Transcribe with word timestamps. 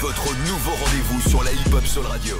Votre 0.00 0.34
nouveau 0.46 0.70
rendez-vous 0.70 1.20
sur 1.28 1.44
la 1.44 1.52
hip-hop 1.52 1.84
Soul 1.84 2.06
Radio. 2.06 2.34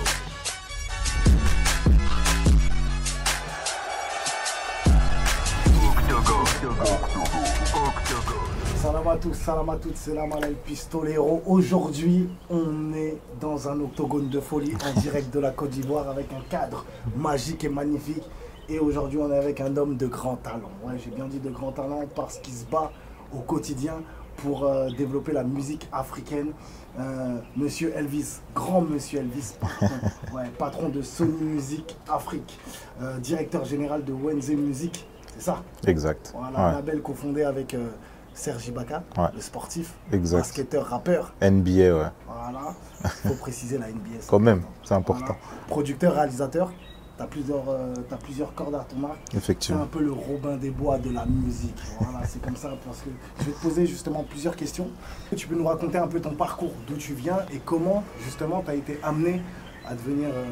Salam 8.77 9.07
à 9.07 9.17
tous, 9.19 9.35
salam 9.35 9.69
à 9.69 9.77
toutes, 9.77 9.97
c'est 9.97 10.15
la 10.15 10.27
Malay 10.27 10.55
Pistolero. 10.65 11.43
Aujourd'hui, 11.45 12.31
on 12.49 12.95
est 12.95 13.19
dans 13.39 13.69
un 13.69 13.79
octogone 13.81 14.31
de 14.31 14.41
folie 14.41 14.73
en 14.83 14.99
direct 15.03 15.31
de 15.35 15.41
la 15.41 15.51
Côte 15.51 15.69
d'Ivoire 15.69 16.09
avec 16.09 16.33
un 16.33 16.41
cadre 16.49 16.87
magique 17.15 17.65
et 17.65 17.69
magnifique. 17.69 18.25
Et 18.71 18.79
aujourd'hui, 18.79 19.19
on 19.21 19.31
est 19.31 19.37
avec 19.37 19.61
un 19.61 19.77
homme 19.77 19.99
de 19.99 20.07
grand 20.07 20.37
talent. 20.37 20.71
Ouais, 20.83 20.95
j'ai 21.05 21.11
bien 21.11 21.27
dit 21.27 21.41
de 21.41 21.51
grand 21.51 21.73
talent 21.73 22.05
parce 22.17 22.39
qu'il 22.39 22.55
se 22.55 22.65
bat 22.65 22.91
au 23.35 23.41
quotidien 23.41 23.97
pour 24.43 24.65
euh, 24.65 24.89
développer 24.97 25.33
la 25.33 25.45
musique 25.45 25.89
africaine. 25.93 26.53
Euh, 26.99 27.39
monsieur 27.57 27.93
Elvis, 27.97 28.41
grand 28.55 28.81
monsieur 28.83 29.21
Elvis, 29.21 29.55
patron, 29.61 29.87
ouais, 30.35 30.51
patron 30.59 30.89
de 30.89 31.03
Sony 31.03 31.41
Music 31.43 31.97
Afrique, 32.09 32.59
euh, 33.01 33.19
directeur 33.19 33.65
général 33.65 34.05
de 34.05 34.13
Wenze 34.13 34.51
Music, 34.51 35.07
c'est 35.35 35.43
ça? 35.43 35.63
Exact. 35.87 36.35
Voilà, 36.37 36.59
Ouais. 36.59 36.65
un 36.65 36.73
label 36.73 37.01
cofondé 37.01 37.45
avec 37.45 37.75
euh, 37.75 37.91
Serge 38.35 38.67
Ibaka, 38.69 39.05
Ouais. 39.17 39.29
le 39.35 39.41
sportif, 39.41 39.95
Exact. 40.13 40.39
basketteur, 40.39 40.87
rappeur. 40.87 41.33
NBA, 41.41 41.71
ouais. 41.95 42.11
Voilà, 42.27 42.75
faut 43.05 43.35
préciser 43.35 43.79
la 43.79 43.89
NBA. 43.89 44.19
Quand 44.29 44.41
même, 44.41 44.63
c'est 44.83 44.95
important. 44.95 45.25
Voilà. 45.27 45.39
Producteur, 45.69 46.15
réalisateur, 46.15 46.73
tu 47.21 47.25
as 47.25 47.27
plusieurs, 47.29 47.69
euh, 47.69 47.95
t'as 48.09 48.17
plusieurs 48.17 48.55
cordes 48.55 48.75
à 48.75 48.87
ton 48.89 49.05
arc. 49.05 49.19
C'est 49.31 49.37
un 49.37 49.39
Effectivement. 49.39 49.87
peu 49.87 50.01
le 50.03 50.13
Robin 50.13 50.57
des 50.57 50.71
Bois 50.71 50.99
de 50.99 51.11
la 51.11 51.27
musique. 51.27 51.77
Voilà, 52.01 52.27
c'est 52.27 52.41
comme 52.41 52.57
ça 52.57 52.71
parce 52.85 53.01
que 53.01 53.11
je 53.41 53.45
vais 53.45 53.53
te 53.53 53.61
poser 53.61 53.87
justement 53.87 54.25
plusieurs 54.25 54.57
questions. 54.57 54.89
Tu 55.37 55.47
peux 55.47 55.55
nous 55.55 55.67
raconter 55.67 55.99
un 55.99 56.09
peu 56.09 56.21
ton 56.21 56.35
parcours, 56.35 56.73
d'où 56.87 56.97
tu 56.97 57.13
viens 57.13 57.39
et 57.53 57.59
comment 57.59 58.03
justement 58.25 58.63
tu 58.63 58.71
as 58.71 58.75
été 58.75 58.99
amené 59.03 59.43
à 59.87 59.95
devenir 59.95 60.29
euh, 60.31 60.45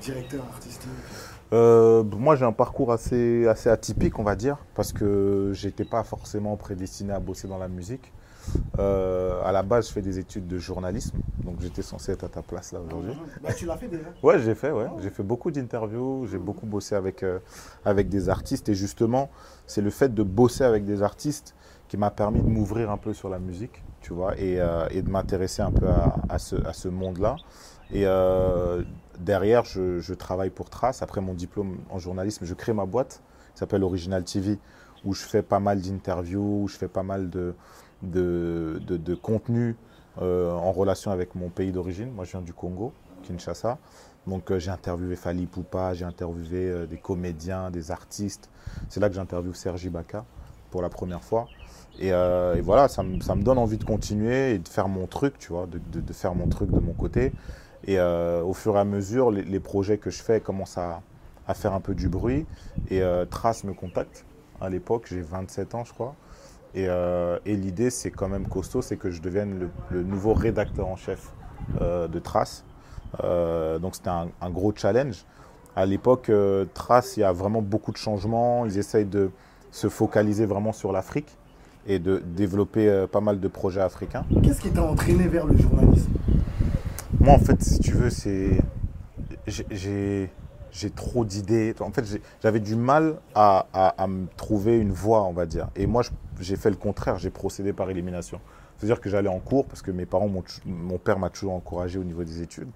directeur 0.00 0.42
artistique? 0.52 0.88
Euh, 1.52 2.02
moi, 2.02 2.34
j'ai 2.34 2.44
un 2.44 2.52
parcours 2.52 2.90
assez, 2.90 3.46
assez 3.46 3.68
atypique, 3.68 4.18
on 4.18 4.24
va 4.24 4.34
dire, 4.34 4.56
parce 4.74 4.92
que 4.92 5.52
j'étais 5.54 5.84
pas 5.84 6.02
forcément 6.02 6.56
prédestiné 6.56 7.12
à 7.12 7.20
bosser 7.20 7.46
dans 7.46 7.58
la 7.58 7.68
musique. 7.68 8.12
Euh, 8.78 9.42
à 9.44 9.52
la 9.52 9.62
base, 9.62 9.88
je 9.88 9.92
fais 9.92 10.02
des 10.02 10.18
études 10.18 10.46
de 10.46 10.58
journalisme, 10.58 11.18
donc 11.44 11.60
j'étais 11.60 11.82
censé 11.82 12.12
être 12.12 12.24
à 12.24 12.28
ta 12.28 12.42
place 12.42 12.72
là 12.72 12.80
aujourd'hui. 12.80 13.12
Bah, 13.42 13.52
tu 13.52 13.66
l'as 13.66 13.76
fait 13.76 13.88
déjà 13.88 14.08
Ouais, 14.22 14.38
j'ai 14.40 14.54
fait, 14.54 14.70
ouais. 14.70 14.86
J'ai 15.02 15.10
fait 15.10 15.22
beaucoup 15.22 15.50
d'interviews, 15.50 16.26
j'ai 16.26 16.38
beaucoup 16.38 16.66
bossé 16.66 16.94
avec, 16.94 17.22
euh, 17.22 17.38
avec 17.84 18.08
des 18.08 18.28
artistes. 18.28 18.68
Et 18.68 18.74
justement, 18.74 19.30
c'est 19.66 19.82
le 19.82 19.90
fait 19.90 20.12
de 20.12 20.22
bosser 20.22 20.64
avec 20.64 20.84
des 20.84 21.02
artistes 21.02 21.54
qui 21.88 21.96
m'a 21.96 22.10
permis 22.10 22.40
de 22.42 22.48
m'ouvrir 22.48 22.90
un 22.90 22.96
peu 22.96 23.12
sur 23.12 23.28
la 23.28 23.38
musique, 23.38 23.82
tu 24.00 24.12
vois, 24.12 24.36
et, 24.38 24.60
euh, 24.60 24.86
et 24.90 25.02
de 25.02 25.10
m'intéresser 25.10 25.62
un 25.62 25.70
peu 25.70 25.86
à, 25.88 26.16
à 26.28 26.38
ce, 26.38 26.56
à 26.66 26.72
ce 26.72 26.88
monde-là. 26.88 27.36
Et 27.92 28.06
euh, 28.06 28.82
derrière, 29.18 29.64
je, 29.64 30.00
je 30.00 30.14
travaille 30.14 30.50
pour 30.50 30.70
Trace. 30.70 31.02
Après 31.02 31.20
mon 31.20 31.34
diplôme 31.34 31.78
en 31.90 31.98
journalisme, 31.98 32.44
je 32.44 32.54
crée 32.54 32.72
ma 32.72 32.86
boîte 32.86 33.22
qui 33.52 33.58
s'appelle 33.60 33.84
Original 33.84 34.24
TV, 34.24 34.58
où 35.04 35.12
je 35.14 35.22
fais 35.22 35.42
pas 35.42 35.60
mal 35.60 35.80
d'interviews, 35.80 36.62
où 36.64 36.68
je 36.68 36.76
fais 36.76 36.88
pas 36.88 37.02
mal 37.02 37.30
de, 37.30 37.54
de, 38.10 38.80
de, 38.86 39.14
contenu 39.14 39.76
euh, 40.22 40.52
en 40.52 40.72
relation 40.72 41.10
avec 41.10 41.34
mon 41.34 41.48
pays 41.48 41.72
d'origine. 41.72 42.10
Moi, 42.12 42.24
je 42.24 42.32
viens 42.32 42.40
du 42.40 42.52
Congo, 42.52 42.92
Kinshasa. 43.22 43.78
Donc, 44.26 44.50
euh, 44.50 44.58
j'ai 44.58 44.70
interviewé 44.70 45.16
Fali 45.16 45.46
Poupa, 45.46 45.92
j'ai 45.94 46.04
interviewé 46.04 46.68
euh, 46.70 46.86
des 46.86 46.96
comédiens, 46.96 47.70
des 47.70 47.90
artistes. 47.90 48.48
C'est 48.88 49.00
là 49.00 49.08
que 49.08 49.14
j'ai 49.14 49.20
interviewé 49.20 49.54
Sergi 49.54 49.88
Baka 49.88 50.24
pour 50.70 50.82
la 50.82 50.88
première 50.88 51.22
fois. 51.22 51.48
Et, 52.00 52.10
voilà, 52.62 52.88
ça 52.88 53.02
me, 53.04 53.20
ça 53.20 53.34
me 53.36 53.42
donne 53.42 53.58
envie 53.58 53.78
de 53.78 53.84
continuer 53.84 54.54
et 54.54 54.58
de 54.58 54.68
faire 54.68 54.88
mon 54.88 55.06
truc, 55.06 55.38
tu 55.38 55.52
vois, 55.52 55.66
de, 55.66 55.78
de- 56.00 56.12
faire 56.12 56.34
mon 56.34 56.48
truc 56.48 56.70
de 56.72 56.80
mon 56.80 56.92
côté. 56.92 57.32
Et 57.86 58.00
au 58.00 58.52
fur 58.52 58.76
et 58.76 58.80
à 58.80 58.84
mesure, 58.84 59.30
les, 59.30 59.42
les 59.44 59.60
projets 59.60 59.98
que 59.98 60.10
je 60.10 60.20
fais 60.20 60.40
commencent 60.40 60.78
à, 60.78 61.02
à 61.46 61.54
faire 61.54 61.72
un 61.72 61.80
peu 61.80 61.94
du 61.94 62.08
bruit. 62.08 62.46
Et 62.90 63.00
Trace 63.30 63.62
me 63.62 63.74
contacte. 63.74 64.24
À 64.60 64.68
l'époque, 64.68 65.06
j'ai 65.08 65.20
27 65.20 65.76
ans, 65.76 65.84
je 65.84 65.92
crois. 65.92 66.16
Et, 66.74 66.86
euh, 66.88 67.38
et 67.46 67.54
l'idée, 67.56 67.90
c'est 67.90 68.10
quand 68.10 68.28
même 68.28 68.48
costaud, 68.48 68.82
c'est 68.82 68.96
que 68.96 69.10
je 69.10 69.22
devienne 69.22 69.58
le, 69.58 69.68
le 69.90 70.02
nouveau 70.02 70.34
rédacteur 70.34 70.88
en 70.88 70.96
chef 70.96 71.32
euh, 71.80 72.08
de 72.08 72.18
Trace. 72.18 72.64
Euh, 73.22 73.78
donc 73.78 73.94
c'était 73.94 74.10
un, 74.10 74.28
un 74.40 74.50
gros 74.50 74.72
challenge. 74.74 75.24
À 75.76 75.86
l'époque, 75.86 76.30
Trace, 76.72 77.16
il 77.16 77.20
y 77.20 77.24
a 77.24 77.32
vraiment 77.32 77.62
beaucoup 77.62 77.90
de 77.92 77.96
changements. 77.96 78.64
Ils 78.66 78.78
essayent 78.78 79.04
de 79.06 79.30
se 79.72 79.88
focaliser 79.88 80.46
vraiment 80.46 80.72
sur 80.72 80.92
l'Afrique 80.92 81.36
et 81.86 81.98
de 81.98 82.22
développer 82.24 83.06
pas 83.10 83.20
mal 83.20 83.40
de 83.40 83.48
projets 83.48 83.80
africains. 83.80 84.24
Qu'est-ce 84.42 84.60
qui 84.60 84.70
t'a 84.70 84.82
entraîné 84.84 85.26
vers 85.26 85.46
le 85.46 85.56
journalisme? 85.56 86.12
Moi, 87.20 87.34
en 87.34 87.38
fait, 87.38 87.60
si 87.62 87.78
tu 87.80 87.92
veux, 87.92 88.10
c'est. 88.10 88.58
j'ai- 89.46 90.30
J'ai 90.74 90.84
j'ai 90.84 90.90
trop 90.90 91.24
d'idées. 91.24 91.74
En 91.80 91.92
fait, 91.92 92.04
j'ai- 92.04 92.20
j'avais 92.42 92.60
du 92.60 92.76
mal 92.76 93.16
à, 93.34 93.66
me 94.08 94.26
trouver 94.36 94.76
une 94.76 94.92
voie, 94.92 95.22
on 95.22 95.32
va 95.32 95.46
dire. 95.46 95.68
Et 95.76 95.86
moi, 95.86 96.02
j'ai 96.40 96.56
fait 96.56 96.70
le 96.70 96.76
contraire. 96.76 97.18
J'ai 97.18 97.30
procédé 97.30 97.72
par 97.72 97.88
élimination. 97.90 98.40
C'est-à-dire 98.76 99.00
que 99.00 99.08
j'allais 99.08 99.28
en 99.28 99.38
cours 99.38 99.66
parce 99.66 99.82
que 99.82 99.90
mes 99.92 100.04
parents, 100.04 100.28
mon 100.66 100.98
père 100.98 101.18
m'a 101.18 101.30
toujours 101.30 101.54
encouragé 101.54 101.98
au 101.98 102.04
niveau 102.04 102.24
des 102.24 102.42
études. 102.42 102.68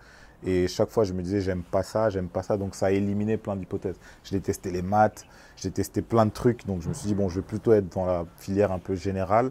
Et 0.47 0.69
chaque 0.69 0.91
fois, 0.91 1.03
je 1.03 1.13
me 1.13 1.23
disais, 1.23 1.41
j'aime 1.41 1.65
pas 1.65 1.83
ça, 1.83 2.11
j'aime 2.11 2.29
pas 2.29 2.45
ça. 2.45 2.57
Donc, 2.57 2.77
ça 2.77 2.87
a 2.87 2.91
éliminé 2.93 3.37
plein 3.37 3.57
d'hypothèses. 3.57 3.99
Je 4.23 4.31
détestais 4.31 4.71
les 4.71 4.83
maths, 4.83 5.27
j'ai 5.57 5.71
testé 5.73 6.01
plein 6.01 6.27
de 6.27 6.31
trucs. 6.31 6.65
Donc, 6.67 6.81
je 6.81 6.89
me 6.89 6.95
suis 6.95 7.09
dit, 7.09 7.15
bon, 7.15 7.29
je 7.29 7.41
vais 7.41 7.47
plutôt 7.47 7.73
être 7.73 7.93
dans 7.95 8.07
la 8.07 8.25
filière 8.37 8.71
un 8.71 8.79
peu 8.79 8.95
générale. 8.95 9.51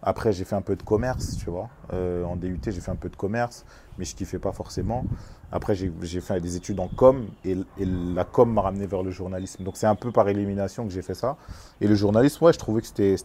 Après, 0.00 0.32
j'ai 0.32 0.44
fait 0.44 0.54
un 0.54 0.62
peu 0.62 0.76
de 0.76 0.82
commerce, 0.84 1.36
tu 1.38 1.50
vois. 1.50 1.68
Euh, 1.92 2.22
en 2.24 2.36
DUT, 2.36 2.60
j'ai 2.64 2.80
fait 2.80 2.92
un 2.92 2.96
peu 2.96 3.08
de 3.08 3.16
commerce, 3.16 3.64
mais 3.98 4.04
je 4.04 4.14
kiffais 4.14 4.38
pas 4.38 4.52
forcément. 4.52 5.04
Après, 5.50 5.74
j'ai 5.74 6.20
fait 6.20 6.40
des 6.40 6.56
études 6.56 6.78
en 6.78 6.88
com, 6.88 7.26
et, 7.44 7.56
la 7.78 8.24
com 8.24 8.52
m'a 8.52 8.60
ramené 8.60 8.86
vers 8.86 9.02
le 9.02 9.10
journalisme. 9.10 9.64
Donc, 9.64 9.76
c'est 9.76 9.86
un 9.86 9.94
peu 9.94 10.12
par 10.12 10.28
élimination 10.28 10.86
que 10.86 10.92
j'ai 10.92 11.02
fait 11.02 11.14
ça. 11.14 11.36
Et 11.80 11.88
le 11.88 11.94
journalisme, 11.94 12.44
ouais, 12.44 12.52
je 12.52 12.58
trouvais 12.58 12.82
que 12.82 12.86
c'était- 12.86 13.16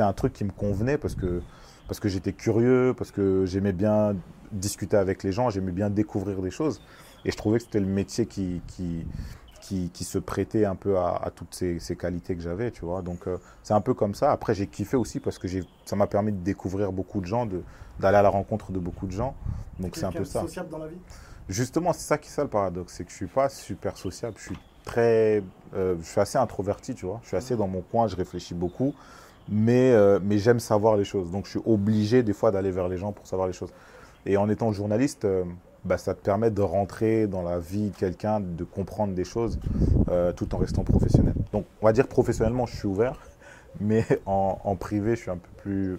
un 0.00 0.12
truc 0.12 0.32
qui 0.32 0.44
me 0.44 0.50
convenait 0.50 0.98
parce 0.98 1.14
que, 1.14 1.40
parce 1.86 2.00
que 2.00 2.08
j'étais 2.08 2.32
curieux, 2.32 2.94
parce 2.96 3.12
que 3.12 3.44
j'aimais 3.46 3.72
bien 3.72 4.16
discuter 4.50 4.96
avec 4.96 5.22
les 5.22 5.32
gens, 5.32 5.50
j'aimais 5.50 5.72
bien 5.72 5.88
découvrir 5.88 6.42
des 6.42 6.50
choses. 6.50 6.80
Et 7.24 7.30
je 7.30 7.36
trouvais 7.36 7.58
que 7.58 7.64
c'était 7.64 7.80
le 7.80 7.86
métier 7.86 8.26
qui, 8.26 8.60
qui, 8.66 9.04
qui, 9.60 10.04
se 10.04 10.18
prêtait 10.18 10.64
un 10.64 10.74
peu 10.74 10.98
à, 10.98 11.30
toutes 11.34 11.54
ces, 11.54 11.96
qualités 11.96 12.34
que 12.34 12.42
j'avais, 12.42 12.70
tu 12.70 12.84
vois. 12.84 13.02
Donc, 13.02 13.26
euh, 13.26 13.38
c'est 13.62 13.74
un 13.74 13.80
peu 13.80 13.94
comme 13.94 14.14
ça. 14.14 14.32
Après, 14.32 14.54
j'ai 14.54 14.66
kiffé 14.66 14.96
aussi 14.96 15.20
parce 15.20 15.38
que 15.38 15.46
ça 15.84 15.96
m'a 15.96 16.06
permis 16.06 16.32
de 16.32 16.38
découvrir 16.38 16.92
beaucoup 16.92 17.20
de 17.20 17.26
gens, 17.26 17.46
d'aller 18.00 18.18
à 18.18 18.22
la 18.22 18.28
rencontre 18.28 18.72
de 18.72 18.78
beaucoup 18.78 19.06
de 19.06 19.12
gens. 19.12 19.34
Donc, 19.80 19.96
c'est 19.96 20.04
un 20.04 20.12
peu 20.12 20.24
ça. 20.24 20.40
sociable 20.40 20.68
dans 20.68 20.78
la 20.78 20.88
vie? 20.88 20.98
Justement, 21.48 21.92
c'est 21.92 22.06
ça 22.06 22.18
qui 22.18 22.28
est 22.28 22.32
ça 22.32 22.42
le 22.42 22.50
paradoxe, 22.50 22.94
c'est 22.94 23.04
que 23.04 23.10
je 23.10 23.16
suis 23.16 23.26
pas 23.26 23.48
super 23.48 23.96
sociable, 23.96 24.34
je 24.38 24.44
suis 24.44 24.58
très, 24.88 25.42
euh, 25.74 25.96
je 26.00 26.06
suis 26.06 26.20
assez 26.20 26.38
introverti, 26.38 26.94
tu 26.94 27.06
vois. 27.06 27.20
Je 27.22 27.28
suis 27.28 27.36
assez 27.36 27.56
dans 27.56 27.68
mon 27.68 27.80
coin, 27.80 28.06
je 28.06 28.16
réfléchis 28.16 28.54
beaucoup, 28.54 28.94
mais 29.48 29.92
euh, 29.92 30.18
mais 30.22 30.38
j'aime 30.38 30.60
savoir 30.60 30.96
les 30.96 31.04
choses. 31.04 31.30
Donc 31.30 31.46
je 31.46 31.50
suis 31.50 31.62
obligé 31.64 32.22
des 32.22 32.32
fois 32.32 32.50
d'aller 32.50 32.70
vers 32.70 32.88
les 32.88 32.96
gens 32.98 33.12
pour 33.12 33.26
savoir 33.26 33.46
les 33.46 33.54
choses. 33.54 33.72
Et 34.26 34.36
en 34.36 34.48
étant 34.48 34.72
journaliste, 34.72 35.24
euh, 35.24 35.44
bah, 35.84 35.96
ça 35.96 36.14
te 36.14 36.22
permet 36.22 36.50
de 36.50 36.60
rentrer 36.62 37.26
dans 37.26 37.42
la 37.42 37.58
vie 37.58 37.90
de 37.90 37.96
quelqu'un, 37.96 38.40
de 38.40 38.64
comprendre 38.64 39.14
des 39.14 39.24
choses, 39.24 39.58
tout 40.36 40.54
en 40.54 40.58
restant 40.58 40.84
professionnel. 40.84 41.34
Donc 41.52 41.66
on 41.80 41.86
va 41.86 41.92
dire 41.92 42.08
professionnellement, 42.08 42.66
je 42.66 42.76
suis 42.76 42.88
ouvert, 42.88 43.20
mais 43.80 44.04
en, 44.26 44.58
en 44.64 44.76
privé, 44.76 45.16
je 45.16 45.22
suis 45.22 45.30
un 45.30 45.36
peu 45.38 45.50
plus 45.58 45.98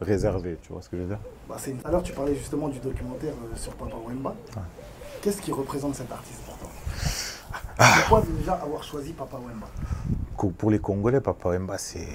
réservé, 0.00 0.58
tu 0.62 0.72
vois 0.72 0.82
ce 0.82 0.88
que 0.88 0.96
je 0.96 1.02
veux 1.02 1.08
dire? 1.08 1.18
Bah, 1.48 1.56
c'est- 1.58 1.74
Alors, 1.84 2.02
tu 2.02 2.12
parlais 2.12 2.34
justement 2.34 2.68
du 2.68 2.78
documentaire 2.78 3.32
euh, 3.32 3.56
sur 3.56 3.72
Papa 3.74 3.96
Wemba. 4.06 4.34
Qu'est-ce 5.22 5.42
qui 5.42 5.52
représente 5.52 5.94
cet 5.96 6.10
artiste 6.12 6.40
pour 6.44 6.56
toi? 6.58 6.68
Ah. 7.78 7.94
Pourquoi 8.00 8.22
déjà 8.38 8.54
avoir 8.54 8.82
choisi 8.84 9.12
Papa 9.12 9.36
Wemba? 9.36 9.66
Pour 10.56 10.70
les 10.70 10.78
Congolais, 10.78 11.20
Papa 11.20 11.48
Wemba, 11.50 11.76
c'est 11.78 12.06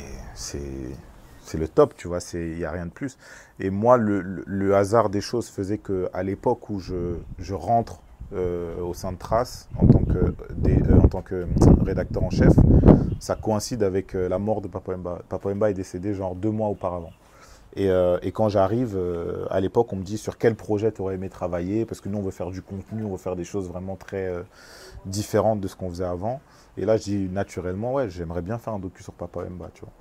le 1.58 1.68
top, 1.68 1.94
tu 1.96 2.08
vois, 2.08 2.20
il 2.34 2.56
n'y 2.58 2.66
a 2.66 2.72
rien 2.72 2.85
de 2.85 2.91
plus. 2.91 3.18
Et 3.59 3.70
moi, 3.70 3.97
le, 3.97 4.22
le- 4.22 4.44
le 4.47 4.76
hasard 4.76 5.09
des 5.09 5.22
choses 5.22 5.50
faisait 5.50 5.78
qu'à 5.79 6.24
l'époque 6.24 6.70
où 6.70 6.79
je, 6.79 7.16
je 7.40 7.53
rentre 7.53 8.00
euh, 8.34 8.79
au 8.82 8.94
sein 8.94 9.12
de 9.12 9.18
Trace 9.18 9.68
en 9.78 9.86
tant 9.86 10.00
que, 10.03 10.34
des- 10.56 10.82
euh, 10.90 11.02
en 11.03 11.08
tant 11.08 11.22
que 11.22 11.46
rédacteur 11.84 12.24
en 12.24 12.29
chef, 12.29 12.53
ça 13.20 13.36
coïncide 13.36 13.84
avec 13.84 14.14
la 14.14 14.40
mort 14.40 14.62
de 14.62 14.68
Papa 14.70 14.91
Wemba. 14.94 15.20
Papa 15.29 15.50
Wemba 15.50 15.70
est 15.70 15.74
décédé 15.76 16.14
genre 16.14 16.34
deux 16.36 16.50
mois 16.52 16.70
auparavant. 16.70 17.12
Et, 17.75 17.90
euh, 17.90 18.20
et 18.22 18.31
quand 18.31 18.49
j'arrive, 18.49 18.96
euh, 18.96 19.46
à 19.49 19.59
l'époque, 19.59 19.91
on 19.93 19.96
me 19.96 20.03
dit 20.03 20.17
sur 20.17 20.37
quel 20.37 20.55
projet 20.55 20.91
tu 20.91 21.02
aurais 21.02 21.16
aimé 21.16 21.29
travailler, 21.29 21.85
parce 21.85 22.02
que 22.02 22.09
nous, 22.09 22.20
on 22.20 22.22
veut 22.22 22.31
faire 22.31 22.52
du 22.52 22.61
contenu, 22.61 23.03
on 23.03 23.11
veut 23.11 23.17
faire 23.17 23.35
des 23.35 23.43
choses 23.43 23.67
vraiment 23.67 23.96
très 23.96 24.28
euh, 24.28 24.43
différentes 25.05 25.59
de 25.59 25.67
ce 25.67 25.75
qu'on 25.75 25.90
faisait 25.90 26.05
avant. 26.05 26.40
Et 26.78 26.85
là, 26.85 26.97
je 26.97 27.03
dis 27.03 27.29
naturellement, 27.29 27.93
ouais, 27.93 28.09
j'aimerais 28.09 28.43
bien 28.43 28.59
faire 28.59 28.73
un 28.73 28.79
docu 28.79 29.02
sur 29.02 29.14
Papa 29.14 29.41
Wemba, 29.41 29.70
tu 29.73 29.81
vois. 29.81 29.93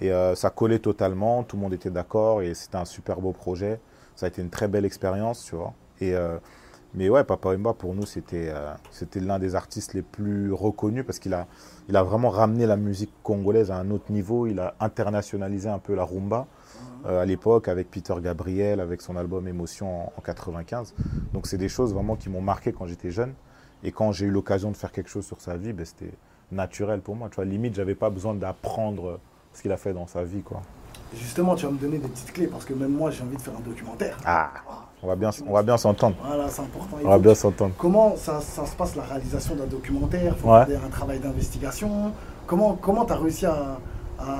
Et 0.00 0.10
ça 0.34 0.50
collait 0.50 0.80
totalement, 0.80 1.44
tout 1.44 1.54
le 1.54 1.62
monde 1.62 1.72
était 1.72 1.90
d'accord, 1.90 2.42
et 2.42 2.54
c'était 2.54 2.78
un 2.78 2.84
super 2.84 3.20
beau 3.20 3.30
projet. 3.30 3.78
Ça 4.16 4.26
a 4.26 4.28
été 4.28 4.42
une 4.42 4.50
très 4.50 4.66
belle 4.66 4.84
expérience, 4.84 5.44
tu 5.44 5.54
vois. 5.54 5.72
Et, 6.00 6.14
Mais 6.94 7.08
ouais, 7.08 7.22
Papa 7.22 7.50
Wemba, 7.50 7.74
pour 7.74 7.94
nous, 7.94 8.04
c'était 8.04 8.52
l'un 9.14 9.38
des 9.38 9.54
artistes 9.54 9.94
les 9.94 10.02
plus 10.02 10.52
reconnus 10.52 11.04
parce 11.06 11.20
qu'il 11.20 11.32
a, 11.32 11.46
il 11.88 11.96
a 11.96 12.02
vraiment 12.02 12.30
ramené 12.30 12.66
la 12.66 12.76
musique 12.76 13.12
congolaise 13.22 13.70
à 13.70 13.76
un 13.76 13.90
autre 13.92 14.10
niveau. 14.10 14.48
Il 14.48 14.58
a 14.58 14.74
internationalisé 14.80 15.68
un 15.68 15.78
peu 15.78 15.94
la 15.94 16.04
rumba 16.04 16.48
à 17.06 17.24
l'époque 17.24 17.68
avec 17.68 17.90
Peter 17.90 18.14
Gabriel, 18.22 18.80
avec 18.80 19.02
son 19.02 19.16
album 19.16 19.46
Émotion 19.48 20.06
en, 20.06 20.12
en 20.16 20.20
95. 20.20 20.94
Donc 21.32 21.46
c'est 21.46 21.58
des 21.58 21.68
choses 21.68 21.92
vraiment 21.94 22.16
qui 22.16 22.28
m'ont 22.30 22.40
marqué 22.40 22.72
quand 22.72 22.86
j'étais 22.86 23.10
jeune. 23.10 23.34
Et 23.82 23.92
quand 23.92 24.12
j'ai 24.12 24.26
eu 24.26 24.30
l'occasion 24.30 24.70
de 24.70 24.76
faire 24.76 24.92
quelque 24.92 25.10
chose 25.10 25.26
sur 25.26 25.40
sa 25.40 25.56
vie, 25.56 25.72
ben, 25.74 25.84
c'était 25.84 26.12
naturel 26.50 27.00
pour 27.00 27.16
moi. 27.16 27.28
Tu 27.28 27.36
vois, 27.36 27.44
limite, 27.44 27.74
j'avais 27.74 27.94
pas 27.94 28.08
besoin 28.10 28.34
d'apprendre 28.34 29.18
ce 29.52 29.60
qu'il 29.62 29.72
a 29.72 29.76
fait 29.76 29.92
dans 29.92 30.06
sa 30.06 30.24
vie, 30.24 30.40
quoi. 30.42 30.62
Justement, 31.14 31.54
tu 31.54 31.66
vas 31.66 31.72
me 31.72 31.78
donner 31.78 31.98
des 31.98 32.08
petites 32.08 32.32
clés 32.32 32.46
parce 32.46 32.64
que 32.64 32.72
même 32.74 32.90
moi, 32.92 33.10
j'ai 33.10 33.22
envie 33.22 33.36
de 33.36 33.42
faire 33.42 33.54
un 33.56 33.60
documentaire. 33.60 34.16
Ah, 34.24 34.50
on 35.02 35.06
va 35.06 35.16
bien, 35.16 35.30
on 35.46 35.52
va 35.52 35.62
bien 35.62 35.76
s'entendre. 35.76 36.16
Voilà, 36.24 36.48
c'est 36.48 36.62
important. 36.62 36.96
On 37.04 37.08
va 37.08 37.18
bien 37.18 37.34
s'entendre. 37.34 37.74
Comment 37.78 38.16
ça, 38.16 38.40
ça 38.40 38.64
se 38.66 38.74
passe 38.74 38.96
la 38.96 39.02
réalisation 39.02 39.54
d'un 39.54 39.66
documentaire? 39.66 40.36
Faut 40.38 40.50
Ouais. 40.50 40.64
faire 40.66 40.82
un 40.84 40.88
travail 40.88 41.20
d'investigation. 41.20 42.10
Comment 42.46 42.74
comment 42.74 43.04
t'as 43.04 43.16
réussi 43.16 43.46
à, 43.46 43.78
à, 44.18 44.36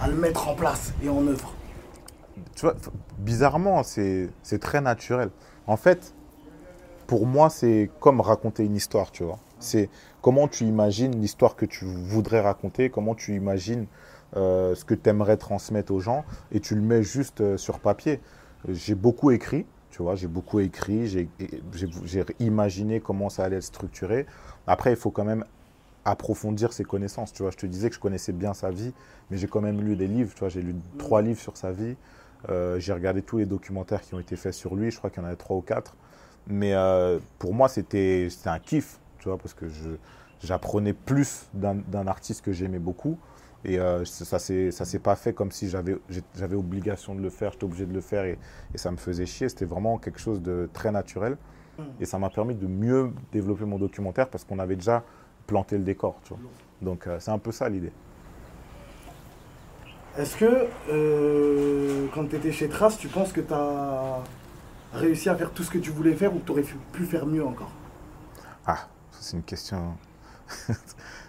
à 0.00 0.08
le 0.08 0.14
mettre 0.14 0.48
en 0.48 0.54
place 0.54 0.92
et 1.02 1.08
en 1.08 1.26
œuvre? 1.26 1.52
Tu 2.54 2.66
vois, 2.66 2.74
bizarrement, 3.18 3.82
c'est 3.82 4.30
très 4.60 4.80
naturel. 4.80 5.30
En 5.66 5.76
fait, 5.76 6.14
pour 7.06 7.26
moi, 7.26 7.50
c'est 7.50 7.90
comme 8.00 8.20
raconter 8.20 8.64
une 8.64 8.76
histoire, 8.76 9.10
tu 9.10 9.24
vois. 9.24 9.38
C'est 9.58 9.88
comment 10.20 10.48
tu 10.48 10.64
imagines 10.64 11.20
l'histoire 11.20 11.56
que 11.56 11.66
tu 11.66 11.84
voudrais 11.84 12.40
raconter, 12.40 12.90
comment 12.90 13.14
tu 13.14 13.34
imagines 13.34 13.86
euh, 14.36 14.74
ce 14.74 14.84
que 14.84 14.94
tu 14.94 15.08
aimerais 15.08 15.36
transmettre 15.36 15.92
aux 15.92 16.00
gens, 16.00 16.24
et 16.50 16.60
tu 16.60 16.74
le 16.74 16.80
mets 16.80 17.02
juste 17.02 17.40
euh, 17.42 17.56
sur 17.56 17.78
papier. 17.78 18.20
J'ai 18.68 18.94
beaucoup 18.94 19.30
écrit, 19.30 19.66
tu 19.90 20.02
vois, 20.02 20.14
j'ai 20.14 20.26
beaucoup 20.26 20.60
écrit, 20.60 21.06
j'ai 21.06 21.28
imaginé 22.40 23.00
comment 23.00 23.28
ça 23.28 23.44
allait 23.44 23.56
être 23.56 23.62
structuré. 23.62 24.26
Après, 24.66 24.90
il 24.90 24.96
faut 24.96 25.10
quand 25.10 25.24
même 25.24 25.44
approfondir 26.04 26.72
ses 26.72 26.84
connaissances, 26.84 27.32
tu 27.32 27.42
vois. 27.42 27.50
Je 27.52 27.56
te 27.58 27.66
disais 27.66 27.88
que 27.88 27.94
je 27.94 28.00
connaissais 28.00 28.32
bien 28.32 28.54
sa 28.54 28.70
vie, 28.70 28.92
mais 29.30 29.36
j'ai 29.36 29.46
quand 29.46 29.60
même 29.60 29.80
lu 29.80 29.96
des 29.96 30.08
livres, 30.08 30.32
tu 30.34 30.40
vois. 30.40 30.48
J'ai 30.48 30.62
lu 30.62 30.74
trois 30.98 31.22
livres 31.22 31.40
sur 31.40 31.56
sa 31.56 31.70
vie. 31.72 31.96
Euh, 32.48 32.78
j'ai 32.78 32.92
regardé 32.92 33.22
tous 33.22 33.38
les 33.38 33.46
documentaires 33.46 34.02
qui 34.02 34.14
ont 34.14 34.20
été 34.20 34.36
faits 34.36 34.54
sur 34.54 34.74
lui, 34.74 34.90
je 34.90 34.98
crois 34.98 35.10
qu'il 35.10 35.22
y 35.22 35.24
en 35.24 35.26
avait 35.26 35.36
trois 35.36 35.56
ou 35.56 35.60
quatre. 35.60 35.96
Mais 36.46 36.74
euh, 36.74 37.18
pour 37.38 37.54
moi, 37.54 37.68
c'était 37.68 38.28
un 38.46 38.58
kiff, 38.58 38.98
tu 39.18 39.28
vois, 39.28 39.38
parce 39.38 39.54
que 39.54 39.66
j'apprenais 40.42 40.92
plus 40.92 41.48
d'un 41.54 42.06
artiste 42.06 42.44
que 42.44 42.52
j'aimais 42.52 42.80
beaucoup. 42.80 43.18
Et 43.64 43.78
euh, 43.78 44.04
ça 44.04 44.40
ça 44.40 44.84
s'est 44.84 44.98
pas 44.98 45.14
fait 45.14 45.32
comme 45.32 45.52
si 45.52 45.68
j'avais 45.68 46.56
obligation 46.56 47.14
de 47.14 47.20
le 47.20 47.30
faire, 47.30 47.52
j'étais 47.52 47.64
obligé 47.64 47.86
de 47.86 47.94
le 47.94 48.00
faire 48.00 48.24
et, 48.24 48.36
et 48.74 48.78
ça 48.78 48.90
me 48.90 48.96
faisait 48.96 49.26
chier. 49.26 49.48
C'était 49.48 49.66
vraiment 49.66 49.98
quelque 49.98 50.18
chose 50.18 50.42
de 50.42 50.68
très 50.72 50.90
naturel. 50.90 51.36
Et 52.00 52.04
ça 52.04 52.18
m'a 52.18 52.28
permis 52.28 52.54
de 52.54 52.66
mieux 52.66 53.12
développer 53.32 53.64
mon 53.64 53.78
documentaire 53.78 54.28
parce 54.28 54.44
qu'on 54.44 54.58
avait 54.58 54.76
déjà 54.76 55.02
planté 55.46 55.78
le 55.78 55.84
décor, 55.84 56.20
tu 56.22 56.34
vois. 56.34 56.38
Donc 56.80 57.08
c'est 57.18 57.30
un 57.30 57.38
peu 57.38 57.50
ça 57.50 57.68
l'idée. 57.68 57.92
Est-ce 60.18 60.36
que 60.36 60.68
euh, 60.90 62.06
quand 62.14 62.26
tu 62.28 62.36
étais 62.36 62.52
chez 62.52 62.68
Trace, 62.68 62.98
tu 62.98 63.08
penses 63.08 63.32
que 63.32 63.40
tu 63.40 63.52
as 63.54 64.18
réussi 64.92 65.30
à 65.30 65.34
faire 65.34 65.50
tout 65.52 65.62
ce 65.62 65.70
que 65.70 65.78
tu 65.78 65.90
voulais 65.90 66.14
faire 66.14 66.34
ou 66.34 66.38
que 66.38 66.44
tu 66.44 66.52
aurais 66.52 66.64
pu 66.92 67.04
faire 67.04 67.24
mieux 67.24 67.44
encore? 67.44 67.70
Ah, 68.66 68.88
c'est 69.10 69.36
une 69.36 69.42
question. 69.42 69.94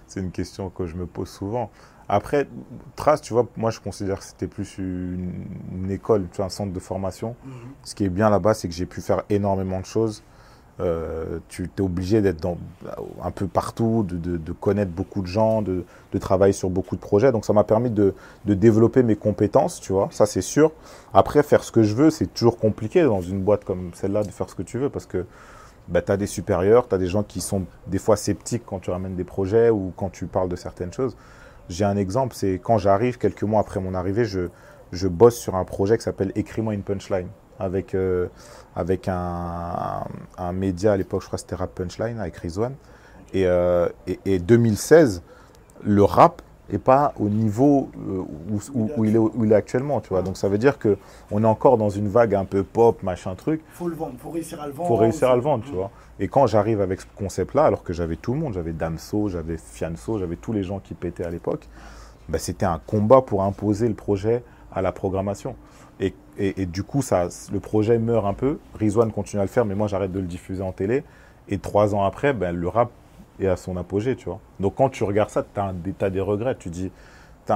c'est 0.07 0.19
une 0.19 0.31
question 0.31 0.69
que 0.69 0.85
je 0.85 0.95
me 0.95 1.06
pose 1.06 1.30
souvent. 1.30 1.71
Après, 2.09 2.50
Trace, 2.97 3.21
tu 3.21 3.31
vois, 3.31 3.47
moi 3.56 3.71
je 3.71 3.80
considère 3.80 4.19
que 4.19 4.25
c'était 4.25 4.47
plus 4.47 4.77
une, 4.77 5.45
une 5.71 5.89
école, 5.89 6.27
tu 6.30 6.38
vois, 6.38 6.47
un 6.47 6.50
centre 6.50 6.74
de 6.74 6.80
formation. 6.80 7.38
Ce 7.83 7.95
qui 7.95 8.03
est 8.03 8.09
bien 8.09 8.30
là-bas, 8.30 8.53
c'est 8.53 8.68
que 8.68 8.74
j'ai 8.74 8.85
pu 8.85 9.00
faire 9.00 9.24
énormément 9.30 9.80
de 9.80 9.85
choses. 9.85 10.24
Euh, 10.79 11.37
tu 11.49 11.69
es 11.77 11.81
obligé 11.81 12.21
d'être 12.21 12.43
un 13.23 13.29
peu 13.29 13.45
partout, 13.45 14.03
de, 14.09 14.17
de- 14.17 14.37
de 14.37 14.51
connaître 14.53 14.91
beaucoup 14.91 15.21
de 15.21 15.27
gens, 15.27 15.61
de, 15.61 15.83
de 16.11 16.17
travailler 16.17 16.51
sur 16.53 16.71
beaucoup 16.71 16.95
de 16.95 17.01
projets. 17.01 17.31
Donc 17.31 17.45
ça 17.45 17.53
m'a 17.53 17.63
permis 17.63 17.91
de, 17.91 18.15
de 18.45 18.53
développer 18.55 19.03
mes 19.03 19.15
compétences, 19.15 19.79
tu 19.79 19.93
vois, 19.93 20.07
ça 20.11 20.25
c'est 20.25 20.41
sûr. 20.41 20.71
Après, 21.13 21.43
faire 21.43 21.63
ce 21.63 21.71
que 21.71 21.83
je 21.83 21.93
veux, 21.93 22.09
c'est 22.09 22.25
toujours 22.33 22.57
compliqué 22.57 23.03
dans 23.03 23.21
une 23.21 23.39
boîte 23.43 23.65
comme 23.65 23.91
celle-là 23.93 24.23
de 24.23 24.31
faire 24.31 24.49
ce 24.49 24.55
que 24.55 24.63
tu 24.63 24.79
veux 24.79 24.89
parce 24.89 25.05
que 25.05 25.25
bah, 25.89 26.01
tu 26.01 26.11
as 26.11 26.17
des 26.17 26.25
supérieurs, 26.27 26.87
tu 26.87 26.95
as 26.95 26.97
des 26.97 27.07
gens 27.07 27.21
qui 27.21 27.39
sont 27.39 27.65
des 27.85 27.99
fois 27.99 28.15
sceptiques 28.17 28.63
quand 28.65 28.79
tu 28.79 28.89
ramènes 28.89 29.15
des 29.15 29.23
projets 29.25 29.69
ou 29.69 29.93
quand 29.95 30.09
tu 30.09 30.25
parles 30.25 30.49
de 30.49 30.55
certaines 30.55 30.91
choses. 30.91 31.15
J'ai 31.69 31.85
un 31.85 31.97
exemple, 31.97 32.33
c'est 32.35 32.59
quand 32.61 32.79
j'arrive, 32.79 33.19
quelques 33.19 33.43
mois 33.43 33.61
après 33.61 33.79
mon 33.79 33.93
arrivée, 33.93 34.25
je, 34.25 34.47
je 34.91 35.07
bosse 35.07 35.35
sur 35.37 35.53
un 35.55 35.65
projet 35.65 35.97
qui 35.99 36.03
s'appelle 36.03 36.31
Écris-moi 36.33 36.73
une 36.73 36.81
punchline 36.83 37.27
avec, 37.63 37.95
euh, 37.95 38.27
avec 38.75 39.07
un, 39.07 39.15
un, 39.15 40.04
un 40.38 40.54
média 40.54 40.94
à 40.94 40.98
l'époque, 40.98 41.21
je 41.21 41.27
crois 41.27 41.38
que 41.38 41.42
c'était 41.42 41.56
Rap 41.56 41.71
Punchline 41.74 42.19
avec 42.19 42.36
Rizwan. 42.38 42.74
Et, 43.33 43.45
euh, 43.48 43.88
et, 44.07 44.19
et 44.25 44.39
2016, 44.39 45.24
le 45.83 46.04
rap 46.04 46.42
n'est 46.71 46.77
pas 46.77 47.13
au 47.19 47.27
niveau 47.30 47.89
euh, 48.07 48.21
où, 48.51 48.60
où- 48.74 48.89
où 48.98 49.06
il 49.06 49.15
est, 49.15 49.19
où 49.19 49.44
il 49.44 49.51
est 49.51 49.56
actuellement, 49.56 50.00
tu 50.01 50.10
vois. 50.10 50.21
Donc 50.21 50.38
ça 50.38 50.48
veut 50.48 50.57
dire 50.57 50.77
que 50.80 50.98
on 51.31 51.44
est 51.44 51.48
encore 51.48 51.77
dans 51.77 51.89
une 51.89 52.07
vague 52.07 52.36
un 52.36 52.45
peu 52.45 52.63
pop, 52.63 53.04
machin 53.04 53.36
truc 53.36 53.62
faut 53.74 53.88
le 53.89 53.95
vendre, 53.95 54.13
faut 54.18 54.30
réussir 54.30 54.62
à 54.62 54.68
le 54.68 54.71
vendre. 54.74 54.88
faut 54.88 54.95
réussir 54.95 55.30
à 55.30 55.36
le 55.36 55.42
vendre, 55.42 55.63
tu 55.66 55.71
vois. 55.74 55.92
Et 56.19 56.27
quand 56.27 56.48
j'arrive 56.48 56.80
avec 56.80 57.01
ce 57.01 57.06
concept-là, 57.18 57.66
alors 57.66 57.83
que 57.83 57.92
j'avais 57.92 58.16
tout 58.16 58.33
le 58.33 58.39
monde, 58.39 58.54
j'avais 58.54 58.71
Damso, 58.71 59.27
j'avais 59.30 59.57
Fianso, 59.57 60.19
j'avais 60.19 60.36
tous 60.38 60.54
les 60.54 60.63
gens 60.63 60.80
qui 60.80 60.94
pétaient 60.94 61.25
à 61.25 61.30
l'époque, 61.31 61.68
bah, 62.30 62.38
c'était 62.39 62.66
un 62.68 62.80
combat 62.86 63.21
pour 63.21 63.44
imposer 63.44 63.88
le 63.88 63.95
projet 63.95 64.44
à 64.71 64.81
la 64.81 64.92
programmation. 64.92 65.56
Et, 66.00 66.66
du 66.66 66.84
coup, 66.84 67.01
ça, 67.04 67.28
le 67.51 67.60
projet 67.60 68.00
meurt 68.00 68.25
un 68.25 68.34
peu. 68.34 68.57
Rizwan 68.80 69.12
continue 69.12 69.40
à 69.40 69.44
le 69.44 69.50
faire, 69.50 69.66
mais 69.66 69.75
moi, 69.75 69.88
j'arrête 69.88 70.12
de 70.12 70.19
le 70.19 70.25
diffuser 70.25 70.63
en 70.63 70.72
télé. 70.72 71.04
Et 71.48 71.60
trois 71.60 71.94
ans 71.94 72.04
après, 72.04 72.34
ben, 72.34 72.56
le 72.56 72.68
rap 72.68 72.90
est 73.40 73.48
à 73.48 73.56
son 73.56 73.78
apogée, 73.78 74.16
tu 74.16 74.25
vois. 74.25 74.40
Donc, 74.60 74.75
quand 74.75 74.90
tu 74.90 75.04
regardes 75.04 75.30
ça, 75.30 75.44
tu 75.44 75.60
as, 75.60 75.74
des 75.74 76.10
des 76.10 76.22
regrets. 76.22 76.56
Tu 76.56 76.69
dis, 76.69 76.92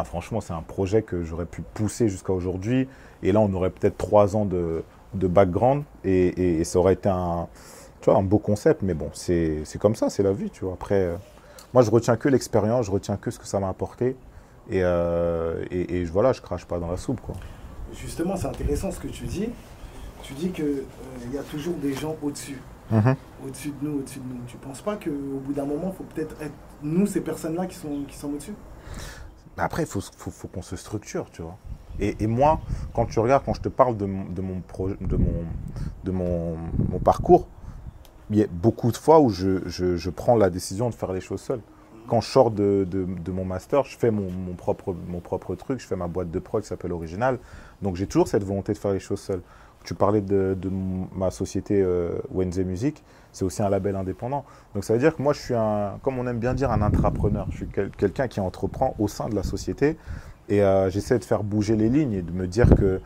franchement, 0.06 0.42
c'est 0.42 0.54
un 0.54 0.62
projet 0.62 1.02
que 1.02 1.24
j'aurais 1.24 1.46
pu 1.46 1.62
pousser 1.74 2.10
jusqu'à 2.10 2.34
aujourd'hui. 2.34 2.88
Et 3.24 3.32
là, 3.32 3.40
on 3.40 3.52
aurait 3.54 3.70
peut-être 3.72 3.98
trois 3.98 4.36
ans 4.36 4.46
de, 4.46 4.84
de 5.14 5.28
background 5.28 5.84
et, 6.04 6.60
et- 6.60 6.64
ça 6.64 6.80
aurait 6.80 6.94
été 6.94 7.10
un, 7.10 7.48
tu 8.02 8.10
vois, 8.10 8.20
un 8.20 8.24
beau 8.24 8.38
concept. 8.38 8.82
Mais 8.84 8.94
bon, 8.94 9.10
c'est 9.14 9.64
comme 9.80 9.96
ça, 9.96 10.10
c'est 10.10 10.24
la 10.24 10.34
vie, 10.34 10.50
tu 10.52 10.66
vois. 10.66 10.74
Après, 10.74 11.02
euh, 11.02 11.16
moi, 11.74 11.82
je 11.84 11.90
retiens 11.92 12.18
que 12.18 12.30
l'expérience, 12.30 12.86
je 12.86 12.92
retiens 12.92 13.18
que 13.18 13.32
ce 13.32 13.40
que 13.40 13.48
ça 13.48 13.60
m'a 13.60 13.70
apporté. 13.70 14.16
Et, 14.70 14.82
euh, 14.84 15.64
et, 15.72 15.98
et 16.00 16.06
voilà, 16.06 16.34
je 16.34 16.42
crache 16.42 16.66
pas 16.66 16.78
dans 16.80 16.92
la 16.92 16.98
soupe, 16.98 17.22
quoi. 17.22 17.36
Justement, 18.02 18.36
c'est 18.36 18.48
intéressant 18.48 18.92
ce 18.92 19.00
que 19.00 19.08
tu 19.08 19.26
dis. 19.26 19.50
Tu 20.24 20.34
dis 20.34 20.50
qu'il 20.50 20.84
y 21.34 21.38
a 21.38 21.44
toujours 21.44 21.76
des 21.76 21.94
gens 21.94 22.16
au-dessus. 22.22 22.60
Mhm. 22.92 23.16
Au-dessus 23.46 23.70
de 23.82 23.88
nous, 23.88 24.00
au-dessus 24.00 24.20
de 24.20 24.26
nous. 24.34 24.40
Tu 24.48 24.58
penses 24.58 24.82
pas 24.82 24.96
qu'au 24.96 25.40
bout 25.46 25.54
d'un 25.54 25.66
moment, 25.66 25.92
il 25.94 25.98
faut 25.98 26.04
peut-être 26.04 26.36
être 26.42 26.54
nous, 26.84 27.06
ces 27.06 27.22
personnes-là, 27.22 27.66
qui 27.66 27.76
sont, 27.76 28.04
qui 28.08 28.16
sont 28.16 28.30
au-dessus? 28.30 28.54
Après, 29.58 29.84
il 29.84 29.88
faut, 29.88 30.02
faut, 30.02 30.32
faut 30.32 30.48
qu'on 30.48 30.62
se 30.62 30.76
structure, 30.76 31.30
tu 31.32 31.42
vois. 31.42 31.58
Et, 32.00 32.16
et 32.20 32.28
moi, 32.28 32.60
quand 32.94 33.06
tu 33.08 33.20
regardes, 33.20 33.44
quand 33.44 33.56
je 33.56 33.62
te 33.62 33.70
parle 33.70 33.98
de 33.98 34.06
mon, 34.06 34.26
de 34.26 34.42
mon, 34.42 34.62
pro- 34.62 34.90
de 34.90 35.16
mon, 35.18 35.44
de 36.04 36.12
mon, 36.12 36.56
mon 36.90 37.00
parcours, 37.00 37.48
il 38.30 38.38
y 38.38 38.44
a 38.44 38.48
beaucoup 38.48 38.92
de 38.92 38.98
fois 38.98 39.20
où 39.20 39.30
je, 39.30 39.68
je, 39.68 39.96
je 39.96 40.10
prends 40.12 40.36
la 40.36 40.50
décision 40.50 40.90
de 40.90 40.96
faire 40.96 41.12
les 41.12 41.22
choses 41.22 41.42
seul. 41.42 41.62
Quand 42.08 42.22
je 42.22 42.28
sors 42.30 42.52
de, 42.52 42.88
de, 42.90 43.32
mon 43.32 43.46
master, 43.46 43.84
je 43.84 43.98
fais 43.98 44.12
mon, 44.12 44.30
mon, 44.32 44.54
propre, 44.54 44.96
mon 45.08 45.20
propre 45.20 45.56
truc, 45.56 45.80
je 45.80 45.86
fais 45.88 45.96
ma 45.96 46.08
boîte 46.08 46.32
de 46.32 46.40
prod 46.40 46.62
qui 46.62 46.68
s'appelle 46.68 46.94
Original. 46.94 47.38
Donc 47.82 47.96
j'ai 47.96 48.08
toujours 48.08 48.28
cette 48.28 48.44
volonté 48.44 48.74
de 48.74 48.78
faire 48.78 48.94
les 48.94 49.00
choses 49.00 49.20
seul. 49.20 49.42
Tu 49.84 49.94
parlais 49.94 50.22
de, 50.22 50.58
de 50.60 50.70
ma 51.16 51.32
société 51.32 51.82
euh, 51.82 52.18
Wenze 52.34 52.60
Music, 52.60 53.04
c'est 53.32 53.46
aussi 53.46 53.62
un 53.62 53.70
label 53.70 53.96
indépendant. 53.96 54.44
Donc 54.74 54.84
ça 54.84 54.94
veut 54.94 55.00
dire 55.00 55.16
que 55.16 55.22
moi 55.22 55.34
je 55.34 55.40
suis 55.40 55.54
un, 55.54 55.94
comme 56.02 56.18
on 56.20 56.28
aime 56.28 56.40
bien 56.40 56.54
dire, 56.54 56.72
un 56.72 56.82
intrapreneur. 56.82 57.48
Je 57.52 57.58
suis 57.58 57.68
quel- 57.68 57.92
quelqu'un 57.92 58.28
qui 58.28 58.40
entreprend 58.40 58.96
au 59.00 59.08
sein 59.08 59.30
de 59.30 59.36
la 59.36 59.44
société 59.44 59.98
et 60.50 60.62
euh, 60.62 60.90
j'essaie 60.90 61.20
de 61.20 61.24
faire 61.26 61.44
bouger 61.44 61.76
les 61.76 61.90
lignes 61.90 62.14
et 62.14 62.22
de 62.22 62.32
me 62.32 62.48
dire 62.48 62.70
que 62.76 63.02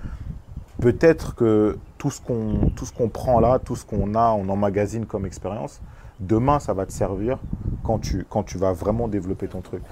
peut-être 0.79 1.35
que 1.35 1.77
tout 1.97 2.09
ce 2.09 2.19
qu'on 2.21 2.71
tout 2.75 2.85
ce 2.85 2.93
qu'on 2.93 3.09
prend 3.09 3.39
là, 3.39 3.59
tout 3.59 3.75
ce 3.75 3.85
qu'on 3.85 4.15
a, 4.15 4.31
on 4.31 4.49
emmagasine 4.49 5.05
comme 5.05 5.25
expérience, 5.25 5.81
demain 6.21 6.59
ça 6.59 6.73
va 6.73 6.85
te 6.85 6.93
servir 6.93 7.37
quand 7.83 7.99
tu 7.99 8.25
quand 8.29 8.43
tu 8.43 8.57
vas 8.57 8.71
vraiment 8.71 9.07
développer 9.07 9.47
ton 9.47 9.61
truc. 9.61 9.83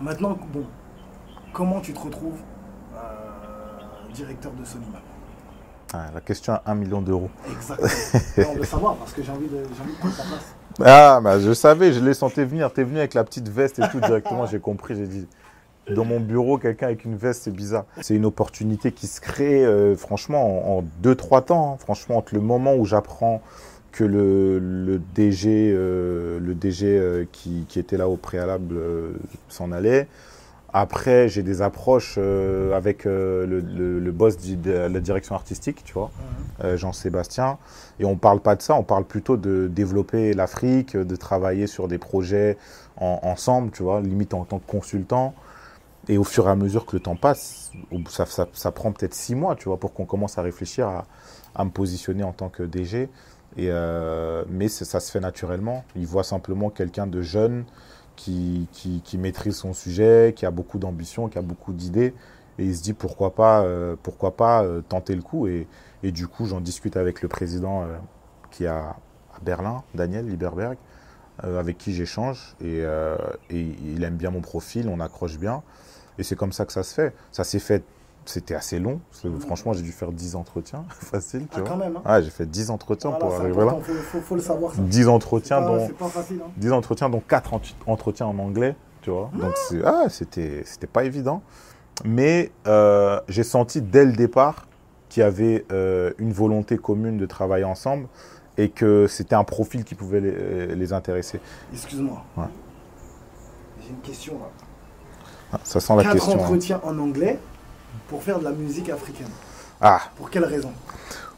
Maintenant, 0.00 0.36
bon, 0.52 0.64
comment 1.52 1.80
tu 1.80 1.92
te 1.94 1.98
retrouves 2.00 2.38
euh, 2.94 4.12
directeur 4.12 4.52
de 4.52 4.58
maintenant 4.58 5.00
Ah, 5.94 6.06
la 6.14 6.20
question 6.20 6.52
à 6.52 6.62
1 6.66 6.74
million 6.74 7.00
d'euros. 7.00 7.30
Exactement. 7.50 7.88
Non, 8.38 8.52
on 8.52 8.58
veut 8.58 8.64
savoir 8.64 8.94
parce 8.96 9.12
que 9.12 9.22
j'ai 9.22 9.32
envie 9.32 9.48
de, 9.48 9.56
envie 9.56 9.92
de 9.92 9.98
prendre 9.98 10.16
ta 10.16 10.22
place. 10.22 10.54
Ah, 10.84 11.20
bah, 11.22 11.40
je 11.40 11.54
savais, 11.54 11.92
je 11.92 12.00
l'ai 12.00 12.12
senti 12.12 12.44
venir. 12.44 12.70
T'es 12.72 12.84
venu 12.84 12.98
avec 12.98 13.14
la 13.14 13.24
petite 13.24 13.48
veste 13.48 13.78
et 13.78 13.88
tout 13.88 14.00
directement, 14.00 14.44
j'ai 14.46 14.60
compris, 14.60 14.94
j'ai 14.94 15.06
dit. 15.06 15.26
Dans 15.94 16.04
mon 16.04 16.18
bureau, 16.18 16.58
quelqu'un 16.58 16.86
avec 16.86 17.04
une 17.04 17.16
veste, 17.16 17.44
c'est 17.44 17.52
bizarre. 17.52 17.84
C'est 18.02 18.16
une 18.16 18.26
opportunité 18.26 18.90
qui 18.90 19.06
se 19.06 19.20
crée, 19.20 19.64
euh, 19.64 19.94
franchement, 19.96 20.76
en 20.78 20.84
2-3 21.02 21.44
temps. 21.44 21.72
hein. 21.72 21.76
Franchement, 21.78 22.16
entre 22.18 22.34
le 22.34 22.40
moment 22.40 22.74
où 22.74 22.84
j'apprends 22.84 23.40
que 23.96 24.04
le, 24.04 24.58
le 24.58 25.00
DG, 25.14 25.72
euh, 25.74 26.38
le 26.38 26.54
DG 26.54 26.86
euh, 26.98 27.24
qui, 27.32 27.64
qui 27.66 27.78
était 27.78 27.96
là 27.96 28.08
au 28.08 28.16
préalable 28.16 28.76
euh, 28.76 29.12
s'en 29.48 29.72
allait, 29.72 30.06
Après, 30.74 31.28
j'ai 31.30 31.42
des 31.42 31.62
approches 31.62 32.16
euh, 32.18 32.76
avec 32.76 33.06
euh, 33.06 33.46
le, 33.46 33.60
le- 33.60 34.00
le 34.00 34.12
boss 34.12 34.36
de 34.36 34.70
la 34.72 35.00
direction 35.00 35.34
artistique, 35.34 35.82
tu 35.84 35.94
vois, 35.94 36.10
euh, 36.64 36.76
Jean-Sébastien. 36.76 37.56
Et 38.00 38.04
on 38.04 38.16
parle 38.16 38.40
pas 38.40 38.56
de 38.56 38.62
ça, 38.62 38.74
on 38.74 38.82
parle 38.82 39.04
plutôt 39.04 39.38
de 39.38 39.68
développer 39.68 40.34
l'Afrique, 40.34 40.94
de 40.94 41.16
travailler 41.16 41.66
sur 41.66 41.88
des 41.88 41.96
projets 41.98 42.58
en- 42.98 43.20
ensemble, 43.22 43.70
tu 43.70 43.82
vois, 43.84 44.02
limite 44.02 44.34
en 44.34 44.44
tant 44.44 44.58
que 44.58 44.70
consultant. 44.70 45.34
Et 46.08 46.18
au 46.18 46.24
fur 46.24 46.46
et 46.48 46.50
à 46.50 46.56
mesure 46.56 46.84
que 46.86 46.96
le 46.96 47.00
temps 47.00 47.16
passe, 47.16 47.72
ça, 48.10 48.26
ça- 48.26 48.48
ça 48.52 48.70
prend 48.72 48.92
peut-être 48.92 49.14
six 49.14 49.34
mois, 49.34 49.56
tu 49.56 49.68
vois, 49.70 49.78
pour 49.78 49.94
qu'on 49.94 50.04
commence 50.06 50.36
à 50.38 50.42
réfléchir 50.42 50.86
à, 50.88 51.06
à 51.54 51.64
me 51.64 51.70
positionner 51.70 52.24
en 52.24 52.32
tant 52.32 52.50
que 52.50 52.62
DG. 52.64 53.08
Euh, 53.58 54.44
mais 54.48 54.68
ça 54.68 55.00
se 55.00 55.10
fait 55.10 55.20
naturellement. 55.20 55.84
Il 55.94 56.06
voit 56.06 56.24
simplement 56.24 56.70
quelqu'un 56.70 57.06
de 57.06 57.22
jeune 57.22 57.64
qui, 58.16 58.68
maîtrise 59.18 59.56
son 59.56 59.72
sujet, 59.72 60.32
qui 60.36 60.46
a 60.46 60.50
beaucoup 60.50 60.78
d'ambition, 60.78 61.28
qui 61.28 61.38
a 61.38 61.42
beaucoup 61.42 61.72
d'idées. 61.72 62.14
Et 62.58 62.64
il 62.64 62.76
se 62.76 62.82
dit 62.82 62.94
pourquoi 62.94 63.34
pas, 63.34 63.62
euh, 63.62 63.96
pourquoi 64.02 64.36
pas 64.36 64.62
euh, 64.62 64.80
tenter 64.80 65.14
le 65.14 65.22
coup. 65.22 65.46
Et, 65.46 65.66
du 66.02 66.28
coup, 66.28 66.46
j'en 66.46 66.60
discute 66.60 66.96
avec 66.96 67.20
le 67.20 67.28
président 67.28 67.84
qui 68.52 68.62
est 68.64 68.68
à, 68.68 68.96
Berlin, 69.42 69.82
Daniel 69.94 70.26
Lieberberg, 70.26 70.76
avec 71.42 71.78
qui 71.78 71.92
j'échange. 71.92 72.54
Et, 72.60 72.78
et 73.50 73.76
il 73.84 74.04
aime 74.04 74.14
bien 74.14 74.30
mon 74.30 74.40
profil, 74.40 74.88
on 74.88 75.00
accroche 75.00 75.36
bien. 75.36 75.64
Et 76.18 76.22
c'est 76.22 76.36
comme 76.36 76.52
ça 76.52 76.64
que 76.64 76.72
ça 76.72 76.84
se 76.84 76.94
fait. 76.94 77.12
Ça 77.32 77.42
s'est 77.42 77.58
fait, 77.58 77.82
c'était 78.28 78.54
assez 78.54 78.78
long. 78.78 79.00
Franchement, 79.40 79.72
j'ai 79.72 79.82
dû 79.82 79.92
faire 79.92 80.12
10 80.12 80.34
entretiens, 80.36 80.84
facile, 80.88 81.42
tu 81.42 81.46
Ah, 81.56 81.60
vois. 81.60 81.68
quand 81.68 81.76
même. 81.76 81.96
Hein. 82.04 82.14
Ouais, 82.16 82.22
j'ai 82.22 82.30
fait 82.30 82.46
10 82.46 82.70
entretiens 82.70 83.10
Voilà, 83.10 83.24
pour 83.26 83.34
arriver 83.34 83.56
là. 83.56 83.62
important, 83.72 83.92
faut, 84.22 84.34
le 84.34 84.40
savoir. 84.40 84.74
ça. 84.74 84.82
10 84.82 85.08
entretiens, 85.08 85.58
Ah, 85.62 85.66
dont, 85.66 85.86
C'est 85.86 85.96
pas 85.96 86.08
facile. 86.08 86.40
Hein. 86.44 86.50
10 86.56 86.72
entretiens, 86.72 87.08
dont 87.08 87.22
4 87.26 87.52
entretiens 87.86 88.26
en 88.26 88.38
anglais, 88.38 88.74
tu 89.02 89.10
vois. 89.10 89.30
Donc, 89.34 89.52
c'est- 89.68 89.82
ah, 89.84 90.04
c'était, 90.08 90.64
pas 90.92 91.04
évident. 91.04 91.42
Mais 92.04 92.50
euh, 92.66 93.20
j'ai 93.28 93.42
senti 93.44 93.80
dès 93.80 94.04
le 94.04 94.12
départ 94.12 94.66
qu'il 95.08 95.22
y 95.22 95.24
avait 95.24 95.64
euh, 95.72 96.12
une 96.18 96.32
volonté 96.32 96.76
commune 96.76 97.16
de 97.16 97.24
travailler 97.26 97.64
ensemble 97.64 98.06
et 98.58 98.68
que 98.68 99.06
c'était 99.06 99.34
un 99.34 99.44
profil 99.44 99.84
qui 99.84 99.94
pouvait 99.94 100.20
les, 100.20 100.32
euh, 100.34 100.74
les 100.74 100.92
intéresser. 100.92 101.40
Excuse-moi. 101.72 102.22
Ouais. 102.36 102.44
J'ai 103.82 103.90
une 103.90 104.00
question 104.00 104.34
là. 104.34 104.46
Ah, 105.52 105.60
ça 105.64 105.78
sent 105.80 105.94
la 105.96 106.02
Quatre 106.02 106.14
question. 106.14 106.32
hein. 106.32 106.42
entretiens 106.44 106.80
en 106.82 106.98
anglais 106.98 107.38
pour 108.08 108.22
faire 108.22 108.38
de 108.38 108.44
la 108.44 108.52
musique 108.52 108.88
africaine. 108.90 109.28
Ah, 109.80 110.00
Pour 110.16 110.30
quelle 110.30 110.44
raison? 110.44 110.72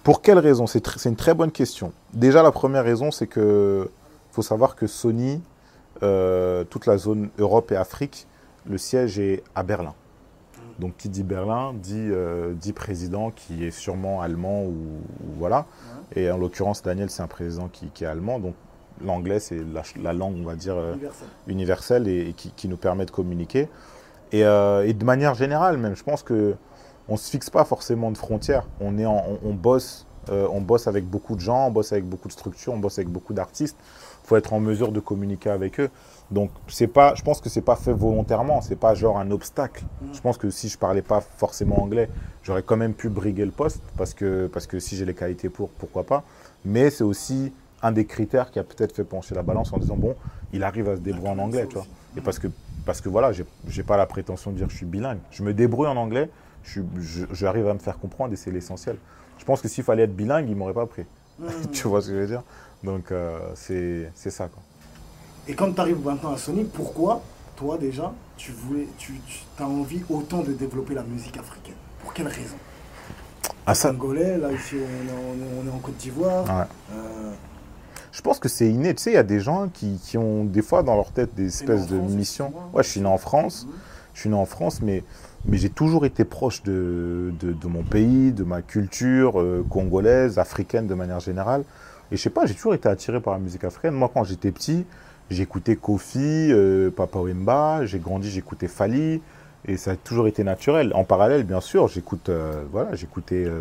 Pour 0.03 0.23
quelle 0.23 0.39
raison? 0.39 0.67
C'est 0.67 0.85
tr- 0.85 1.07
une 1.09 1.17
très 1.17 1.35
bonne 1.35 1.51
question. 1.53 1.93
Déjà, 2.13 2.43
la 2.43 2.53
première 2.53 2.85
raison, 2.85 3.11
c'est 3.11 3.27
que 3.27 3.91
faut 4.31 4.43
savoir 4.43 4.77
que 4.77 4.87
Sony, 4.87 5.43
euh, 6.03 6.65
toute 6.65 6.87
la 6.87 6.97
zone 6.99 7.31
Europe 7.39 7.73
et 7.73 7.77
Afrique, 7.77 8.27
le 8.67 8.79
siège 8.79 9.19
est 9.19 9.43
à 9.55 9.63
Berlin. 9.63 9.95
Donc, 10.79 10.97
qui 10.97 11.09
dit 11.09 11.25
Berlin 11.25 11.75
dit, 11.75 11.97
euh, 11.99 12.53
dit 12.55 12.73
président 12.73 13.33
qui 13.33 13.65
est 13.65 13.73
sûrement 13.73 14.23
allemand 14.23 14.63
ou, 14.63 14.71
ou 14.71 15.33
voilà. 15.39 15.67
Et 16.15 16.31
en 16.31 16.39
l'occurrence, 16.39 16.83
Daniel, 16.83 17.11
c'est 17.11 17.23
un 17.23 17.27
président 17.27 17.69
qui, 17.69 17.89
qui 17.91 18.05
est 18.05 18.07
allemand. 18.07 18.39
Donc, 18.39 18.55
l'anglais, 19.05 19.41
c'est 19.41 19.59
la, 20.01 20.13
langue, 20.13 20.37
on 20.41 20.45
va 20.45 20.55
dire, 20.55 20.77
euh, 20.77 20.93
Universel. 20.95 21.29
universelle 21.49 22.09
et, 22.09 22.29
et 22.29 22.33
qui, 22.33 22.53
qui 22.53 22.69
nous 22.69 22.77
permet 22.77 23.07
de 23.07 23.11
communiquer. 23.11 23.69
Et, 24.33 24.45
euh, 24.45 24.87
et 24.87 24.93
de 24.93 25.05
manière 25.05 25.35
générale, 25.35 25.77
même, 25.79 25.97
je 25.97 26.03
pense 26.05 26.23
que 26.23 26.55
on 27.09 27.17
se 27.17 27.31
fixe 27.31 27.49
pas 27.49 27.65
forcément 27.65 28.11
de 28.11 28.19
frontières. 28.19 28.67
On 28.81 28.99
est, 28.99 29.07
en- 29.07 29.25
on, 29.43 29.51
on 29.51 29.55
bosse, 29.55 30.07
euh, 30.31 30.47
on 30.53 30.61
bosse 30.61 30.87
avec 30.87 31.07
beaucoup 31.07 31.35
de 31.35 31.41
gens, 31.41 31.69
on 31.69 31.71
bosse 31.71 31.93
avec 31.93 32.05
beaucoup 32.05 32.29
de 32.29 32.33
structures, 32.35 32.75
on 32.75 32.79
bosse 32.79 32.99
avec 32.99 33.09
beaucoup 33.09 33.33
d'artistes. 33.33 33.77
Il 34.25 34.29
faut 34.29 34.37
être 34.37 34.53
en 34.53 34.61
mesure 34.61 34.93
de 34.93 35.01
communiquer 35.01 35.49
avec 35.49 35.81
eux. 35.81 35.89
Donc, 36.31 36.51
c'est 36.67 36.87
pas, 36.87 37.15
je 37.15 37.23
pense 37.23 37.41
que 37.41 37.49
c'est 37.49 37.63
pas 37.63 37.77
fait 37.77 37.95
volontairement. 37.95 38.61
C'est 38.61 38.77
pas 38.77 38.95
genre 38.95 39.19
un 39.19 39.31
obstacle. 39.31 39.85
Je 40.13 40.21
pense 40.21 40.37
que 40.37 40.51
si 40.51 40.69
je 40.69 40.77
parlais 40.77 41.01
pas 41.01 41.23
forcément 41.23 41.81
anglais, 41.83 42.11
j'aurais 42.43 42.63
quand 42.63 42.77
même 42.77 42.93
pu 42.93 43.09
briguer 43.09 43.47
le 43.47 43.51
poste 43.53 43.81
parce 43.97 44.13
que, 44.13 44.47
parce 44.53 44.67
que 44.67 44.79
si 44.79 44.97
j'ai 44.97 45.07
les 45.07 45.15
qualités 45.15 45.49
pour, 45.49 45.71
pourquoi 45.71 46.05
pas. 46.05 46.25
Mais 46.67 46.91
c'est 46.91 47.05
aussi 47.05 47.55
un 47.81 47.93
des 47.93 48.05
critères 48.05 48.51
qui 48.51 48.59
a 48.59 48.65
peut-être 48.65 48.95
fait 48.95 49.05
pencher 49.05 49.35
la 49.35 49.43
balance 49.43 49.73
en 49.73 49.79
disant 49.79 49.97
bon, 49.97 50.15
il 50.53 50.63
arrive 50.63 50.91
à 50.91 50.97
se 50.97 51.01
débrouiller 51.01 51.31
en 51.31 51.39
anglais, 51.39 51.67
tu 51.67 51.75
vois. 51.77 51.87
Et 52.19 52.21
parce 52.21 52.39
que, 52.39 52.49
parce 52.89 53.03
que 53.03 53.11
voilà, 53.11 53.33
j'ai 53.33 53.83
pas 53.83 53.99
la 53.99 54.07
prétention 54.07 54.51
de 54.51 54.57
dire 54.57 54.67
que 54.67 54.73
je 54.73 54.79
suis 54.79 54.87
bilingue. 54.87 55.19
Je 55.31 55.43
me 55.43 55.53
débrouille 55.53 55.89
en 55.89 55.97
anglais, 55.99 56.31
j'arrive 57.33 57.69
à 57.69 57.75
me 57.75 57.79
faire 57.79 57.99
comprendre 57.99 58.33
et 58.33 58.37
c'est 58.37 58.51
l'essentiel. 58.51 58.97
Je 59.37 59.45
pense 59.45 59.61
que 59.61 59.69
s'il 59.69 59.85
fallait 59.85 60.05
être 60.05 60.17
bilingue, 60.17 60.49
il 60.49 60.57
m'aurait 60.57 60.73
pas 60.73 60.87
pris. 60.87 61.05
tu 61.73 61.87
vois 61.87 62.01
ce 62.01 62.07
que 62.09 62.15
je 62.15 62.21
veux 62.21 62.27
dire? 62.27 62.43
Donc 62.83 63.13
euh, 63.13 63.41
c'est 63.55 64.11
ça 64.15 64.49
quoi. 64.49 64.63
Et 65.47 65.55
quand 65.55 65.71
tu 65.71 65.79
arrives 65.83 66.03
maintenant 66.03 66.33
à 66.33 66.39
Sony, 66.39 66.65
pourquoi, 66.65 67.21
toi 67.57 67.77
déjà, 67.77 68.11
tu 68.39 68.53
voulais, 68.53 68.89
tu, 68.97 69.21
as 69.59 69.67
envie 69.67 70.01
autant 70.09 70.43
de 70.43 70.55
développer 70.55 70.95
la 70.95 71.03
musique 71.03 71.37
africaine? 71.37 71.77
Pour 72.03 72.15
quelle 72.15 72.29
raison? 72.29 72.57
Ah, 73.67 73.75
ça, 73.75 73.91
Congolais, 73.91 74.39
là 74.39 74.51
ici 74.51 74.77
on 74.77 74.79
est, 74.79 75.13
on 75.13 75.35
est- 75.35 75.61
on 75.63 75.67
est 75.71 75.75
en 75.77 75.79
Côte 75.81 75.99
d'Ivoire. 75.99 76.45
Ouais. 76.45 76.65
Euh, 76.95 77.33
Je 78.19 78.23
pense 78.25 78.41
que 78.41 78.49
c'est 78.49 78.69
inné. 78.69 78.95
Tu 78.97 79.03
sais, 79.05 79.11
il 79.13 79.15
y 79.15 79.17
a 79.17 79.23
des 79.23 79.39
gens 79.39 79.69
qui, 79.73 79.97
qui 80.03 80.19
ont 80.19 80.43
des 80.45 80.61
fois 80.61 80.83
dans 80.83 80.97
leur 80.97 81.13
tête 81.13 81.37
des 81.37 81.47
espèces 81.47 81.87
de 81.87 81.97
France, 81.99 82.11
missions. 82.11 82.47
excuse-moi. 82.47 82.71
Ouais, 82.75 82.83
je 82.83 82.89
suis 82.89 83.01
né 83.01 83.07
en 83.07 83.17
France. 83.17 83.69
Je 84.13 84.21
suis 84.23 84.29
né 84.29 84.35
en 84.35 84.45
France, 84.45 84.81
mais, 84.83 85.05
mais 85.47 85.57
j'ai 85.57 85.71
toujours 85.71 86.05
été 86.05 86.25
proche 86.25 86.65
de, 86.65 87.33
de, 87.39 87.53
de 87.53 87.67
mon 87.69 87.85
pays, 87.85 88.33
de 88.33 88.43
ma 88.43 88.61
culture 88.61 89.41
euh, 89.41 89.65
congolaise, 89.71 90.41
africaine 90.41 90.89
de 90.89 90.95
manière 90.95 91.21
générale. 91.21 91.63
Et 92.11 92.17
je 92.17 92.23
sais 92.23 92.29
pas, 92.31 92.45
j'ai 92.45 92.55
toujours 92.55 92.75
été 92.75 92.89
attiré 92.89 93.21
par 93.21 93.35
la 93.35 93.39
musique 93.39 93.63
africaine. 93.63 93.95
Moi, 93.95 94.11
quand 94.13 94.25
j'étais 94.25 94.51
petit, 94.51 94.85
j'écoutais 95.31 95.77
Kofi, 95.77 96.19
euh, 96.51 96.91
Papa 96.91 97.21
Wemba, 97.21 97.87
j'ai 97.87 98.01
grandi, 98.01 98.29
j'écoutais 98.29 98.67
Fali. 98.67 99.23
Et 99.69 99.77
ça 99.77 99.93
a 99.93 99.97
toujours 99.97 100.27
été 100.27 100.43
naturel. 100.43 100.91
En 100.93 101.05
parallèle, 101.05 101.45
bien 101.45 101.61
sûr, 101.61 101.87
j'écoute, 101.87 102.31
euh, 102.31 102.65
voilà, 102.73 102.97
j'écoutais 102.97 103.45
euh, 103.45 103.61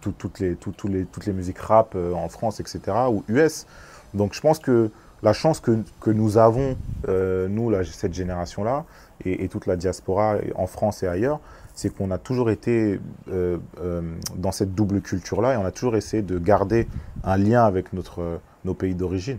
tout- 0.00 0.12
toutes, 0.16 0.38
les, 0.40 0.54
tout- 0.54 0.72
tous 0.74 0.88
les, 0.88 1.04
toutes 1.04 1.26
les 1.26 1.32
musiques 1.34 1.58
rap 1.58 1.92
euh, 1.94 2.14
en 2.14 2.30
France, 2.30 2.58
etc., 2.60 2.80
ou 3.10 3.22
US. 3.28 3.66
Donc 4.14 4.34
je 4.34 4.40
pense 4.40 4.58
que 4.58 4.90
la 5.22 5.32
chance 5.32 5.60
que, 5.60 6.10
nous 6.10 6.38
avons, 6.38 6.76
euh, 7.08 7.48
nous, 7.48 7.72
cette 7.84 8.14
génération-là, 8.14 8.84
et, 9.24 9.44
et 9.44 9.48
toute 9.48 9.66
la 9.66 9.76
diaspora 9.76 10.36
en 10.54 10.66
France 10.66 11.02
et 11.02 11.08
ailleurs, 11.08 11.40
c'est 11.74 11.94
qu'on 11.94 12.10
a 12.10 12.18
toujours 12.18 12.50
été 12.50 13.00
euh, 13.30 13.58
euh, 13.80 14.02
dans 14.36 14.52
cette 14.52 14.74
double 14.74 15.00
culture-là 15.00 15.54
et 15.54 15.56
on 15.56 15.64
a 15.64 15.70
toujours 15.70 15.96
essayé 15.96 16.22
de 16.22 16.38
garder 16.38 16.88
un 17.24 17.36
lien 17.36 17.64
avec 17.64 17.86
nos 17.92 18.74
pays 18.74 18.94
d'origine. 18.94 19.38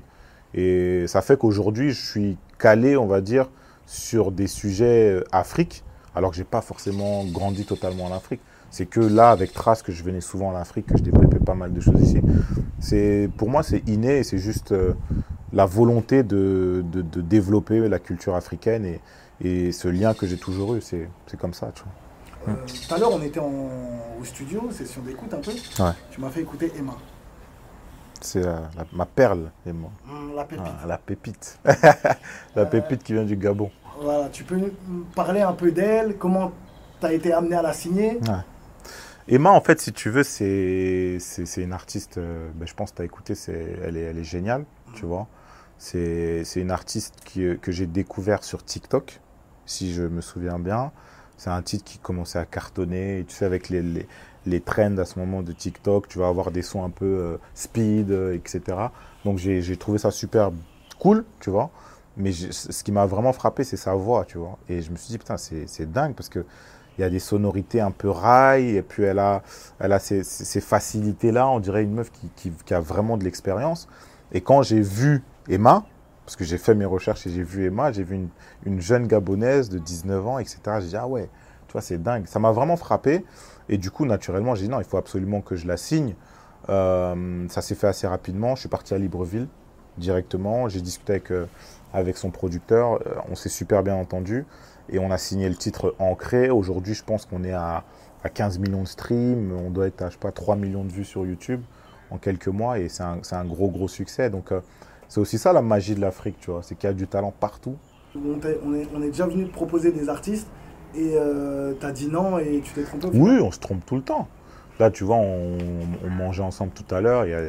Et 0.53 1.05
ça 1.07 1.21
fait 1.21 1.37
qu'aujourd'hui, 1.37 1.91
je 1.91 2.05
suis 2.05 2.37
calé, 2.57 2.97
on 2.97 3.07
va 3.07 3.21
dire, 3.21 3.49
sur 3.85 4.31
des 4.31 4.47
sujets 4.47 5.21
Afrique, 5.31 5.83
alors 6.15 6.31
que 6.31 6.37
j'ai 6.37 6.43
pas 6.43 6.61
forcément 6.61 7.25
grandi 7.25 7.65
totalement 7.65 8.05
en 8.05 8.13
Afrique. 8.13 8.41
C'est 8.71 8.85
que 8.85 8.99
là, 8.99 9.31
avec 9.31 9.51
Trace, 9.53 9.81
que 9.81 9.91
je 9.91 10.03
venais 10.03 10.21
souvent 10.21 10.49
en 10.49 10.55
Afrique, 10.55 10.85
que 10.87 10.97
je 10.97 11.03
développais 11.03 11.39
pas 11.39 11.55
mal 11.55 11.73
de 11.73 11.79
choses 11.81 11.99
ici. 12.01 12.21
C'est, 12.79 13.29
pour 13.37 13.49
moi, 13.49 13.63
c'est 13.63 13.87
inné 13.87 14.19
et 14.19 14.23
c'est 14.23 14.37
juste 14.37 14.71
euh, 14.71 14.93
la 15.53 15.65
volonté 15.65 16.23
de, 16.23 16.83
de, 16.91 17.01
de 17.01 17.21
développer 17.21 17.87
la 17.89 17.99
culture 17.99 18.35
africaine 18.35 18.85
et, 18.85 19.01
et 19.41 19.71
ce 19.71 19.87
lien 19.87 20.13
que 20.13 20.27
j'ai 20.27 20.37
toujours 20.37 20.75
eu. 20.75 20.81
C'est, 20.81 21.09
comme 21.39 21.53
ça, 21.53 21.71
tu 21.73 21.83
vois. 21.83 22.53
euh, 22.53 22.57
Tout 22.87 22.93
à 22.93 22.97
l'heure, 22.99 23.11
on 23.13 23.21
était 23.21 23.39
en- 23.39 23.69
au 24.21 24.23
studio, 24.23 24.69
session 24.71 25.01
d'écoute 25.01 25.33
un 25.33 25.39
peu. 25.41 25.51
Ouais. 25.83 25.91
Tu 26.11 26.21
m'as 26.21 26.29
fait 26.29 26.41
écouter 26.41 26.71
Emma. 26.77 26.93
C'est 28.21 28.41
la- 28.43 28.69
ma 28.93 29.05
perle, 29.05 29.49
moi. 29.65 29.89
Hum, 30.09 30.35
la 30.35 30.43
pépite. 30.43 30.65
Ah, 30.83 30.87
la 30.87 30.97
pépite. 30.97 31.59
la 32.55 32.65
pépite 32.65 33.01
qui 33.03 33.13
vient 33.13 33.23
du 33.23 33.35
Gabon. 33.37 33.71
Voilà, 34.01 34.29
tu 34.29 34.43
peux 34.43 34.57
nous 34.57 35.03
parler 35.15 35.41
un 35.41 35.53
peu 35.53 35.71
d'elle, 35.71 36.17
comment 36.17 36.51
tu 36.99 37.05
as 37.05 37.13
été 37.13 37.31
amené 37.33 37.55
à 37.55 37.61
la 37.61 37.73
signer? 37.73 38.19
Emma, 39.31 39.51
en 39.51 39.61
fait, 39.61 39.79
si 39.79 39.93
tu 39.93 40.09
veux, 40.09 40.23
c'est 40.23 41.19
une 41.57 41.71
artiste, 41.73 42.17
euh, 42.17 42.49
ben, 42.55 42.67
je 42.67 42.73
pense 42.73 42.89
que 42.89 42.95
tu 42.95 43.01
as 43.03 43.05
écouté, 43.05 43.35
elle 43.47 43.95
est, 43.95 44.23
géniale, 44.23 44.65
tu 44.95 45.05
vois. 45.05 45.27
C'est 45.77 46.43
une 46.55 46.71
artiste 46.71 47.13
qui, 47.23 47.43
euh, 47.43 47.55
que 47.55 47.71
j'ai 47.71 47.85
découvert 47.85 48.43
sur 48.43 48.65
TikTok, 48.65 49.21
si 49.67 49.93
je 49.93 50.01
me 50.01 50.21
souviens 50.21 50.57
bien. 50.57 50.91
C'est 51.37 51.51
un 51.51 51.61
titre 51.61 51.83
qui 51.83 51.99
commençait 51.99 52.39
à 52.39 52.45
cartonner, 52.45 53.23
tu 53.27 53.35
sais, 53.35 53.45
avec 53.45 53.69
les, 53.69 54.07
les, 54.47 54.61
trends 54.61 54.97
à 54.97 55.05
ce 55.05 55.19
moment 55.19 55.43
de 55.43 55.51
TikTok, 55.51 56.07
tu 56.07 56.17
vas 56.17 56.27
avoir 56.27 56.49
des 56.49 56.63
sons 56.63 56.83
un 56.83 56.89
peu 56.89 57.05
euh, 57.05 57.37
speed, 57.53 58.09
etc. 58.33 58.61
Donc 59.25 59.37
j'ai 59.37 59.77
trouvé 59.77 59.99
ça 59.99 60.09
super 60.09 60.51
cool, 60.97 61.23
tu 61.39 61.51
vois. 61.51 61.69
Mais 62.17 62.31
ce 62.31 62.83
qui 62.83 62.91
m'a 62.91 63.05
vraiment 63.05 63.31
frappé, 63.31 63.63
c'est 63.63 63.77
sa 63.77 63.93
voix, 63.93 64.25
tu 64.25 64.39
vois. 64.39 64.57
Et 64.69 64.81
je 64.81 64.89
me 64.89 64.95
suis 64.97 65.09
dit, 65.09 65.17
putain, 65.19 65.37
c'est 65.37 65.91
dingue 65.91 66.15
parce 66.15 66.29
que 66.29 66.43
il 66.99 67.03
y 67.03 67.05
a 67.05 67.09
des 67.09 67.19
sonorités 67.19 67.79
un 67.79 67.91
peu 67.91 68.09
rail, 68.09 68.75
et 68.75 68.81
puis 68.81 69.03
elle 69.03 69.19
a, 69.19 69.41
elle 69.79 69.93
a 69.93 69.99
ces, 69.99 70.21
facilités-là. 70.59 71.47
On 71.47 71.61
dirait 71.61 71.81
une 71.83 71.93
meuf 71.93 72.11
qui, 72.35 72.51
a 72.73 72.81
vraiment 72.81 73.15
de 73.15 73.23
l'expérience. 73.23 73.87
Et 74.33 74.41
quand 74.41 74.63
j'ai 74.63 74.81
vu 74.81 75.23
Emma, 75.47 75.85
parce 76.25 76.35
que 76.35 76.43
j'ai 76.43 76.57
fait 76.57 76.75
mes 76.75 76.83
recherches 76.83 77.25
et 77.25 77.29
j'ai 77.29 77.41
vu 77.41 77.65
Emma, 77.65 77.93
j'ai 77.93 78.03
vu 78.03 78.15
une, 78.15 78.27
une 78.65 78.81
jeune 78.81 79.07
Gabonaise 79.07 79.69
de 79.69 79.79
19 79.79 80.27
ans, 80.27 80.39
etc. 80.39 80.59
J'ai 80.81 80.87
dit, 80.87 80.97
ah 80.97 81.07
ouais, 81.07 81.29
tu 81.67 81.71
vois, 81.71 81.81
c'est 81.81 82.03
dingue. 82.03 82.25
Ça 82.27 82.39
m'a 82.39 82.51
vraiment 82.51 82.75
frappé. 82.75 83.23
Et 83.69 83.77
du 83.77 83.91
coup, 83.91 84.05
naturellement, 84.05 84.53
j'ai 84.55 84.63
dit, 84.63 84.69
non, 84.69 84.79
il 84.79 84.85
faut 84.85 84.97
absolument 84.97 85.39
que 85.39 85.55
je 85.55 85.67
la 85.67 85.77
signe. 85.77 86.15
Euh, 86.67 87.47
ça 87.47 87.61
s'est 87.61 87.75
fait 87.75 87.87
assez 87.87 88.07
rapidement. 88.07 88.55
Je 88.55 88.59
suis 88.59 88.69
parti 88.69 88.93
à 88.93 88.97
Libreville 88.97 89.47
directement. 89.97 90.67
J'ai 90.67 90.81
discuté 90.81 91.13
avec, 91.13 91.31
euh, 91.31 91.45
avec 91.93 92.17
son 92.17 92.31
producteur. 92.31 92.93
Euh, 93.05 93.15
on 93.29 93.35
s'est 93.35 93.49
super 93.49 93.83
bien 93.83 93.95
entendu. 93.95 94.45
Et 94.91 94.99
on 94.99 95.11
a 95.11 95.17
signé 95.17 95.47
le 95.49 95.55
titre 95.55 95.95
Ancré. 95.99 96.49
Aujourd'hui, 96.49 96.93
je 96.93 97.03
pense 97.03 97.25
qu'on 97.25 97.43
est 97.43 97.53
à, 97.53 97.83
à 98.23 98.29
15 98.29 98.59
millions 98.59 98.83
de 98.83 98.87
streams. 98.87 99.51
On 99.51 99.69
doit 99.69 99.87
être 99.87 100.01
à, 100.01 100.07
je 100.07 100.13
sais 100.13 100.19
pas, 100.19 100.31
3 100.31 100.55
millions 100.55 100.83
de 100.83 100.91
vues 100.91 101.05
sur 101.05 101.25
YouTube 101.25 101.61
en 102.09 102.17
quelques 102.17 102.47
mois. 102.47 102.79
Et 102.79 102.89
c'est 102.89 103.03
un, 103.03 103.45
gros, 103.45 103.69
gros 103.69 103.87
succès. 103.87 104.29
Donc, 104.29 104.51
euh, 104.51 104.61
c'est 105.07 105.19
aussi 105.19 105.37
ça 105.37 105.53
la 105.53 105.61
magie 105.61 105.95
de 105.95 106.01
l'Afrique, 106.01 106.37
tu 106.39 106.51
vois. 106.51 106.61
C'est 106.63 106.75
qu'il 106.75 106.87
y 106.87 106.91
a 106.91 106.93
du 106.95 107.07
talent 107.07 107.33
partout. 107.39 107.75
On, 108.15 108.73
est, 108.73 108.87
on 108.95 109.01
est 109.03 109.07
déjà 109.11 109.27
venu 109.27 109.47
te 109.47 109.53
proposer 109.53 109.91
des 109.91 110.09
artistes 110.09 110.47
et 110.95 111.11
euh, 111.15 111.73
t'as 111.79 111.91
dit 111.91 112.07
non 112.07 112.39
et 112.39 112.61
tu 112.63 112.73
t'es 112.73 112.81
trompé. 112.83 113.09
Oui, 113.13 113.37
on 113.39 113.51
se 113.51 113.59
trompe 113.59 113.85
tout 113.85 113.95
le 113.95 114.01
temps. 114.01 114.27
Là, 114.79 114.89
tu 114.89 115.03
vois, 115.03 115.17
on, 115.17 115.57
on 116.03 116.09
mangeait 116.09 116.41
ensemble 116.41 116.71
tout 116.71 116.95
à 116.95 117.01
l'heure. 117.01 117.25
il 117.25 117.31
y 117.31 117.33
a- 117.35 117.41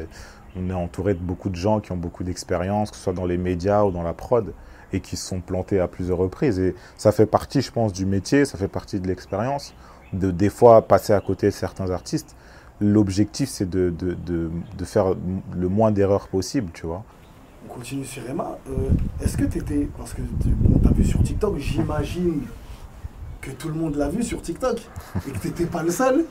On 0.55 0.69
est 0.69 0.73
entouré 0.73 1.13
de 1.13 1.19
beaucoup 1.19 1.49
de 1.49 1.55
gens 1.55 1.79
qui 1.79 1.91
ont 1.91 1.97
beaucoup 1.97 2.23
d'expérience, 2.23 2.91
que 2.91 2.97
ce 2.97 3.03
soit 3.03 3.13
dans 3.13 3.25
les 3.25 3.37
médias 3.37 3.83
ou 3.83 3.91
dans 3.91 4.03
la 4.03 4.13
prod, 4.13 4.53
et 4.93 4.99
qui 4.99 5.15
se 5.15 5.25
sont 5.25 5.39
plantés 5.39 5.79
à 5.79 5.87
plusieurs 5.87 6.17
reprises. 6.17 6.59
Et 6.59 6.75
ça 6.97 7.11
fait 7.11 7.25
partie, 7.25 7.61
je 7.61 7.71
pense, 7.71 7.93
du 7.93 8.05
métier, 8.05 8.45
ça 8.45 8.57
fait 8.57 8.67
partie 8.67 8.99
de 8.99 9.07
l'expérience, 9.07 9.73
de 10.13 10.31
des 10.31 10.49
fois 10.49 10.87
passer 10.87 11.13
à 11.13 11.21
côté 11.21 11.47
de 11.47 11.51
certains 11.51 11.89
artistes. 11.91 12.35
L'objectif, 12.81 13.47
c'est 13.47 13.69
de, 13.69 13.89
de, 13.91 14.17
de, 14.25 14.85
faire 14.85 15.13
le 15.55 15.69
moins 15.69 15.91
d'erreurs 15.91 16.27
possible, 16.27 16.71
tu 16.73 16.87
vois. 16.87 17.03
On 17.69 17.73
continue 17.73 18.03
sur 18.03 18.27
Emma. 18.27 18.57
Euh, 18.69 18.89
Est-ce 19.23 19.37
que 19.37 19.45
t'étais. 19.45 19.87
Parce 19.95 20.13
que 20.13 20.21
tu 20.41 20.49
t'as 20.83 20.91
vu 20.91 21.05
sur 21.05 21.21
TikTok, 21.21 21.57
j'imagine 21.59 22.41
que 23.39 23.51
tout 23.51 23.67
le 23.67 23.75
monde 23.75 23.95
l'a 23.95 24.09
vu 24.09 24.23
sur 24.23 24.41
TikTok 24.41 24.81
et 25.27 25.31
que 25.31 25.37
t'étais 25.37 25.65
pas 25.65 25.83
le 25.83 25.91
seul. 25.91 26.25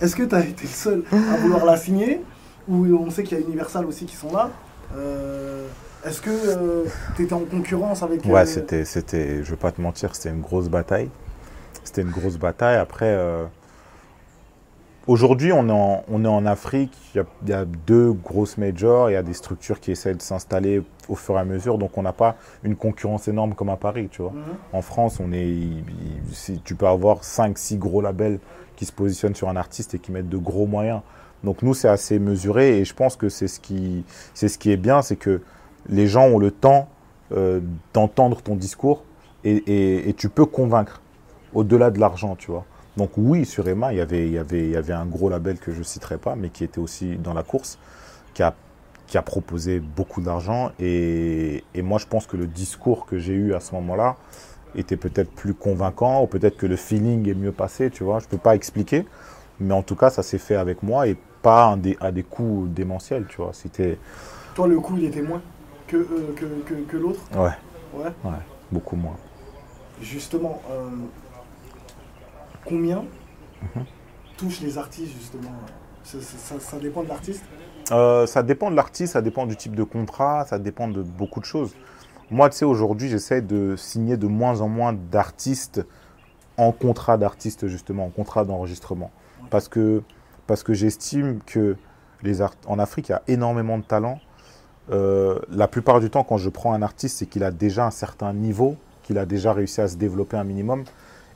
Est-ce 0.00 0.14
que 0.14 0.22
t'as 0.22 0.40
été 0.40 0.62
le 0.62 0.68
seul 0.68 1.04
à 1.12 1.36
vouloir 1.38 1.64
la 1.64 1.76
signer? 1.76 2.22
Ou 2.68 2.86
on 2.94 3.10
sait 3.10 3.22
qu'il 3.24 3.38
y 3.38 3.42
a 3.42 3.44
Universal 3.44 3.84
aussi 3.86 4.04
qui 4.06 4.16
sont 4.16 4.32
là. 4.32 4.50
Euh, 4.96 5.66
Est-ce 6.04 6.20
que 6.20 6.30
euh, 6.30 6.84
t'étais 7.16 7.32
en 7.32 7.40
concurrence 7.40 8.02
avec. 8.02 8.24
Ouais, 8.24 8.40
euh, 8.42 8.44
c'était, 8.46 8.84
c'était, 8.84 9.42
je 9.44 9.50
vais 9.50 9.56
pas 9.56 9.72
te 9.72 9.80
mentir, 9.80 10.14
c'était 10.14 10.30
une 10.30 10.40
grosse 10.40 10.68
bataille. 10.68 11.10
C'était 11.84 12.02
une 12.02 12.10
grosse 12.10 12.36
bataille. 12.38 12.76
Après, 12.76 13.16
aujourd'hui, 15.06 15.52
on, 15.52 15.68
est 15.68 15.72
en- 15.72 16.04
on 16.08 16.24
est 16.24 16.28
en 16.28 16.46
Afrique. 16.46 16.92
Il 17.14 17.18
y, 17.18 17.20
a, 17.20 17.24
il 17.42 17.48
y 17.48 17.52
a 17.52 17.64
deux 17.64 18.12
grosses 18.12 18.58
majors. 18.58 19.10
Il 19.10 19.14
y 19.14 19.16
a 19.16 19.22
des 19.22 19.34
structures 19.34 19.80
qui 19.80 19.90
essaient 19.92 20.14
de 20.14 20.22
s'installer 20.22 20.82
au 21.08 21.14
fur 21.16 21.36
et 21.36 21.40
à 21.40 21.44
mesure. 21.44 21.78
Donc, 21.78 21.96
on 21.98 22.02
n'a 22.02 22.12
pas 22.12 22.36
une 22.62 22.76
concurrence 22.76 23.26
énorme 23.28 23.54
comme 23.54 23.70
à 23.70 23.76
Paris, 23.76 24.08
tu 24.10 24.22
vois. 24.22 24.32
mhm. 24.32 24.42
En 24.72 24.82
France, 24.82 25.18
on 25.20 25.32
est, 25.32 25.48
il- 25.48 25.78
il- 26.28 26.34
si 26.34 26.60
tu 26.64 26.74
peux 26.74 26.86
avoir 26.86 27.24
5, 27.24 27.58
6 27.58 27.76
gros 27.78 28.00
labels 28.00 28.38
qui 28.76 28.84
se 28.86 28.92
positionnent 28.92 29.34
sur 29.34 29.48
un 29.48 29.56
artiste 29.56 29.94
et 29.94 29.98
qui 29.98 30.12
mettent 30.12 30.28
de 30.28 30.38
gros 30.38 30.66
moyens. 30.66 31.00
Donc 31.44 31.62
nous, 31.62 31.74
c'est 31.74 31.88
assez 31.88 32.18
mesuré 32.18 32.78
et 32.78 32.84
je 32.84 32.94
pense 32.94 33.16
que 33.16 33.28
c'est 33.28 33.48
ce 33.48 33.60
qui, 33.60 34.04
c'est 34.34 34.48
ce 34.48 34.58
qui 34.58 34.70
est 34.70 34.76
bien, 34.76 35.02
c'est 35.02 35.16
que 35.16 35.40
les 35.88 36.06
gens 36.06 36.26
ont 36.26 36.38
le 36.38 36.50
temps 36.50 36.88
euh, 37.32 37.60
d'entendre 37.94 38.42
ton 38.42 38.56
discours 38.56 39.04
et, 39.44 40.08
et- 40.08 40.12
tu 40.14 40.28
peux 40.28 40.44
convaincre 40.44 41.00
au-delà 41.54 41.90
de 41.90 41.98
l'argent, 41.98 42.36
tu 42.36 42.50
vois. 42.50 42.64
Donc 42.96 43.10
oui, 43.16 43.46
sur 43.46 43.66
Emma, 43.68 43.92
il 43.92 43.96
y 43.96 44.00
avait, 44.00 44.26
il 44.26 44.32
y 44.32 44.38
avait, 44.38 44.64
il 44.64 44.70
y 44.70 44.76
avait 44.76 44.92
un 44.92 45.06
gros 45.06 45.30
label 45.30 45.58
que 45.58 45.72
je 45.72 45.82
citerai 45.82 46.18
pas, 46.18 46.34
mais 46.36 46.50
qui 46.50 46.64
était 46.64 46.78
aussi 46.80 47.16
dans 47.16 47.32
la 47.32 47.42
course, 47.42 47.78
qui 48.34 48.42
a, 48.42 48.54
qui 49.06 49.16
a 49.16 49.22
proposé 49.22 49.80
beaucoup 49.80 50.20
d'argent. 50.20 50.72
Et, 50.78 51.64
et 51.74 51.82
moi, 51.82 51.98
je 51.98 52.06
pense 52.06 52.26
que 52.26 52.36
le 52.36 52.46
discours 52.46 53.06
que 53.06 53.18
j'ai 53.18 53.32
eu 53.32 53.54
à 53.54 53.60
ce 53.60 53.74
moment-là 53.76 54.16
était 54.74 54.96
peut-être 54.96 55.30
plus 55.30 55.54
convaincant, 55.54 56.22
ou 56.22 56.26
peut-être 56.26 56.56
que 56.56 56.66
le 56.66 56.76
feeling 56.76 57.28
est 57.28 57.34
mieux 57.34 57.52
passé, 57.52 57.90
tu 57.90 58.04
vois. 58.04 58.18
Je 58.18 58.26
peux 58.26 58.38
pas 58.38 58.54
expliquer, 58.54 59.06
mais 59.60 59.72
en 59.74 59.82
tout 59.82 59.96
cas, 59.96 60.10
ça 60.10 60.22
s'est 60.22 60.38
fait 60.38 60.56
avec 60.56 60.82
moi 60.82 61.06
pas 61.42 61.72
à 61.72 61.76
des, 61.76 61.96
à 62.00 62.12
des 62.12 62.22
coûts 62.22 62.66
démentiels, 62.68 63.26
tu 63.28 63.36
vois. 63.38 63.52
C'était, 63.52 63.98
Toi, 64.54 64.66
le 64.68 64.78
coup, 64.80 64.96
il 64.98 65.04
était 65.04 65.22
moins 65.22 65.42
que, 65.86 65.96
euh, 65.96 66.32
que, 66.36 66.44
que, 66.66 66.74
que 66.82 66.96
l'autre 66.96 67.20
ouais, 67.34 67.50
Ouais. 67.94 68.12
ouais, 68.24 68.36
beaucoup 68.70 68.96
moins. 68.96 69.16
Justement, 70.00 70.60
euh, 70.70 70.88
combien 72.64 73.04
Mhm. 73.62 73.84
touchent 74.36 74.60
les 74.60 74.78
artistes, 74.78 75.12
justement? 75.18 75.50
Ça, 76.04 76.20
ça- 76.20 76.38
ça- 76.38 76.60
ça 76.60 76.78
dépend 76.78 77.02
de 77.02 77.08
l'artiste 77.08 77.44
Euh, 77.92 78.24
ça 78.26 78.42
dépend 78.44 78.70
de 78.70 78.76
l'artiste, 78.76 79.14
ça 79.14 79.22
dépend 79.22 79.46
du 79.46 79.56
type 79.56 79.74
de 79.74 79.82
contrat, 79.82 80.44
ça 80.46 80.58
dépend 80.60 80.86
de 80.86 81.02
beaucoup 81.02 81.40
de 81.40 81.44
choses. 81.44 81.74
Moi, 82.30 82.48
tu 82.48 82.56
sais, 82.58 82.64
aujourd'hui, 82.64 83.08
j'essaie 83.08 83.42
de 83.42 83.74
signer 83.76 84.16
de 84.16 84.28
moins 84.28 84.60
en 84.60 84.68
moins 84.68 84.92
d'artistes 84.92 85.84
en 86.56 86.70
contrat 86.70 87.16
d'artiste, 87.18 87.66
justement, 87.66 88.04
en 88.06 88.10
contrat 88.10 88.44
d'enregistrement. 88.44 89.10
Parce 89.50 89.66
que, 89.68 90.02
parce 90.50 90.64
que 90.64 90.74
j'estime 90.74 91.38
que 91.46 91.76
les 92.24 92.42
art- 92.42 92.56
en 92.66 92.80
Afrique, 92.80 93.08
il 93.08 93.12
y 93.12 93.14
a 93.14 93.22
énormément 93.28 93.78
de 93.78 93.84
talent. 93.84 94.18
Euh, 94.90 95.38
la 95.48 95.68
plupart 95.68 96.00
du 96.00 96.10
temps, 96.10 96.24
quand 96.24 96.38
je 96.38 96.48
prends 96.50 96.72
un 96.72 96.82
artiste, 96.82 97.18
c'est 97.18 97.26
qu'il 97.26 97.44
a 97.44 97.52
déjà 97.52 97.86
un 97.86 97.92
certain 97.92 98.32
niveau, 98.32 98.74
qu'il 99.04 99.16
a 99.18 99.26
déjà 99.26 99.52
réussi 99.52 99.80
à 99.80 99.86
se 99.86 99.94
développer 99.94 100.36
un 100.36 100.42
minimum. 100.42 100.82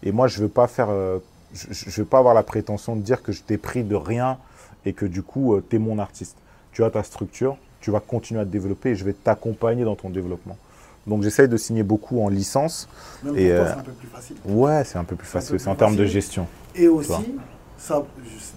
Et 0.03 0.11
moi, 0.11 0.27
je 0.27 0.41
veux 0.41 0.49
pas 0.49 0.67
faire, 0.67 0.89
euh, 0.91 1.21
je, 1.53 1.69
je 1.71 2.01
veux 2.01 2.09
pas 2.09 2.19
avoir 2.19 2.35
la 2.35 2.43
prétention 2.43 2.97
de 2.97 3.03
dire 3.03 3.23
que 3.23 3.31
je 3.31 3.43
t'ai 3.43 3.57
pris 3.57 3.85
de 3.85 3.95
rien 3.95 4.37
et 4.85 4.95
que 4.95 5.07
du 5.07 5.23
coup, 5.23 5.57
tu 5.71 5.77
es 5.77 5.79
mon 5.79 6.01
artiste. 6.01 6.37
Tu 6.73 6.83
as 6.83 6.91
ta 6.91 7.05
structure, 7.05 7.57
tu 7.81 7.93
vas 7.93 8.01
continuer 8.01 8.41
à 8.41 8.45
te 8.45 8.51
développer 8.51 8.91
et 8.91 8.95
je 8.97 9.05
vais 9.05 9.13
t'accompagner 9.13 9.85
dans 9.85 9.95
ton 9.95 10.11
développement. 10.11 10.59
Donc, 11.07 11.23
j'essaye 11.23 11.47
de 11.49 11.57
signer 11.57 11.85
beaucoup 11.85 12.21
en 12.21 12.29
licence. 12.29 12.89
Même 13.23 13.39
Et, 13.39 13.53
euh, 13.53 13.65
c'est 13.65 13.79
un 13.79 13.83
peu 13.83 13.93
plus 13.93 14.09
facile. 14.09 14.37
Ouais, 14.45 14.83
c'est 14.83 14.99
un 14.99 15.05
peu 15.05 15.15
plus 15.15 15.29
facile. 15.29 15.61
C'est 15.61 15.69
en 15.69 15.77
termes 15.77 15.95
de 15.95 16.05
gestion. 16.05 16.49
Et 16.75 16.89
aussi. 16.89 17.37
Ça, 17.79 18.03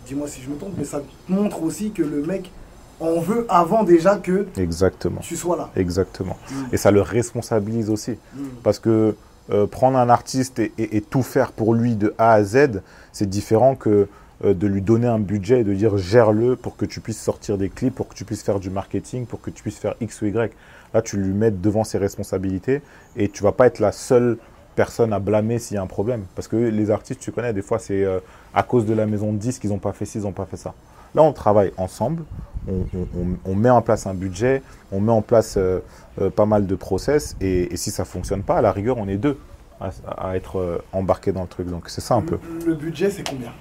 dis-moi 0.06 0.27
si 0.27 0.41
je 0.41 0.49
me 0.49 0.58
trompe, 0.58 0.73
mais 0.77 0.86
ça 0.86 1.01
montre 1.27 1.63
aussi 1.63 1.91
que 1.91 2.03
le 2.03 2.23
mec 2.23 2.51
en 2.99 3.19
veut 3.19 3.45
avant 3.49 3.84
déjà 3.84 4.17
que 4.17 4.47
Exactement. 4.58 5.21
tu 5.21 5.36
sois 5.36 5.56
là. 5.58 5.69
Exactement. 5.75 6.38
Mm. 6.49 6.56
Et 6.73 6.77
ça 6.77 6.91
le 6.91 7.01
responsabilise 7.01 7.89
aussi. 7.89 8.12
Mm. 8.36 8.43
Parce 8.63 8.80
que 8.80 9.15
euh, 9.49 9.65
prendre 9.67 9.97
un 9.97 10.10
artiste 10.10 10.60
et, 10.60 10.73
et- 10.77 10.97
et 10.97 11.01
tout 11.01 11.23
faire 11.23 11.51
pour 11.51 11.73
lui 11.73 11.95
de 11.95 12.13
A 12.17 12.34
à 12.34 12.43
Z, 12.43 12.82
c'est 13.13 13.30
différent 13.30 13.75
que 13.75 14.08
euh, 14.43 14.53
de 14.53 14.67
lui 14.67 14.82
donner 14.82 15.08
un 15.08 15.19
budget 15.19 15.62
et 15.62 15.63
de 15.63 15.73
dire 15.73 15.97
gère-le 15.97 16.56
pour 16.56 16.75
que 16.75 16.86
tu 16.86 16.99
puisses 16.99 17.21
sortir 17.21 17.58
des 17.58 17.69
clips, 17.69 17.95
pour 17.95 18.08
que 18.08 18.13
tu 18.13 18.25
puisses 18.25 18.43
faire 18.43 18.60
du 18.60 18.69
marketing, 18.69 19.25
pour 19.25 19.41
que 19.41 19.49
tu 19.49 19.62
puisses 19.63 19.77
faire 19.80 19.95
X 20.01 20.21
ou 20.21 20.25
Y. 20.27 20.51
Là, 20.93 21.01
tu 21.01 21.17
lui 21.17 21.34
mets 21.34 21.51
devant 21.51 21.84
ses 21.84 21.97
responsabilités 21.97 22.82
et 23.15 23.30
tu 23.30 23.41
vas 23.43 23.51
pas 23.51 23.67
être 23.67 23.80
la 23.80 23.91
seule 23.91 24.38
personne 24.78 25.12
à 25.12 25.20
blâmer 25.20 25.58
s'il 25.60 25.76
y 25.76 25.78
a 25.78 25.82
un 25.82 25.88
problème. 25.88 26.24
Parce 26.36 26.48
que 26.48 26.56
les 26.56 26.92
artistes, 26.92 27.20
tu 27.20 27.34
connais, 27.34 27.52
des 27.52 27.63
fois, 27.63 27.80
c'est 27.80 28.06
euh, 28.06 28.20
à 28.54 28.63
cause 28.63 28.86
de 28.86 28.94
la 28.94 29.06
maison 29.08 29.34
de 29.34 29.38
disques 29.38 29.62
qu'ils 29.62 29.72
n'ont 29.72 29.80
pas 29.80 29.92
fait 29.92 30.06
ci, 30.06 30.20
ils 30.20 30.24
n'ont 30.24 30.32
pas 30.32 30.46
fait 30.46 30.56
ça. 30.56 30.74
Là, 31.16 31.24
on 31.24 31.34
travaille 31.34 31.74
ensemble, 31.78 32.24
on, 32.70 32.86
on- 32.96 33.08
on- 33.22 33.52
on 33.52 33.56
met 33.56 33.72
en 33.72 33.82
place 33.82 34.06
un 34.08 34.13
budget, 34.13 34.62
on 34.92 35.02
met 35.02 35.12
en 35.12 35.24
place 35.24 35.56
euh, 35.58 35.80
euh, 36.22 36.30
pas 36.30 36.46
mal 36.46 36.68
de 36.68 36.76
process, 36.76 37.36
et, 37.42 37.74
et 37.74 37.78
si 37.78 37.90
ça 37.92 38.06
fonctionne 38.06 38.44
pas, 38.44 38.58
à 38.60 38.62
la 38.62 38.72
rigueur, 38.72 38.98
on 39.00 39.08
est 39.08 39.18
deux 39.18 39.38
à, 39.82 39.90
à 40.18 40.36
être 40.38 40.84
embarqués 40.94 41.32
dans 41.32 41.42
le 41.42 41.48
truc. 41.48 41.68
Donc 41.70 41.90
c'est 41.90 42.02
ça 42.02 42.13
un 42.16 42.22
peu. 42.22 42.38
Le 42.66 42.76
budget, 42.76 43.10
c'est 43.10 43.28
combien? 43.28 43.52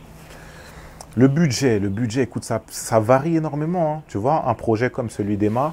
Le 1.16 1.28
budget, 1.28 1.78
le 1.78 1.88
budget, 1.88 2.24
écoute, 2.24 2.44
ça, 2.44 2.60
ça 2.68 3.00
varie 3.00 3.36
énormément. 3.36 3.94
hein. 3.94 4.02
Tu 4.06 4.18
vois, 4.18 4.46
un 4.48 4.54
projet 4.54 4.90
comme 4.90 5.08
celui 5.08 5.38
d'Emma, 5.38 5.72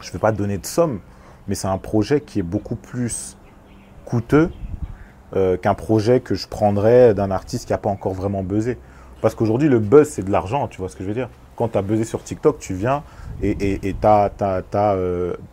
je 0.00 0.08
ne 0.08 0.12
vais 0.14 0.18
pas 0.18 0.32
te 0.32 0.38
donner 0.38 0.56
de 0.56 0.64
somme, 0.66 1.00
mais 1.48 1.54
c'est 1.54 1.68
un 1.68 1.76
projet 1.76 2.22
qui 2.22 2.38
est 2.38 2.42
beaucoup 2.42 2.76
plus 2.76 3.36
coûteux 4.04 4.50
euh, 5.36 5.56
qu'un 5.56 5.74
projet 5.74 6.20
que 6.20 6.34
je 6.34 6.46
prendrais 6.46 7.14
d'un 7.14 7.30
artiste 7.30 7.66
qui 7.66 7.72
n'a 7.72 7.78
pas 7.78 7.90
encore 7.90 8.12
vraiment 8.12 8.42
buzzé. 8.42 8.78
Parce 9.20 9.34
qu'aujourd'hui, 9.34 9.68
le 9.68 9.78
buzz, 9.78 10.08
c'est 10.08 10.22
de 10.22 10.30
l'argent, 10.30 10.68
tu 10.68 10.78
vois 10.78 10.88
ce 10.88 10.96
que 10.96 11.02
je 11.02 11.08
veux 11.08 11.14
dire 11.14 11.30
Quand 11.56 11.68
tu 11.68 11.78
as 11.78 11.82
buzzé 11.82 12.04
sur 12.04 12.22
TikTok, 12.22 12.58
tu 12.58 12.74
viens 12.74 13.02
et 13.42 13.80
tu 13.80 14.06
as, 14.06 14.30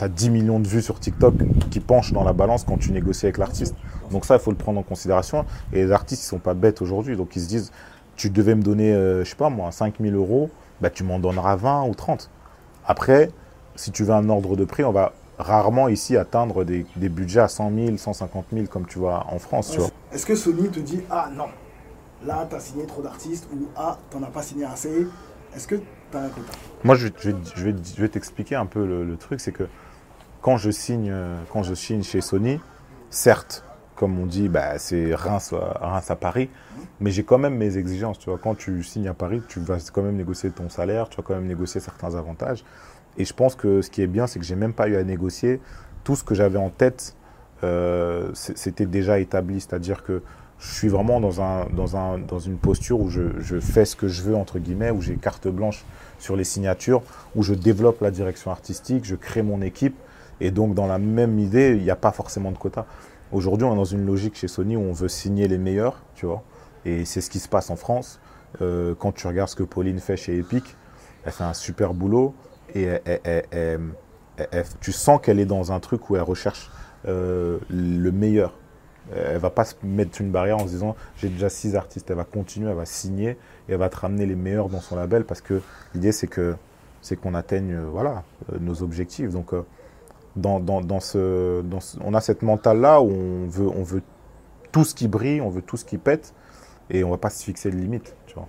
10 0.08 0.30
millions 0.30 0.60
de 0.60 0.68
vues 0.68 0.82
sur 0.82 1.00
TikTok 1.00 1.36
qui 1.70 1.80
penchent 1.80 2.14
dans 2.14 2.24
la 2.24 2.34
balance 2.34 2.64
quand 2.64 2.78
tu 2.78 2.92
négocies 2.92 3.28
avec 3.28 3.38
l'artiste. 3.38 3.76
Donc 4.12 4.26
ça, 4.26 4.36
il 4.36 4.42
faut 4.42 4.52
le 4.52 4.58
prendre 4.58 4.80
en 4.80 4.84
considération. 4.84 5.46
Et 5.74 5.78
les 5.78 5.92
artistes, 5.92 6.24
ils 6.24 6.28
sont 6.28 6.38
pas 6.38 6.54
bêtes 6.54 6.82
aujourd'hui. 6.82 7.16
Donc 7.16 7.36
ils 7.36 7.42
se 7.42 7.48
disent, 7.48 7.72
tu 8.16 8.30
devais 8.30 8.56
me 8.56 8.62
donner, 8.62 8.94
euh, 8.94 9.24
je 9.24 9.30
sais 9.30 9.36
pas 9.36 9.50
moi, 9.50 9.72
5 9.72 9.96
000 10.00 10.16
euros, 10.16 10.50
bah, 10.82 10.90
tu 10.90 11.04
m'en 11.04 11.18
donneras 11.18 11.56
20 11.56 11.88
ou 11.88 11.96
30. 11.96 12.30
Après, 12.86 13.30
si 13.76 13.92
tu 13.92 14.04
veux 14.04 14.14
un 14.14 14.30
ordre 14.30 14.56
de 14.56 14.66
prix, 14.66 14.84
on 14.84 14.92
va 14.92 15.14
rarement 15.42 15.88
ici 15.88 16.16
atteindre 16.18 16.64
des, 16.64 16.86
des 16.96 17.10
budgets 17.10 17.42
à 17.42 17.48
100 17.48 17.72
000, 17.74 17.98
150 17.98 18.46
000 18.54 18.66
comme 18.68 18.86
tu 18.86 19.00
vois 19.00 19.26
en 19.30 19.40
France. 19.40 19.78
Est-ce 20.12 20.26
que 20.26 20.36
Sony 20.36 20.70
te 20.70 20.80
dit 20.80 21.02
Ah 21.10 21.30
non, 21.36 21.48
là, 22.26 22.48
t'as 22.50 22.60
signé 22.60 22.86
trop 22.86 23.02
d'artistes 23.02 23.48
ou 23.54 23.68
Ah, 23.76 23.98
t'en 24.10 24.24
as 24.24 24.28
pas 24.28 24.42
signé 24.44 24.66
assez 24.66 25.08
Est-ce 25.56 25.68
que 25.68 25.76
t'as 26.12 26.20
un 26.22 26.30
quota 26.30 26.52
Moi, 26.84 26.96
je, 26.96 27.08
vais- 27.08 27.14
je 27.20 27.30
vais, 27.32 27.38
je 27.56 27.66
vais, 27.66 27.76
je 27.96 28.02
vais 28.02 28.10
t'expliquer 28.10 28.56
un 28.56 28.66
peu 28.66 28.86
le, 28.86 29.04
le 29.04 29.18
truc, 29.18 29.40
c'est 29.42 29.52
que 29.52 29.68
quand 30.42 30.58
je 30.58 30.72
signe, 30.72 31.10
euh, 31.12 31.36
quand 31.52 31.64
je 31.64 31.74
signe 31.74 32.04
chez 32.04 32.22
Sony, 32.22 32.60
certes, 33.10 33.64
comme 33.96 34.18
on 34.20 34.26
dit, 34.26 34.50
bah, 34.50 34.80
c'est 34.80 35.14
Reims, 35.14 35.54
à- 35.54 35.88
Reims 35.88 36.10
à 36.10 36.16
Paris, 36.16 36.50
mais 37.00 37.12
j'ai 37.12 37.24
quand 37.24 37.38
même 37.38 37.56
mes 37.56 37.78
exigences. 37.78 38.18
Tu 38.18 38.30
vois, 38.30 38.40
quand 38.40 38.56
tu 38.56 38.82
signes 38.84 39.08
à 39.08 39.14
Paris, 39.14 39.42
tu 39.48 39.60
vas 39.60 39.78
quand 39.94 40.02
même 40.02 40.16
négocier 40.16 40.50
ton 40.50 40.70
salaire, 40.70 41.10
tu 41.10 41.18
vas 41.18 41.24
quand 41.24 41.36
même 41.36 41.46
négocier 41.48 41.80
certains 41.80 42.16
avantages. 42.16 42.64
Et 43.18 43.26
je 43.26 43.34
pense 43.34 43.56
que 43.56 43.82
ce 43.82 43.90
qui 43.90 44.02
est 44.02 44.08
bien, 44.08 44.28
c'est 44.28 44.40
que 44.40 44.46
j'ai 44.46 44.56
même 44.56 44.74
pas 44.74 44.88
eu 44.88 44.96
à 44.96 45.04
négocier. 45.04 45.60
Tout 46.04 46.16
ce 46.16 46.24
que 46.24 46.36
j'avais 46.36 46.58
en 46.58 46.70
tête, 46.70 47.16
euh, 47.64 48.32
c'était 48.34 48.86
déjà 48.86 49.20
établi. 49.20 49.60
C'est-à-dire 49.60 50.04
que 50.04 50.22
je 50.60 50.74
suis 50.74 50.88
vraiment 50.88 51.20
dans, 51.20 51.42
un, 51.42 51.66
dans, 51.74 51.98
un, 51.98 52.20
dans 52.20 52.40
une 52.40 52.58
posture 52.58 53.00
où 53.00 53.10
je, 53.10 53.40
je 53.40 53.60
fais 53.60 53.86
ce 53.86 53.96
que 53.96 54.08
je 54.08 54.22
veux, 54.22 54.36
entre 54.36 54.60
guillemets, 54.60 54.92
où 54.92 55.02
j'ai 55.02 55.16
carte 55.16 55.48
blanche 55.48 55.84
sur 56.20 56.36
les 56.36 56.44
signatures, 56.44 57.02
où 57.36 57.44
je 57.44 57.54
développe 57.54 58.02
la 58.02 58.12
direction 58.12 58.52
artistique, 58.52 59.06
je 59.06 59.16
crée 59.16 59.42
mon 59.42 59.62
équipe. 59.62 59.96
Et 60.40 60.52
donc, 60.52 60.74
dans 60.74 60.88
la 60.88 61.00
même 61.00 61.40
idée, 61.40 61.76
il 61.76 61.84
n'y 61.84 61.92
a 61.92 61.96
pas 61.96 62.12
forcément 62.12 62.52
de 62.52 62.58
quota. 62.58 62.86
Aujourd'hui, 63.32 63.66
on 63.66 63.74
est 63.74 63.78
dans 63.78 63.86
une 63.86 64.06
logique 64.06 64.36
chez 64.36 64.48
Sony 64.48 64.76
où 64.76 64.82
on 64.82 64.94
veut 64.94 65.08
signer 65.08 65.48
les 65.48 65.58
meilleurs, 65.58 66.02
tu 66.16 66.26
vois. 66.26 66.44
Et 66.86 67.06
c'est 67.06 67.22
ce 67.22 67.30
qui 67.30 67.40
se 67.40 67.48
passe 67.48 67.70
en 67.70 67.76
France. 67.76 68.20
Euh, 68.62 68.94
quand 68.98 69.14
tu 69.14 69.28
regardes 69.28 69.50
ce 69.50 69.56
que 69.56 69.64
Pauline 69.64 70.00
fait 70.00 70.18
chez 70.18 70.38
Epic, 70.38 70.76
elle 71.26 71.32
fait 71.32 71.44
un 71.44 71.54
super 71.54 71.94
boulot 71.94 72.34
et 72.76 73.00
tu 74.80 74.92
sens 74.92 75.20
qu'elle 75.22 75.40
est 75.40 75.46
dans 75.46 75.72
un 75.72 75.80
truc 75.80 76.10
où 76.10 76.16
elle 76.16 76.22
recherche 76.22 76.70
euh, 77.08 77.60
le 77.70 78.12
meilleur. 78.12 78.54
Elle 79.14 79.38
va 79.38 79.50
pas 79.50 79.66
se 79.66 79.76
mettre 79.84 80.22
une 80.22 80.32
barrière 80.32 80.58
en 80.58 80.68
se 80.68 80.70
disant 80.72 80.96
j'ai 81.18 81.30
déjà 81.30 81.50
six 81.50 81.76
artistes. 81.76 82.10
Elle 82.10 82.18
va 82.18 82.24
continuer, 82.24 82.70
elle 82.70 82.78
va 82.78 82.86
signer 82.86 83.32
et 83.68 83.74
elle 83.74 83.78
va 83.78 83.90
te 83.90 83.98
ramener 83.98 84.26
les 84.26 84.36
meilleurs 84.36 84.70
dans 84.70 84.80
son 84.80 84.96
label 84.96 85.26
parce 85.26 85.42
que 85.42 85.62
l'idée 85.94 86.12
c'est 86.12 86.28
que 86.28 86.56
c'est 87.02 87.20
qu'on 87.20 87.34
atteigne 87.34 87.74
euh, 87.74 87.86
voilà 87.92 88.24
euh, 88.54 88.58
nos 88.60 88.84
objectifs. 88.84 89.32
Donc 89.32 89.54
dans, 90.36 90.60
dans, 90.60 91.00
ce, 91.02 91.62
on 92.02 92.14
a 92.14 92.22
cette 92.22 92.42
mentale 92.42 92.80
là 92.80 93.02
où 93.02 93.10
on 93.10 93.48
veut 93.48 93.68
on 93.68 93.84
veut 93.84 94.04
tout 94.72 94.86
ce 94.86 94.96
qui 94.96 95.08
brille, 95.10 95.42
on 95.42 95.50
veut 95.50 95.62
tout 95.62 95.78
ce 95.78 95.84
qui 95.84 95.98
pète 95.98 96.34
et 96.90 97.04
on 97.04 97.10
va 97.10 97.18
pas 97.18 97.30
se 97.30 97.44
fixer 97.44 97.70
de 97.70 97.76
limite. 97.76 98.16
Tu 98.28 98.36
vois. 98.36 98.48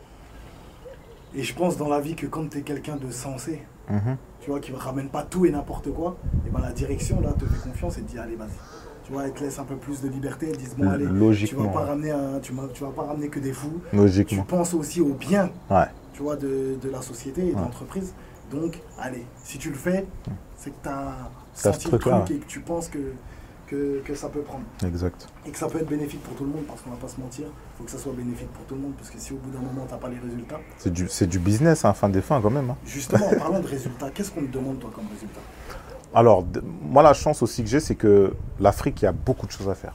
Et 1.35 1.43
je 1.43 1.55
pense 1.55 1.77
dans 1.77 1.89
la 1.89 2.01
vie 2.01 2.15
que 2.15 2.27
quand 2.27 2.49
tu 2.51 2.59
es 2.59 2.63
quelqu'un 2.63 2.97
de 2.97 3.11
sensé, 3.11 3.63
Mhm. 3.93 4.17
tu 4.41 4.51
vois, 4.51 4.59
qui 4.61 4.73
ne 4.73 4.77
ramène 4.77 5.09
pas 5.09 5.23
tout 5.23 5.47
et 5.47 5.51
n'importe 5.51 5.93
quoi, 5.93 6.17
et 6.47 6.51
ben 6.51 6.61
la 6.61 6.73
direction 6.73 7.21
là 7.21 7.33
te 7.33 7.45
fait 7.45 7.69
confiance 7.69 7.99
et 7.99 8.03
te 8.03 8.11
dit 8.11 8.19
allez 8.19 8.35
vas-y. 8.37 8.59
Tu 9.05 9.13
vois, 9.13 9.25
elle 9.27 9.33
te 9.33 9.43
laisse 9.43 9.59
un 9.59 9.65
peu 9.65 9.77
plus 9.77 10.01
de 10.01 10.09
liberté, 10.09 10.49
elle 10.51 10.57
dit 10.57 10.69
bon 10.79 10.89
allez, 10.89 11.07
tu 11.47 11.55
vas 11.57 11.69
pas 11.69 11.81
ramener 11.85 12.11
un, 12.13 12.39
tu, 12.41 12.53
vas, 12.53 12.63
tu 12.73 12.83
vas 12.85 12.91
pas 12.91 13.03
ramener 13.03 13.29
que 13.29 13.39
des 13.41 13.53
fous. 13.53 13.81
Tu 14.27 14.37
penses 14.43 14.75
aussi 14.75 15.01
au 15.01 15.15
bien, 15.15 15.51
Ouais. 15.71 15.87
tu 16.13 16.23
vois, 16.23 16.37
de, 16.37 16.77
de 16.81 16.89
la 16.91 17.03
société 17.03 17.49
et 17.49 17.53
de 17.53 17.59
l'entreprise. 17.59 18.15
Donc 18.51 18.79
allez, 19.01 19.27
si 19.45 19.59
tu 19.59 19.71
le 19.71 19.77
fais, 19.77 20.07
c'est 20.57 20.71
que 20.71 20.77
tu 20.83 20.89
as 20.89 21.31
senti 21.55 21.87
le 21.91 21.99
truc-là, 21.99 22.21
truc 22.21 22.37
et 22.37 22.41
que 22.41 22.47
tu 22.47 22.61
penses 22.61 22.89
que, 22.89 22.99
que, 23.73 24.01
que 24.05 24.15
ça 24.15 24.29
peut 24.29 24.43
prendre. 24.43 24.65
Exact. 24.87 25.29
Et 25.47 25.51
que 25.51 25.57
ça 25.59 25.67
peut 25.67 25.79
être 25.79 25.89
bénéfique 25.89 26.23
pour 26.23 26.35
tout 26.35 26.45
le 26.45 26.51
monde, 26.51 26.65
parce 26.69 26.83
qu'on 26.83 26.91
va 26.91 26.97
pas 26.97 27.09
se 27.09 27.19
mentir, 27.21 27.47
il 27.47 27.79
faut 27.79 27.85
que 27.85 27.91
ça 27.91 27.99
soit 27.99 28.13
bénéfique 28.13 28.49
pour 28.53 28.65
tout 28.67 28.75
le 28.75 28.81
monde, 28.83 28.93
parce 28.99 29.09
que 29.11 29.19
si 29.19 29.33
au 29.33 29.37
bout 29.37 29.51
d'un 29.51 29.61
moment 29.61 29.87
t'as 29.89 29.97
pas 29.97 30.09
les 30.11 30.19
résultats, 30.19 30.61
C'est 30.79 30.93
du, 30.93 31.09
c'est 31.09 31.27
du 31.27 31.39
business, 31.39 31.85
hein, 31.85 31.93
fin 31.95 32.09
des 32.11 32.21
fins 32.21 32.41
quand 32.43 32.51
même. 32.51 32.71
hein. 32.71 32.77
justement 32.85 33.27
en 33.29 33.35
parlant 33.39 33.61
de 33.61 33.67
résultats, 33.67 34.11
qu'est-ce 34.11 34.31
qu'on 34.31 34.43
te 34.43 34.53
demande 34.53 34.79
toi 34.79 34.91
comme 34.95 35.07
résultat? 35.13 35.41
Alors, 36.15 36.43
d- 36.43 36.61
moi, 36.83 37.03
la 37.03 37.15
chance 37.15 37.43
aussi 37.43 37.63
que 37.65 37.69
j'ai, 37.71 37.81
c'est 37.81 37.95
que 37.95 38.35
l'Afrique, 38.61 39.01
il 39.01 39.07
y 39.07 39.09
a 39.09 39.13
beaucoup 39.13 39.47
de 39.47 39.53
choses 39.53 39.71
à 39.71 39.75
faire. 39.75 39.95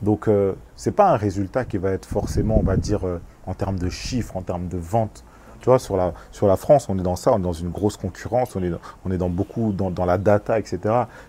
Donc, 0.00 0.28
euh, 0.28 0.54
c'est 0.76 0.92
pas 0.92 1.10
un 1.10 1.16
résultat 1.16 1.64
qui 1.64 1.78
va 1.78 1.90
être 1.90 2.06
forcément, 2.06 2.58
on 2.58 2.62
va 2.62 2.76
dire, 2.76 3.06
euh, 3.06 3.20
en 3.46 3.54
termes 3.54 3.78
de 3.78 3.88
chiffres, 3.88 4.36
en 4.36 4.42
termes 4.42 4.68
de 4.68 4.78
ventes. 4.78 5.24
Tu 5.62 5.66
vois, 5.66 5.78
sur 5.78 5.96
la, 5.96 6.12
sur 6.32 6.46
la 6.46 6.56
France, 6.56 6.88
on 6.88 6.98
est 6.98 7.02
dans 7.02 7.16
ça, 7.16 7.32
on 7.32 7.38
est 7.38 7.42
dans 7.42 7.52
une 7.52 7.70
grosse 7.70 7.96
concurrence, 7.96 8.56
on 8.56 8.62
est 8.62 8.70
dans, 8.70 8.80
on 9.06 9.10
est 9.12 9.16
dans 9.16 9.30
beaucoup, 9.30 9.72
dans, 9.72 9.90
dans 9.90 10.04
la 10.04 10.18
data, 10.18 10.58
etc. 10.58 10.80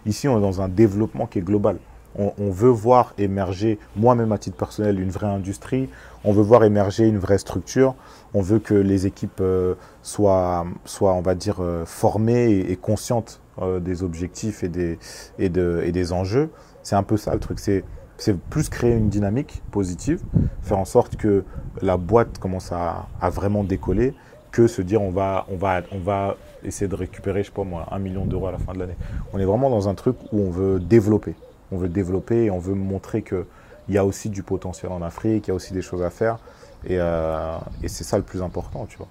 Ici, 0.06 0.28
on 0.28 0.38
est 0.40 0.42
dans 0.42 0.62
un 0.62 0.68
développement 0.68 1.28
qui 1.28 1.40
est 1.40 1.44
global. 1.44 1.78
On, 2.16 2.52
veut 2.52 2.70
voir 2.70 3.14
émerger, 3.18 3.80
moi-même 3.96 4.32
à 4.32 4.38
titre 4.38 4.56
personnel, 4.56 5.00
une 5.00 5.10
vraie 5.10 5.26
industrie. 5.26 5.90
On 6.24 6.32
veut 6.32 6.44
voir 6.44 6.64
émerger 6.64 7.08
une 7.08 7.18
vraie 7.18 7.40
structure. 7.40 7.96
On 8.36 8.42
veut 8.42 8.60
que 8.60 8.76
les 8.76 9.08
équipes 9.08 9.42
euh, 9.42 9.74
soient, 10.04 10.66
soient, 10.86 11.14
on 11.14 11.22
va 11.22 11.34
dire, 11.34 11.58
euh, 11.60 11.86
formées 11.86 12.52
et, 12.52 12.72
et 12.72 12.76
conscientes 12.76 13.42
euh, 13.62 13.80
des 13.80 14.04
objectifs 14.04 14.64
et 14.64 14.68
des, 14.68 15.00
et, 15.40 15.50
de, 15.50 15.82
et 15.84 15.92
des 15.92 16.14
enjeux. 16.14 16.52
C'est 16.84 16.96
un 16.96 17.02
peu 17.02 17.18
ça 17.18 17.34
le 17.34 17.40
truc. 17.40 17.58
C'est 17.58 17.84
c'est 18.24 18.40
plus 18.40 18.70
créer 18.70 18.94
une 18.94 19.10
dynamique 19.10 19.62
positive, 19.70 20.22
faire 20.62 20.78
en 20.78 20.86
sorte 20.86 21.18
que 21.18 21.44
la 21.82 21.98
boîte 21.98 22.38
commence 22.38 22.72
à, 22.72 23.08
à 23.20 23.30
vraiment 23.30 23.66
décoller, 23.66 24.14
que 24.54 24.68
se 24.68 24.82
dire 24.82 25.02
on 25.02 25.12
va, 25.12 25.46
on, 25.50 25.58
va, 25.58 25.82
on 25.92 26.00
va 26.00 26.38
essayer 26.64 26.88
de 26.88 26.96
récupérer, 26.96 27.44
je 27.44 27.48
sais 27.48 27.54
pas 27.54 27.66
moi, 27.66 27.86
un 27.92 28.00
million 28.00 28.24
d'euros 28.24 28.48
à 28.48 28.54
la 28.54 28.60
fin 28.60 28.72
de 28.72 28.80
l'année. 28.80 28.96
On 29.34 29.40
est 29.40 29.44
vraiment 29.44 29.70
dans 29.70 29.90
un 29.90 29.94
truc 29.94 30.16
où 30.32 30.40
on 30.40 30.50
veut 30.50 30.80
développer. 30.80 31.36
On 31.74 31.78
veut 31.78 31.90
développer 31.90 32.46
et 32.46 32.50
on 32.52 32.60
veut 32.60 32.76
montrer 32.76 33.24
qu'il 33.24 33.44
y 33.90 33.98
a 33.98 34.06
aussi 34.06 34.30
du 34.30 34.42
potentiel 34.42 34.94
en 34.94 35.02
Afrique, 35.02 35.48
il 35.48 35.50
y 35.50 35.52
a 35.52 35.56
aussi 35.56 35.74
des 35.74 35.82
choses 35.82 36.02
à 36.02 36.10
faire. 36.10 36.38
Et, 36.86 37.00
euh, 37.00 37.58
et 37.82 37.90
c'est 37.90 38.06
ça 38.06 38.16
le 38.16 38.24
plus 38.24 38.42
important, 38.42 38.86
tu 38.86 38.98
vois. 38.98 39.10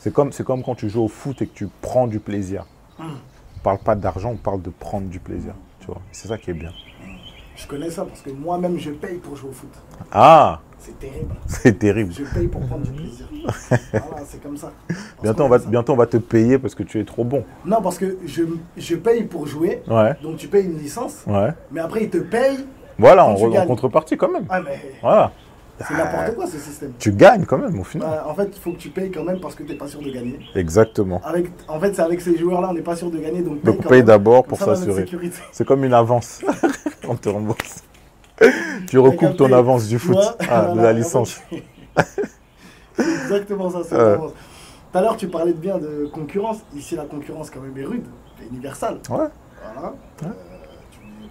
C'est 0.00 0.12
comme, 0.12 0.32
c'est 0.32 0.44
comme 0.44 0.64
quand 0.64 0.74
tu 0.74 0.88
joues 0.88 1.04
au 1.04 1.08
foot 1.08 1.40
et 1.40 1.46
que 1.46 1.54
tu 1.54 1.68
prends 1.82 2.08
du 2.08 2.18
plaisir. 2.18 2.66
On 2.98 3.60
parle 3.62 3.78
pas 3.78 3.94
d'argent, 3.94 4.30
on 4.30 4.36
parle 4.36 4.60
de 4.60 4.70
prendre 4.70 5.06
du 5.06 5.20
plaisir. 5.20 5.54
Tu 5.78 5.86
vois. 5.86 6.00
C'est 6.10 6.26
ça 6.26 6.36
qui 6.36 6.50
est 6.50 6.54
bien. 6.54 6.72
Je 7.58 7.66
connais 7.66 7.90
ça 7.90 8.04
parce 8.04 8.20
que 8.20 8.30
moi-même 8.30 8.78
je 8.78 8.90
paye 8.90 9.16
pour 9.18 9.34
jouer 9.36 9.50
au 9.50 9.52
foot. 9.52 9.68
Ah, 10.12 10.60
C'est 10.78 10.96
terrible. 10.98 11.34
c'est 11.46 11.76
terrible. 11.78 12.12
Je 12.12 12.22
paye 12.22 12.46
pour 12.46 12.60
prendre 12.62 12.84
du 12.84 12.92
plaisir. 12.92 13.26
Voilà, 13.92 14.24
c'est 14.26 14.40
comme 14.42 14.56
ça. 14.56 14.70
Bientôt 15.22 15.42
on, 15.44 15.48
va, 15.48 15.58
ça. 15.58 15.66
bientôt, 15.68 15.92
on 15.92 15.96
va 15.96 16.06
te 16.06 16.18
payer 16.18 16.58
parce 16.58 16.74
que 16.76 16.84
tu 16.84 17.00
es 17.00 17.04
trop 17.04 17.24
bon. 17.24 17.42
Non, 17.66 17.82
parce 17.82 17.98
que 17.98 18.16
je, 18.26 18.42
je 18.76 18.94
paye 18.96 19.24
pour 19.24 19.46
jouer, 19.46 19.82
Ouais, 19.88 20.14
donc 20.22 20.36
tu 20.36 20.46
payes 20.48 20.66
une 20.66 20.78
licence, 20.78 21.24
ouais. 21.26 21.50
mais 21.72 21.80
après 21.80 22.04
ils 22.04 22.10
te 22.10 22.18
payent. 22.18 22.64
Voilà, 22.98 23.24
en, 23.26 23.34
tu 23.34 23.44
en 23.44 23.48
gagnes. 23.50 23.66
contrepartie 23.66 24.16
quand 24.16 24.30
même. 24.30 24.44
Ah, 24.48 24.60
mais 24.60 24.78
Voilà. 25.02 25.32
c'est 25.80 25.94
n'importe 25.94 26.34
quoi 26.36 26.46
ce 26.46 26.58
système. 26.58 26.92
Tu 26.98 27.10
gagnes 27.12 27.44
quand 27.44 27.58
même 27.58 27.78
au 27.80 27.84
final. 27.84 28.08
Ouais, 28.08 28.30
en 28.30 28.34
fait, 28.34 28.50
il 28.54 28.60
faut 28.60 28.72
que 28.72 28.78
tu 28.78 28.90
payes 28.90 29.10
quand 29.10 29.24
même 29.24 29.40
parce 29.40 29.54
que 29.56 29.62
tu 29.64 29.72
n'es 29.72 29.78
pas 29.78 29.88
sûr 29.88 30.00
de 30.00 30.10
gagner. 30.10 30.38
Exactement. 30.54 31.20
Avec, 31.24 31.46
en 31.68 31.80
fait, 31.80 31.94
c'est 31.94 32.02
avec 32.02 32.20
ces 32.20 32.36
joueurs-là, 32.36 32.68
on 32.70 32.74
n'est 32.74 32.82
pas 32.82 32.96
sûr 32.96 33.10
de 33.10 33.18
gagner, 33.18 33.42
donc 33.42 33.60
paye 33.62 33.72
Donc 33.74 33.86
paye 33.88 34.02
d'abord 34.04 34.44
pour 34.44 34.58
s'assurer. 34.58 35.06
C'est 35.52 35.66
comme 35.66 35.82
une 35.84 35.94
avance. 35.94 36.40
on 37.08 37.16
te 37.16 37.28
rembourse. 37.28 37.82
tu 38.86 38.98
recoupes 38.98 39.36
ton 39.36 39.52
avance 39.52 39.88
du 39.88 39.98
foot, 39.98 40.14
Moi, 40.14 40.36
ah, 40.48 40.72
de 40.74 40.80
la 40.80 40.90
en 40.90 40.92
licence. 40.92 41.40
c'est 42.96 43.02
exactement 43.02 43.70
ça. 43.70 43.80
c'est 43.82 43.96
ça. 43.96 44.16
Tout 44.16 44.98
à 44.98 45.02
l'heure, 45.02 45.16
tu 45.16 45.28
parlais 45.28 45.52
de 45.52 45.58
bien 45.58 45.78
de 45.78 46.08
concurrence. 46.12 46.58
Ici, 46.74 46.96
la 46.96 47.04
concurrence, 47.04 47.50
quand 47.50 47.60
même, 47.60 47.76
est 47.76 47.84
rude, 47.84 48.06
est 48.42 48.48
universelle. 48.48 48.98
Ouais. 49.10 49.26
Voilà. 49.74 49.94
Euh, 50.22 50.26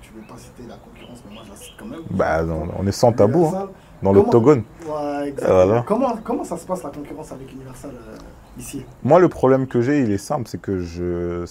tu 0.01 0.13
ne 0.13 0.21
veux 0.21 0.27
pas 0.27 0.37
citer 0.37 0.63
la 0.67 0.75
concurrence, 0.75 1.23
mais 1.27 1.33
moi, 1.33 1.43
je 1.45 1.51
la 1.51 1.55
cite 1.55 1.73
quand 1.79 1.85
même. 1.85 2.01
Bah, 2.11 2.43
on, 2.45 2.83
on 2.83 2.87
est 2.87 2.91
sans 2.91 3.13
tabou 3.13 3.47
hein, 3.47 3.69
dans 4.03 4.13
l'octogone. 4.13 4.63
Ouais, 4.85 5.29
exactement. 5.29 5.65
Voilà. 5.65 5.83
Comment, 5.87 6.17
comment 6.23 6.43
ça 6.43 6.57
se 6.57 6.65
passe 6.67 6.83
la 6.83 6.91
concurrence 6.91 7.31
avec 7.31 7.51
Universal 7.51 7.91
euh, 7.95 8.17
ici? 8.59 8.85
Moi, 9.03 9.19
le 9.19 9.29
problème 9.29 9.65
que 9.67 9.81
j'ai, 9.81 10.01
il 10.01 10.11
est 10.11 10.19
simple, 10.19 10.47
c'est 10.47 10.61
que 10.61 10.79
je, 10.79 11.45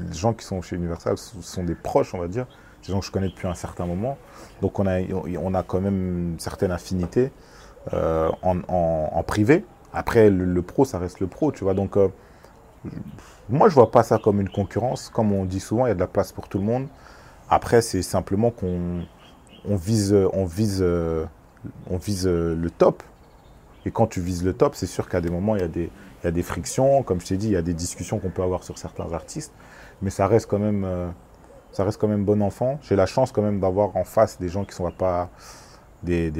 les 0.00 0.14
gens 0.14 0.32
qui 0.32 0.46
sont 0.46 0.62
chez 0.62 0.76
Universal 0.76 1.16
sont 1.18 1.64
des 1.64 1.74
proches, 1.74 2.14
on 2.14 2.18
va 2.18 2.28
dire, 2.28 2.46
des 2.86 3.00
que 3.00 3.06
je 3.06 3.10
connais 3.10 3.28
depuis 3.28 3.48
un 3.48 3.54
certain 3.54 3.86
moment. 3.86 4.18
Donc, 4.60 4.78
on 4.78 4.86
a, 4.86 5.00
on 5.40 5.54
a 5.54 5.62
quand 5.62 5.80
même 5.80 6.30
une 6.32 6.40
certaine 6.40 6.70
affinité 6.70 7.30
euh, 7.94 8.30
en, 8.42 8.58
en- 8.68 9.22
privé. 9.22 9.64
Après, 9.92 10.30
le, 10.30 10.62
pro, 10.62 10.84
ça 10.84 10.98
reste 10.98 11.20
le 11.20 11.26
pro, 11.26 11.52
tu 11.52 11.64
vois. 11.64 11.74
Donc, 11.74 11.96
euh, 11.96 12.08
moi, 13.48 13.68
je 13.68 13.74
vois 13.74 13.90
pas 13.90 14.02
ça 14.02 14.18
comme 14.18 14.40
une 14.40 14.48
concurrence. 14.48 15.10
Comme 15.12 15.32
on 15.32 15.44
dit 15.44 15.60
souvent, 15.60 15.86
il 15.86 15.90
y 15.90 15.92
a 15.92 15.94
de 15.94 16.00
la 16.00 16.06
place 16.06 16.32
pour 16.32 16.48
tout 16.48 16.58
le 16.58 16.64
monde. 16.64 16.86
Après, 17.50 17.82
c'est 17.82 18.02
simplement 18.02 18.50
qu'on 18.50 19.06
on 19.68 19.76
vise, 19.76 20.14
on 20.32 20.44
vise, 20.44 20.82
on 21.90 21.96
vise 21.96 22.26
le 22.26 22.70
top. 22.70 23.02
Et 23.86 23.90
quand 23.90 24.06
tu 24.06 24.20
vises 24.20 24.44
le 24.44 24.52
top, 24.54 24.74
c'est 24.74 24.86
sûr 24.86 25.08
qu'à 25.08 25.20
des 25.20 25.30
moments, 25.30 25.56
il 25.56 25.62
y 25.62 25.64
a 25.64 25.68
des, 25.68 25.90
il 26.22 26.24
y 26.24 26.28
a 26.28 26.30
des 26.30 26.42
frictions, 26.42 27.02
comme 27.02 27.20
je 27.20 27.26
t'ai 27.26 27.36
dit, 27.36 27.48
il 27.48 27.52
y 27.52 27.56
a 27.56 27.62
des 27.62 27.74
discussions 27.74 28.18
qu'on 28.18 28.30
peut 28.30 28.42
avoir 28.42 28.62
sur 28.64 28.78
certains 28.78 29.12
artistes, 29.12 29.52
mais 30.02 30.10
ça 30.10 30.26
reste 30.28 30.46
quand 30.46 30.58
même, 30.60 30.84
euh, 30.84 31.08
ça 31.72 31.84
reste 31.84 32.00
quand 32.00 32.08
même 32.08 32.24
bon 32.24 32.42
enfant. 32.42 32.78
J'ai 32.82 32.96
la 32.96 33.06
chance 33.06 33.32
quand 33.32 33.42
même 33.42 33.60
d'avoir 33.60 33.96
en 33.96 34.04
face 34.04 34.38
des 34.38 34.48
gens 34.48 34.64
qui 34.64 34.74
sont 34.74 34.90
pas 34.90 35.30
des, 36.02 36.32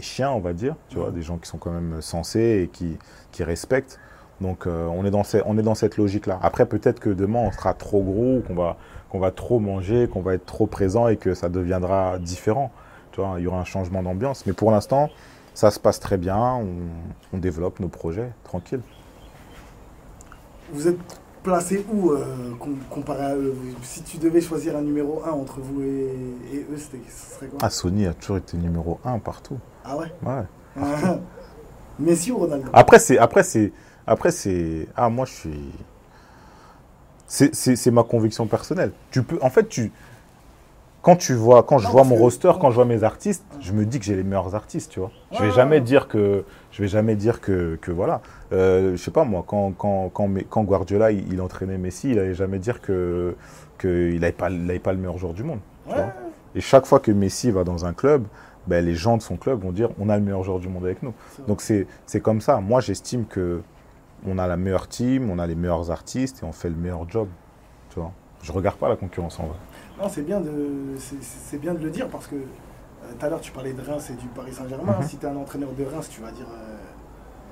chiens, 0.00 0.30
on 0.30 0.40
va 0.40 0.52
dire, 0.52 0.74
tu 0.88 0.98
vois, 0.98 1.10
des 1.10 1.22
gens 1.22 1.38
qui 1.38 1.48
sont 1.48 1.58
quand 1.58 1.70
même 1.70 2.00
sensés 2.02 2.64
et 2.64 2.68
qui, 2.68 2.98
respectent. 3.42 3.98
Donc 4.40 4.66
euh, 4.66 4.86
on, 4.86 5.04
est 5.04 5.10
dans 5.10 5.74
cette 5.74 5.96
logique-là. 5.96 6.38
Après, 6.42 6.66
peut-être 6.66 7.00
que 7.00 7.10
demain, 7.10 7.38
on 7.40 7.52
sera 7.52 7.74
trop 7.74 8.02
gros, 8.02 8.42
qu'on 8.46 8.54
va, 8.54 8.76
va 9.14 9.30
trop 9.30 9.60
manger, 9.60 10.08
qu'on 10.08 10.20
va 10.20 10.34
être 10.34 10.44
trop 10.44 10.66
présent 10.66 11.08
et 11.08 11.16
que 11.16 11.34
ça 11.34 11.48
deviendra 11.48 12.18
différent. 12.18 12.70
Tu 13.12 13.20
vois, 13.20 13.36
il 13.38 13.44
y 13.44 13.46
aura 13.46 13.60
un 13.60 13.64
changement 13.64 14.02
d'ambiance. 14.02 14.44
Mais 14.46 14.52
pour 14.52 14.70
l'instant, 14.70 15.08
ça 15.54 15.70
se 15.70 15.80
passe 15.80 16.00
très 16.00 16.18
bien, 16.18 16.38
on, 16.38 16.66
on 17.32 17.38
développe 17.38 17.80
nos 17.80 17.88
projets, 17.88 18.30
tranquille. 18.44 18.80
Vous 20.72 20.88
êtes 20.88 20.98
placé 21.46 21.86
où 21.92 22.10
euh, 22.10 22.24
com- 22.58 22.76
comparé 22.90 23.24
à 23.24 23.36
eux? 23.36 23.54
Si 23.82 24.02
tu 24.02 24.18
devais 24.18 24.40
choisir 24.40 24.76
un 24.76 24.82
numéro 24.82 25.22
1 25.24 25.30
entre 25.30 25.60
vous 25.60 25.80
et, 25.80 26.10
et 26.52 26.66
eux, 26.70 26.76
ce 26.76 27.34
serait 27.34 27.46
quoi? 27.46 27.58
Ah, 27.62 27.70
Sony 27.70 28.04
a 28.06 28.14
toujours 28.14 28.38
été 28.38 28.56
numéro 28.56 28.98
1 29.04 29.20
partout. 29.20 29.58
Ah 29.84 29.96
ouais? 29.96 30.12
Ouais. 30.24 30.42
Ah, 30.78 31.18
Messi 32.00 32.32
ou 32.32 32.38
Ronaldo? 32.38 32.68
Après, 32.72 32.98
c'est. 32.98 33.16
Après, 33.18 33.44
c'est. 33.44 33.72
Après, 34.06 34.32
c'est. 34.32 34.88
Ah, 34.96 35.08
moi, 35.08 35.24
je 35.24 35.32
suis. 35.32 35.72
C'est- 37.28 37.90
ma 37.90 38.02
conviction 38.02 38.46
personnelle. 38.46 38.92
Tu 39.12 39.22
peux. 39.22 39.38
En 39.40 39.50
fait, 39.50 39.68
tu. 39.68 39.92
Quand 41.02 41.14
tu 41.16 41.34
vois, 41.34 41.62
quand 41.62 41.78
je 41.78 41.86
Non, 41.86 41.92
vois 41.92 42.02
mon 42.02 42.16
roster, 42.16 42.50
quand 42.60 42.70
je 42.70 42.74
vois 42.74 42.84
mes 42.84 43.04
artistes, 43.04 43.44
je 43.60 43.72
me 43.72 43.84
dis 43.86 43.98
que 43.98 44.04
j'ai 44.04 44.16
les 44.16 44.22
meilleurs 44.22 44.54
artistes, 44.54 44.90
tu 44.92 45.00
vois. 45.00 45.10
Je 45.32 45.42
vais 45.42 45.50
jamais 45.52 45.80
dire 45.80 46.08
que, 46.08 46.44
je 46.72 46.82
vais 46.82 46.88
jamais 46.88 47.14
dire 47.16 47.40
que, 47.40 47.78
que 47.80 47.90
voilà. 47.90 48.20
Euh, 48.52 48.92
je 48.92 48.96
sais 48.96 49.10
pas 49.10 49.24
moi, 49.24 49.44
quand, 49.46 49.72
quand, 49.76 50.08
quand, 50.12 50.28
quand 50.48 50.62
Guardiola 50.64 51.10
il, 51.12 51.32
il 51.32 51.40
entraînait 51.40 51.78
Messi, 51.78 52.10
il 52.10 52.18
allait 52.18 52.34
jamais 52.34 52.58
dire 52.58 52.80
que 52.80 53.34
qu'il 53.80 54.20
n'avait 54.20 54.32
pas, 54.32 54.50
il 54.50 54.68
avait 54.70 54.78
pas 54.78 54.92
le 54.92 54.98
meilleur 54.98 55.18
joueur 55.18 55.32
du 55.34 55.42
monde. 55.42 55.60
tu 55.84 55.90
Ouais. 55.90 55.96
vois. 55.96 56.12
Et 56.54 56.60
chaque 56.60 56.86
fois 56.86 57.00
que 57.00 57.10
Messi 57.12 57.50
va 57.50 57.64
dans 57.64 57.84
un 57.84 57.92
club, 57.92 58.24
ben, 58.66 58.84
les 58.84 58.94
gens 58.94 59.16
de 59.16 59.22
son 59.22 59.36
club 59.36 59.62
vont 59.62 59.72
dire 59.72 59.90
on 60.00 60.08
a 60.08 60.16
le 60.16 60.22
meilleur 60.22 60.42
joueur 60.42 60.58
du 60.58 60.68
monde 60.68 60.84
avec 60.84 61.02
nous. 61.02 61.12
Donc 61.46 61.60
c'est 61.60 61.86
c'est 62.06 62.20
comme 62.20 62.40
ça. 62.40 62.60
Moi 62.60 62.80
j'estime 62.80 63.26
que 63.26 63.60
on 64.26 64.38
a 64.38 64.46
la 64.46 64.56
meilleure 64.56 64.88
team, 64.88 65.30
on 65.30 65.38
a 65.38 65.46
les 65.46 65.54
meilleurs 65.54 65.90
artistes 65.90 66.42
et 66.42 66.46
on 66.46 66.52
fait 66.52 66.70
le 66.70 66.74
meilleur 66.76 67.08
job. 67.08 67.28
Tu 67.90 68.00
vois. 68.00 68.12
Je 68.42 68.50
regarde 68.52 68.76
pas 68.76 68.88
la 68.88 68.96
concurrence 68.96 69.38
en 69.40 69.44
vrai. 69.46 69.56
Non, 70.00 70.08
c'est 70.08 70.22
bien, 70.22 70.40
de, 70.40 70.50
c'est- 70.98 71.16
c'est 71.22 71.58
bien 71.60 71.74
de 71.74 71.82
le 71.82 71.90
dire 71.90 72.08
parce 72.08 72.26
que 72.26 72.36
tout 73.18 73.26
à 73.26 73.28
l'heure 73.28 73.40
tu 73.40 73.52
parlais 73.52 73.72
de 73.72 73.82
Reims 73.82 74.10
et 74.10 74.14
du 74.14 74.26
Paris 74.28 74.52
Saint-Germain. 74.52 74.96
Mhm. 75.00 75.06
Si 75.08 75.16
tu 75.18 75.26
es 75.26 75.28
un 75.28 75.36
entraîneur 75.36 75.70
de 75.72 75.84
Reims, 75.84 76.08
tu 76.10 76.20
vas 76.20 76.30
dire 76.30 76.46
euh, 76.52 76.76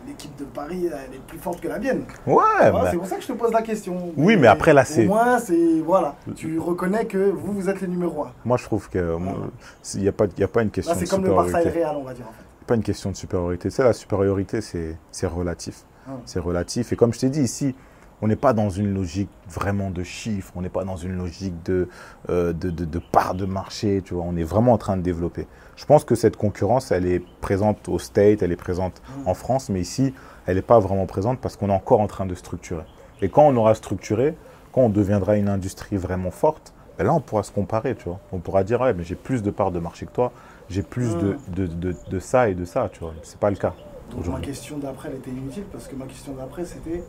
l'équipe 0.06 0.34
de 0.36 0.44
Paris 0.44 0.86
elle 0.86 1.14
est 1.14 1.20
plus 1.26 1.38
forte 1.38 1.60
que 1.60 1.68
la 1.68 1.78
mienne. 1.78 2.04
Ouais, 2.26 2.34
Voilà, 2.34 2.70
bah, 2.72 2.88
c'est 2.90 2.96
pour 2.96 3.06
ça 3.06 3.16
que 3.16 3.22
je 3.22 3.28
te 3.28 3.32
pose 3.32 3.52
la 3.52 3.62
question. 3.62 4.12
Oui, 4.16 4.36
mais 4.36 4.46
après, 4.48 4.72
là, 4.74 4.84
c'est- 4.84 5.04
Au 5.06 5.08
moins, 5.08 5.38
c'est. 5.38 5.80
Voilà. 5.80 6.14
Tu 6.36 6.58
reconnais 6.58 7.06
que 7.06 7.30
vous, 7.30 7.52
vous 7.52 7.68
êtes 7.70 7.80
les 7.80 7.88
numéros 7.88 8.24
1. 8.24 8.32
moi 8.44 8.56
je 8.58 8.64
trouve 8.64 8.88
qu'il 8.90 9.00
n'y 9.00 10.08
a, 10.08 10.10
a 10.10 10.48
pas 10.48 10.62
une 10.62 10.70
question 10.70 10.92
Là, 10.94 10.98
c'est 10.98 11.08
comme 11.08 11.24
le 11.24 11.34
Barça 11.34 11.62
et 11.62 11.64
le. 11.64 11.70
Real, 11.70 11.96
on 11.96 12.02
va 12.04 12.12
dire 12.14 12.26
en 12.26 12.32
fait. 12.32 12.66
pas 12.66 12.74
une 12.74 12.82
question 12.82 13.10
de 13.10 13.16
supériorité. 13.16 13.70
C'est 13.70 13.82
la 13.84 13.92
supériorité, 13.92 14.60
c'est 14.60 14.96
c'est 15.10 15.26
relatif. 15.26 15.84
Ah. 16.06 16.12
C'est 16.26 16.40
relatif. 16.40 16.92
Et 16.92 16.96
comme 16.96 17.14
je 17.14 17.20
t'ai 17.20 17.30
dit 17.30 17.40
ici, 17.40 17.74
on 18.22 18.28
n'est 18.28 18.36
pas 18.36 18.52
dans 18.52 18.70
une 18.70 18.92
logique 18.94 19.28
vraiment 19.48 19.90
de 19.90 20.02
chiffres, 20.02 20.52
on 20.56 20.62
n'est 20.62 20.68
pas 20.68 20.84
dans 20.84 20.96
une 20.96 21.16
logique 21.16 21.54
de, 21.64 21.88
euh, 22.30 22.52
de, 22.52 22.70
de, 22.70 22.84
de 22.84 22.98
part 22.98 23.34
de 23.34 23.44
marché, 23.44 24.02
tu 24.04 24.14
vois. 24.14 24.24
On 24.26 24.36
est 24.36 24.44
vraiment 24.44 24.72
en 24.72 24.78
train 24.78 24.96
de 24.96 25.02
développer. 25.02 25.46
Je 25.76 25.84
pense 25.84 26.04
que 26.04 26.14
cette 26.14 26.36
concurrence, 26.36 26.90
elle 26.92 27.06
est 27.06 27.22
présente 27.40 27.88
au 27.88 27.98
State, 27.98 28.42
elle 28.42 28.52
est 28.52 28.56
présente 28.56 29.02
Mm. 29.24 29.28
en 29.28 29.34
France, 29.34 29.68
mais 29.68 29.80
ici, 29.80 30.14
elle 30.46 30.56
n'est 30.56 30.62
pas 30.62 30.78
vraiment 30.78 31.06
présente 31.06 31.40
parce 31.40 31.56
qu'on 31.56 31.68
est 31.68 31.72
encore 31.74 32.00
en 32.00 32.06
train 32.06 32.26
de 32.26 32.34
structurer. 32.34 32.84
Et 33.22 33.28
quand 33.28 33.42
on 33.46 33.56
aura 33.56 33.74
structuré, 33.74 34.34
quand 34.72 34.82
on 34.82 34.88
deviendra 34.88 35.36
une 35.36 35.48
industrie 35.48 35.96
vraiment 35.96 36.30
forte, 36.30 36.72
ben 36.98 37.04
là, 37.04 37.12
on 37.14 37.20
pourra 37.20 37.42
se 37.42 37.50
comparer, 37.50 37.94
tu 37.96 38.04
vois. 38.08 38.20
On 38.32 38.38
pourra 38.38 38.62
dire, 38.64 38.80
ouais, 38.80 38.94
mais 38.94 39.02
j'ai 39.04 39.16
plus 39.16 39.42
de 39.42 39.50
parts 39.50 39.72
de 39.72 39.80
marché 39.80 40.06
que 40.06 40.12
toi, 40.12 40.32
j'ai 40.68 40.82
plus 40.82 41.16
de, 41.16 41.36
de, 41.48 41.66
de, 41.66 41.94
de 42.08 42.18
ça 42.20 42.48
et 42.48 42.54
de 42.54 42.64
ça, 42.64 42.88
tu 42.92 43.00
vois. 43.00 43.12
C'est 43.22 43.38
pas 43.38 43.50
le 43.50 43.56
cas. 43.56 43.74
Donc 44.10 44.26
ma 44.28 44.40
question 44.40 44.78
d'après, 44.78 45.08
elle 45.10 45.16
était 45.16 45.30
inutile 45.30 45.64
parce 45.72 45.88
que 45.88 45.96
ma 45.96 46.04
question 46.06 46.34
d'après, 46.34 46.64
c'était 46.64 47.02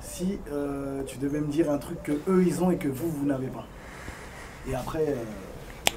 si 0.00 0.38
euh, 0.52 1.02
tu 1.04 1.18
devais 1.18 1.40
me 1.40 1.48
dire 1.48 1.70
un 1.70 1.78
truc 1.78 2.02
que 2.02 2.12
eux 2.28 2.44
ils 2.46 2.62
ont 2.62 2.70
et 2.70 2.76
que 2.76 2.88
vous, 2.88 3.10
vous 3.10 3.26
n'avez 3.26 3.48
pas. 3.48 3.66
Et 4.68 4.74
après, 4.74 5.04
euh, 5.08 5.14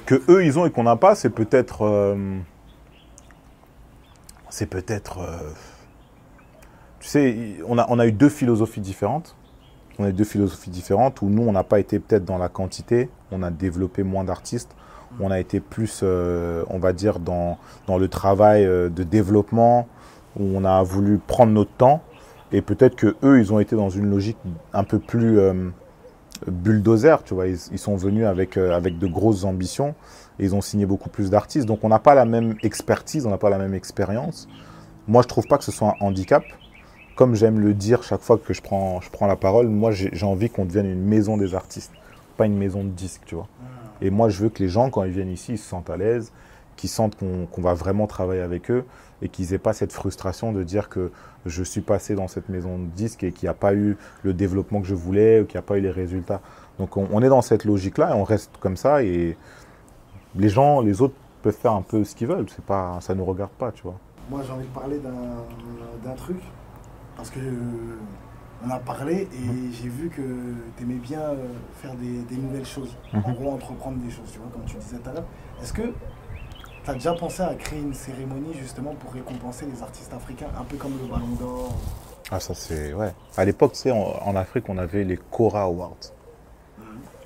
que 0.06 0.22
eux 0.28 0.44
ils 0.44 0.58
ont 0.58 0.66
et 0.66 0.70
qu'on 0.70 0.84
n'a 0.84 0.96
pas, 0.96 1.14
c'est 1.14 1.30
peut-être, 1.30 1.82
euh, 1.82 2.38
c'est 4.48 4.66
peut-être, 4.66 5.20
tu 7.00 7.08
sais, 7.08 7.56
on 7.66 7.78
a, 7.78 8.06
eu 8.06 8.12
deux 8.12 8.28
philosophies 8.28 8.80
différentes. 8.80 9.36
On 9.98 10.04
a 10.04 10.08
eu 10.08 10.12
deux 10.12 10.24
philosophies 10.24 10.70
différentes 10.70 11.20
où 11.22 11.26
nous 11.26 11.42
on 11.42 11.52
n'a 11.52 11.64
pas 11.64 11.78
été 11.78 11.98
peut-être 11.98 12.24
dans 12.24 12.38
la 12.38 12.48
quantité, 12.48 13.10
on 13.30 13.42
a 13.42 13.50
développé 13.50 14.02
moins 14.02 14.24
d'artistes, 14.24 14.74
on 15.20 15.30
a 15.30 15.38
été 15.38 15.60
plus, 15.60 16.02
on 16.02 16.78
va 16.78 16.92
dire 16.92 17.18
dans 17.18 17.58
dans 17.86 17.98
le 17.98 18.08
travail 18.08 18.64
de 18.64 19.02
développement 19.02 19.86
où 20.38 20.44
on 20.56 20.64
a 20.64 20.82
voulu 20.82 21.18
prendre 21.18 21.52
notre 21.52 21.72
temps 21.72 22.02
et 22.52 22.62
peut-être 22.62 22.96
que 22.96 23.16
eux 23.22 23.40
ils 23.40 23.52
ont 23.52 23.58
été 23.58 23.76
dans 23.76 23.90
une 23.90 24.08
logique 24.10 24.36
un 24.72 24.84
peu 24.84 24.98
plus 24.98 25.38
euh, 25.38 25.70
bulldozer, 26.46 27.22
tu 27.24 27.34
vois, 27.34 27.46
ils, 27.46 27.78
sont 27.78 27.96
venus 27.96 28.26
avec, 28.26 28.56
euh, 28.56 28.74
avec 28.74 28.98
de 28.98 29.06
grosses 29.06 29.44
ambitions 29.44 29.94
et 30.38 30.44
ils 30.44 30.54
ont 30.54 30.60
signé 30.60 30.86
beaucoup 30.86 31.08
plus 31.08 31.30
d'artistes. 31.30 31.66
Donc 31.66 31.84
on 31.84 31.88
n'a 31.88 31.98
pas 31.98 32.14
la 32.14 32.24
même 32.24 32.56
expertise, 32.62 33.26
on 33.26 33.30
n'a 33.30 33.38
pas 33.38 33.50
la 33.50 33.58
même 33.58 33.74
expérience. 33.74 34.48
Moi, 35.08 35.22
je 35.22 35.28
trouve 35.28 35.46
pas 35.46 35.58
que 35.58 35.64
ce 35.64 35.72
soit 35.72 35.88
un 35.88 36.04
handicap. 36.04 36.44
Comme 37.16 37.34
j'aime 37.34 37.60
le 37.60 37.74
dire 37.74 38.02
chaque 38.02 38.22
fois 38.22 38.38
que 38.38 38.54
je 38.54 38.62
prends, 38.62 39.00
je 39.00 39.10
prends 39.10 39.26
la 39.26 39.36
parole, 39.36 39.68
moi 39.68 39.90
j'ai 39.90 40.10
envie 40.24 40.48
qu'on 40.48 40.64
devienne 40.64 40.86
une 40.86 41.04
maison 41.04 41.36
des 41.36 41.54
artistes, 41.54 41.92
pas 42.38 42.46
une 42.46 42.56
maison 42.56 42.84
de 42.84 42.88
disques, 42.88 43.22
tu 43.26 43.34
vois. 43.34 43.48
Et 44.00 44.10
moi, 44.10 44.30
je 44.30 44.42
veux 44.42 44.48
que 44.48 44.62
les 44.62 44.68
gens, 44.68 44.88
quand 44.88 45.04
ils 45.04 45.12
viennent 45.12 45.30
ici, 45.30 45.52
ils 45.52 45.58
se 45.58 45.68
sentent 45.68 45.90
à 45.90 45.96
l'aise, 45.96 46.32
qu'ils 46.82 46.90
sentent 46.90 47.16
qu'on 47.16 47.60
va 47.62 47.74
vraiment 47.74 48.08
travailler 48.08 48.40
avec 48.40 48.68
eux 48.72 48.84
et 49.22 49.28
qu'ils 49.28 49.52
n'aient 49.52 49.58
pas 49.58 49.72
cette 49.72 49.92
frustration 49.92 50.50
de 50.52 50.64
dire 50.64 50.88
que 50.88 51.12
je 51.46 51.62
suis 51.62 51.80
passé 51.80 52.16
dans 52.16 52.26
cette 52.26 52.48
maison 52.48 52.76
de 52.76 52.86
disques 52.86 53.22
et 53.22 53.30
qu'il 53.30 53.46
n'y 53.46 53.50
a 53.50 53.54
pas 53.54 53.72
eu 53.72 53.96
le 54.24 54.34
développement 54.34 54.80
que 54.80 54.88
je 54.88 54.96
voulais 54.96 55.40
ou 55.40 55.44
qu'il 55.44 55.54
n'y 55.54 55.60
a 55.60 55.62
pas 55.62 55.78
eu 55.78 55.80
les 55.80 55.92
résultats. 55.92 56.40
Donc 56.80 56.96
on, 56.96 57.06
on 57.12 57.22
est 57.22 57.28
dans 57.28 57.40
cette 57.40 57.64
logique-là 57.64 58.10
et 58.10 58.14
on 58.14 58.24
reste 58.24 58.50
comme 58.58 58.76
ça 58.76 59.04
et 59.04 59.36
les 60.34 60.48
gens, 60.48 60.80
les 60.80 61.00
autres 61.02 61.14
peuvent 61.42 61.54
faire 61.56 61.72
un 61.72 61.82
peu 61.82 62.02
ce 62.02 62.16
qu'ils 62.16 62.26
veulent. 62.26 62.46
C'est 62.48 62.64
pas, 62.64 62.98
ça 63.00 63.14
nous 63.14 63.24
regarde 63.24 63.52
pas, 63.52 63.70
tu 63.70 63.82
vois. 63.84 63.94
moi 64.28 64.40
j'ai 64.44 64.52
envie 64.52 64.66
de 64.66 64.74
parler 64.74 64.98
d'un 66.04 66.14
truc 66.14 66.38
parce 67.16 67.30
que 67.30 67.38
euh, 67.38 67.98
on 68.66 68.70
a 68.70 68.78
parlé 68.80 69.28
et 69.32 69.46
Mhm. 69.46 69.70
j'ai 69.72 69.88
vu 69.88 70.08
que 70.08 70.22
tu 70.76 70.82
aimais 70.82 70.94
bien 71.00 71.20
euh, 71.20 71.36
faire 71.80 71.94
des, 71.94 72.22
des 72.28 72.36
nouvelles 72.42 72.66
choses. 72.66 72.96
En 73.12 73.18
Mhm. 73.18 73.34
gros, 73.34 73.52
entreprendre 73.52 73.98
des 73.98 74.10
choses, 74.10 74.30
tu 74.32 74.38
vois, 74.40 74.48
comme 74.52 74.64
tu 74.64 74.76
disais 74.78 74.96
tout 74.98 75.10
à 75.10 75.12
l'heure. 75.12 75.24
Est-ce 75.62 75.72
que 75.72 75.82
tu 76.84 76.90
as 76.90 76.94
déjà 76.94 77.12
pensé 77.14 77.42
à 77.42 77.54
créer 77.54 77.80
une 77.80 77.94
cérémonie 77.94 78.54
justement 78.54 78.94
pour 78.94 79.12
récompenser 79.12 79.66
les 79.72 79.82
artistes 79.82 80.12
africains, 80.12 80.48
un 80.58 80.64
peu 80.64 80.76
comme 80.76 80.92
le 81.00 81.08
Ballon 81.08 81.34
d'Or 81.38 81.74
Ah 82.30 82.40
ça 82.40 82.54
c'est 82.54 82.92
ouais. 82.92 83.12
À 83.36 83.44
l'époque, 83.44 83.72
tu 83.72 83.80
sais, 83.80 83.90
en, 83.90 84.16
en 84.24 84.36
Afrique, 84.36 84.68
on 84.68 84.78
avait 84.78 85.04
les 85.04 85.18
Cora 85.30 85.62
Awards. 85.62 85.96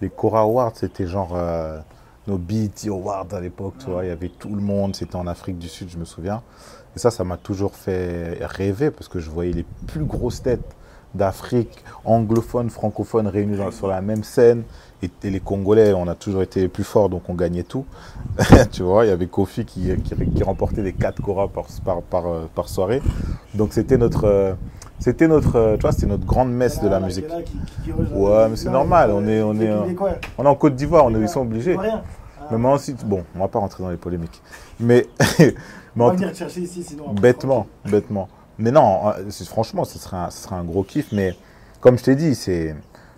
Les 0.01 0.11
Cora 0.11 0.40
Awards, 0.40 0.73
c'était 0.75 1.07
genre 1.07 1.35
euh, 1.35 1.79
nos 2.27 2.37
BET 2.37 2.87
Awards 2.88 3.29
à 3.33 3.40
l'époque, 3.40 3.75
tu 3.79 3.87
vois. 3.90 4.05
Il 4.05 4.09
y 4.09 4.11
avait 4.11 4.29
tout 4.29 4.55
le 4.55 4.61
monde. 4.61 4.95
C'était 4.95 5.16
en 5.16 5.27
Afrique 5.27 5.59
du 5.59 5.69
Sud, 5.69 5.88
je 5.88 5.97
me 5.97 6.05
souviens. 6.05 6.42
Et 6.95 6.99
ça, 6.99 7.11
ça 7.11 7.25
m'a 7.25 7.38
toujours 7.38 7.75
fait 7.75 8.38
rêver 8.45 8.90
parce 8.90 9.09
que 9.09 9.21
je 9.21 9.31
voyais 9.31 9.53
les 9.53 9.66
plus 9.87 10.05
grosses 10.05 10.42
têtes 10.42 10.77
d'Afrique, 11.17 11.85
anglophones, 12.05 12.71
francophones, 12.71 13.27
réunis 13.27 13.57
dans- 13.57 13.71
sur 13.71 13.89
la 13.89 14.01
même 14.01 14.23
scène. 14.25 14.63
Et, 15.03 15.11
et 15.25 15.31
les 15.31 15.41
Congolais, 15.41 15.93
on 15.93 16.09
a 16.09 16.15
toujours 16.15 16.43
été 16.43 16.61
les 16.61 16.69
plus 16.69 16.85
forts, 16.85 17.09
donc 17.11 17.23
on 17.29 17.35
gagnait 17.35 17.65
tout. 17.65 17.85
tu 18.73 18.83
vois, 18.83 19.05
il 19.05 19.09
y 19.09 19.13
avait 19.13 19.27
Kofi 19.27 19.65
qui, 19.67 19.91
qui, 20.03 20.15
qui 20.35 20.43
remportait 20.43 20.83
les 20.83 20.93
4 20.95 21.21
Cora 21.23 21.49
par, 21.49 21.65
par, 21.85 22.01
par, 22.03 22.27
euh, 22.27 22.47
par 22.55 22.69
soirée. 22.69 23.03
Donc 23.55 23.73
c'était 23.75 23.99
notre, 23.99 24.25
euh, 24.25 24.55
c'était 24.99 25.29
notre, 25.29 25.57
euh, 25.57 25.75
tu 25.77 25.83
vois, 25.83 25.93
c'était 25.93 26.07
notre 26.07 26.25
grande 26.25 26.51
messe 26.51 26.81
de 26.81 26.89
la 26.89 26.99
musique. 27.01 27.27
rejoint- 27.29 28.17
Ouais, 28.17 28.49
mais 28.49 28.57
c'est 28.57 28.71
normal, 28.71 29.11
on 29.13 29.27
est- 29.27 29.43
on 29.43 29.55
est, 29.61 29.71
On 30.39 30.45
est 30.45 30.49
en 30.49 30.55
Côte 30.55 30.75
d'Ivoire, 30.77 31.05
on 31.05 31.15
est, 31.15 31.21
ils 31.21 31.29
sont 31.29 31.43
obligés. 31.43 31.77
Rien. 31.77 32.03
Ah, 32.41 32.49
Mais 32.53 32.59
moi 32.59 32.75
aussi, 32.75 32.95
bon, 33.05 33.23
on 33.35 33.41
va 33.41 33.49
pas 33.49 33.59
rentrer 33.59 33.83
dans 33.83 33.91
les 33.91 33.97
polémiques. 33.99 34.41
Mais, 34.81 35.07
mais 35.39 35.55
on 35.99 36.07
va 36.09 36.13
venir 36.15 36.35
chercher 36.35 36.61
ici 36.63 36.83
sinon. 36.83 37.13
bêtement, 37.13 37.67
bêtement. 37.85 38.29
Mais 38.59 38.71
non, 38.71 39.09
euh, 39.09 39.31
franchement, 39.45 39.85
ce 39.85 39.99
serait, 39.99 40.16
un, 40.16 40.64
gros 40.64 40.83
kiff. 40.83 41.12
Mais 41.12 41.37
comme 41.81 41.99
je 41.99 42.05
t'ai 42.05 42.16
dit, 42.16 42.35
c'est 42.35 42.75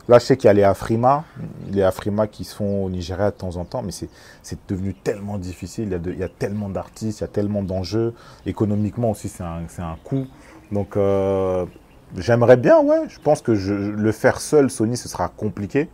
là, 0.09 0.18
je 0.18 0.24
sais 0.24 0.37
qu'il 0.37 0.48
y 0.48 0.51
a 0.51 0.55
les 0.55 0.64
Afrima, 0.64 1.24
les 1.70 1.83
Afrima 1.83 2.27
qui 2.27 2.44
se 2.44 2.57
font 2.57 2.85
au 2.85 2.90
Nigeria 2.90 3.31
de 3.31 3.37
temps 3.37 3.57
en 3.57 3.64
temps, 3.64 3.83
mais 3.83 3.92
c'est 3.92 4.59
devenu 4.68 4.94
tellement 4.94 5.38
difficile. 5.38 6.01
Il 6.07 6.18
y 6.18 6.24
a, 6.24 6.29
tellement 6.29 6.68
d'artistes, 6.68 7.20
il 7.20 7.22
y 7.22 7.24
a 7.24 7.29
tellement 7.29 7.62
d'enjeux. 7.62 8.14
Économiquement 8.46 9.11
aussi, 9.11 9.29
c'est 9.29 9.42
un, 9.42 9.96
coût. 10.03 10.27
Donc, 10.72 10.96
euh, 10.96 11.66
j'aimerais 12.16 12.57
bien, 12.57 12.81
ouais. 12.81 13.09
Je 13.09 13.20
pense 13.20 13.40
que 13.40 13.53
le 13.53 14.12
faire 14.12 14.40
seul, 14.40 14.70
Sony, 14.70 14.96
ce 14.96 15.09
sera 15.09 15.29
compliqué. 15.29 15.88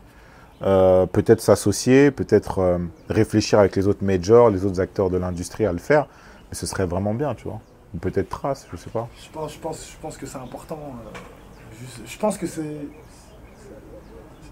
Euh, 0.62 1.04
peut-être 1.04 1.42
s'associer, 1.42 2.10
peut-être 2.10 2.78
réfléchir 3.10 3.58
avec 3.58 3.76
les 3.76 3.88
autres 3.88 4.04
majors, 4.04 4.48
les 4.48 4.64
autres 4.64 4.80
acteurs 4.80 5.10
de 5.10 5.18
l'industrie 5.18 5.66
à 5.66 5.72
le 5.72 5.78
faire. 5.78 6.06
Mais 6.48 6.56
ce 6.56 6.64
serait 6.64 6.86
vraiment 6.86 7.12
bien, 7.12 7.34
tu 7.34 7.44
vois. 7.44 7.60
Ou 7.94 7.98
peut-être 7.98 8.28
Trace, 8.28 8.66
je 8.70 8.76
sais 8.76 8.90
pas. 8.90 9.08
Je 9.22 9.28
pense, 9.30 9.54
je 9.54 9.58
pense, 9.58 9.90
je 9.92 9.96
pense 9.98 10.16
que 10.16 10.26
c'est 10.26 10.38
important. 10.38 10.78
euh, 10.82 11.78
je 12.06 12.18
pense 12.18 12.36
que 12.38 12.46
c'est. 12.46 12.78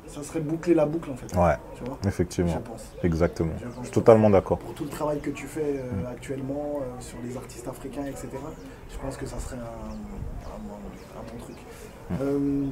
Ça 0.09 0.23
serait 0.23 0.41
boucler 0.41 0.75
la 0.75 0.85
boucle 0.85 1.11
en 1.11 1.17
fait. 1.17 1.35
Ouais, 1.35 1.57
Tu 1.75 1.85
vois? 1.85 1.97
effectivement. 2.07 2.53
Je 2.53 2.59
pense. 2.59 2.83
Exactement. 3.03 3.53
Je 3.59 3.67
pense. 3.67 3.85
Suis 3.85 3.93
totalement 3.95 4.29
d'accord. 4.29 4.59
Pour 4.59 4.75
tout 4.75 4.85
le 4.85 4.91
travail 4.91 5.21
que 5.21 5.31
tu 5.31 5.47
fais 5.47 5.79
euh, 5.79 6.11
actuellement 6.11 6.81
euh, 6.83 7.01
sur 7.01 7.17
les 7.25 7.35
artistes 7.37 7.67
africains, 7.67 8.05
etc., 8.05 8.29
je 8.91 8.99
pense 8.99 9.17
que 9.17 9.25
ça 9.25 9.39
serait 9.41 9.57
un, 9.57 9.61
un 9.61 10.59
bon, 10.69 10.75
un 11.19 11.33
bon 11.33 11.39
truc. 11.43 11.57
Euh, 12.21 12.67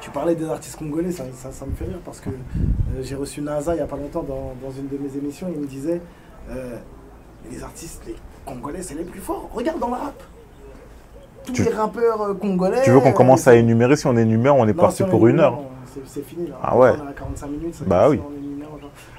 tu 0.00 0.10
parlais 0.10 0.34
des 0.34 0.46
artistes 0.48 0.76
congolais, 0.78 1.12
ça, 1.12 1.24
ça- 1.34 1.52
ça 1.52 1.66
me 1.66 1.74
fait 1.74 1.84
rire 1.84 2.00
parce 2.04 2.20
que 2.20 2.30
j'ai 3.02 3.16
reçu 3.16 3.42
NASA 3.42 3.74
il 3.74 3.76
n'y 3.76 3.82
a 3.82 3.86
pas 3.86 3.96
longtemps 3.96 4.22
dans, 4.22 4.54
dans 4.62 4.70
une 4.70 4.88
de 4.88 4.96
mes 4.96 5.14
émissions, 5.16 5.48
il 5.54 5.60
me 5.60 5.66
disait 5.66 6.00
les 7.50 7.62
artistes 7.62 8.02
les 8.06 8.14
congolais, 8.46 8.82
c'est 8.82 8.94
les 8.94 9.04
plus 9.04 9.20
forts. 9.20 9.50
Regarde 9.52 9.78
dans 9.78 9.88
le 9.88 9.94
rap. 9.94 10.22
Tous 11.44 11.52
Tu- 11.52 11.64
les 11.64 11.70
rappeurs 11.72 12.22
euh, 12.22 12.34
congolais. 12.34 12.82
Tu 12.82 12.90
veux 12.90 13.00
qu'on 13.00 13.12
commence 13.12 13.46
euh, 13.46 13.50
à 13.52 13.54
énumérer 13.56 13.96
Si 13.96 14.06
on 14.06 14.16
énumère, 14.16 14.56
on 14.56 14.66
est 14.66 14.72
non, 14.72 14.82
parti 14.82 14.96
si 14.96 15.02
on 15.04 15.08
pour 15.08 15.26
une 15.28 15.40
heure. 15.40 15.58
C'est 16.06 16.24
fini 16.26 16.48
là. 16.48 16.56
Ah 16.62 16.76
ouais. 16.76 16.90
On 17.00 17.06
est 17.06 17.10
à 17.10 17.12
45 17.12 17.46
minutes. 17.48 17.74
ça 17.74 17.84
Bah 17.86 18.08
oui. 18.08 18.16
si. 18.18 18.32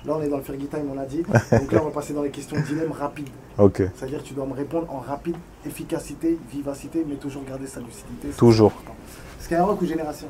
Là, 0.08 0.14
on 0.16 0.22
est 0.22 0.30
dans 0.30 0.38
le 0.38 0.44
Fergie 0.44 0.68
Time, 0.68 0.90
on 0.94 0.98
a 1.00 1.06
dit. 1.06 1.24
Donc 1.52 1.72
là, 1.72 1.80
on 1.82 1.86
va 1.86 1.92
passer 1.92 2.14
dans 2.14 2.22
les 2.22 2.30
questions 2.30 2.56
dilemme 2.66 2.92
rapides. 2.92 3.28
Ok, 3.58 3.82
C'est-à-dire 3.96 4.22
que 4.24 4.28
tu 4.28 4.34
dois 4.34 4.46
me 4.46 4.54
répondre 4.54 4.88
en 4.94 5.00
rapide, 5.00 5.36
efficacité, 5.66 6.38
vivacité, 6.52 7.04
mais 7.08 7.16
toujours 7.16 7.44
garder 7.44 7.68
sa 7.68 7.80
lucidité. 7.82 8.30
Toujours. 8.38 8.72
Skyrock 9.40 9.82
ou 9.82 9.86
Génération? 9.86 10.28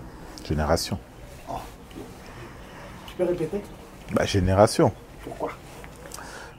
Génération. 0.47 0.97
Tu 3.07 3.15
peux 3.17 3.23
répéter? 3.25 3.61
Bah, 4.13 4.25
génération. 4.25 4.91
Pourquoi? 5.23 5.49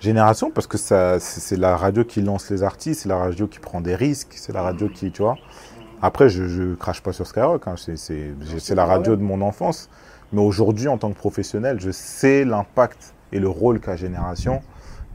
Génération, 0.00 0.50
parce 0.50 0.66
que 0.68 0.78
ça, 0.78 1.18
c'est 1.18 1.56
la 1.56 1.76
radio 1.76 2.04
qui 2.04 2.22
lance 2.22 2.50
les 2.50 2.62
artistes, 2.62 3.02
c'est 3.02 3.08
la 3.08 3.16
radio 3.18 3.48
qui 3.48 3.58
prend 3.58 3.80
des 3.80 3.96
risques, 3.96 4.34
c'est 4.37 4.52
la 4.52 4.62
radio 4.62 4.88
qui, 4.88 5.11
tu 5.11 5.22
vois. 5.22 5.37
Après, 6.00 6.28
je, 6.28 6.46
je 6.46 6.74
crache 6.74 7.00
pas 7.02 7.12
sur 7.12 7.26
Skyrock, 7.26 7.66
hein, 7.66 7.74
c'est- 7.76 8.74
la 8.74 8.84
radio 8.87 9.16
de 9.16 9.22
mon 9.22 9.40
enfance. 9.42 9.90
Mais 10.32 10.40
aujourd'hui, 10.40 10.87
en 10.88 10.98
tant 10.98 11.11
que 11.11 11.16
professionnel, 11.18 11.80
je 11.80 11.90
sais 11.90 12.44
l'impact 12.44 13.14
et 13.32 13.40
le 13.40 13.48
rôle 13.48 13.80
qu'a 13.80 13.96
Génération. 13.96 14.62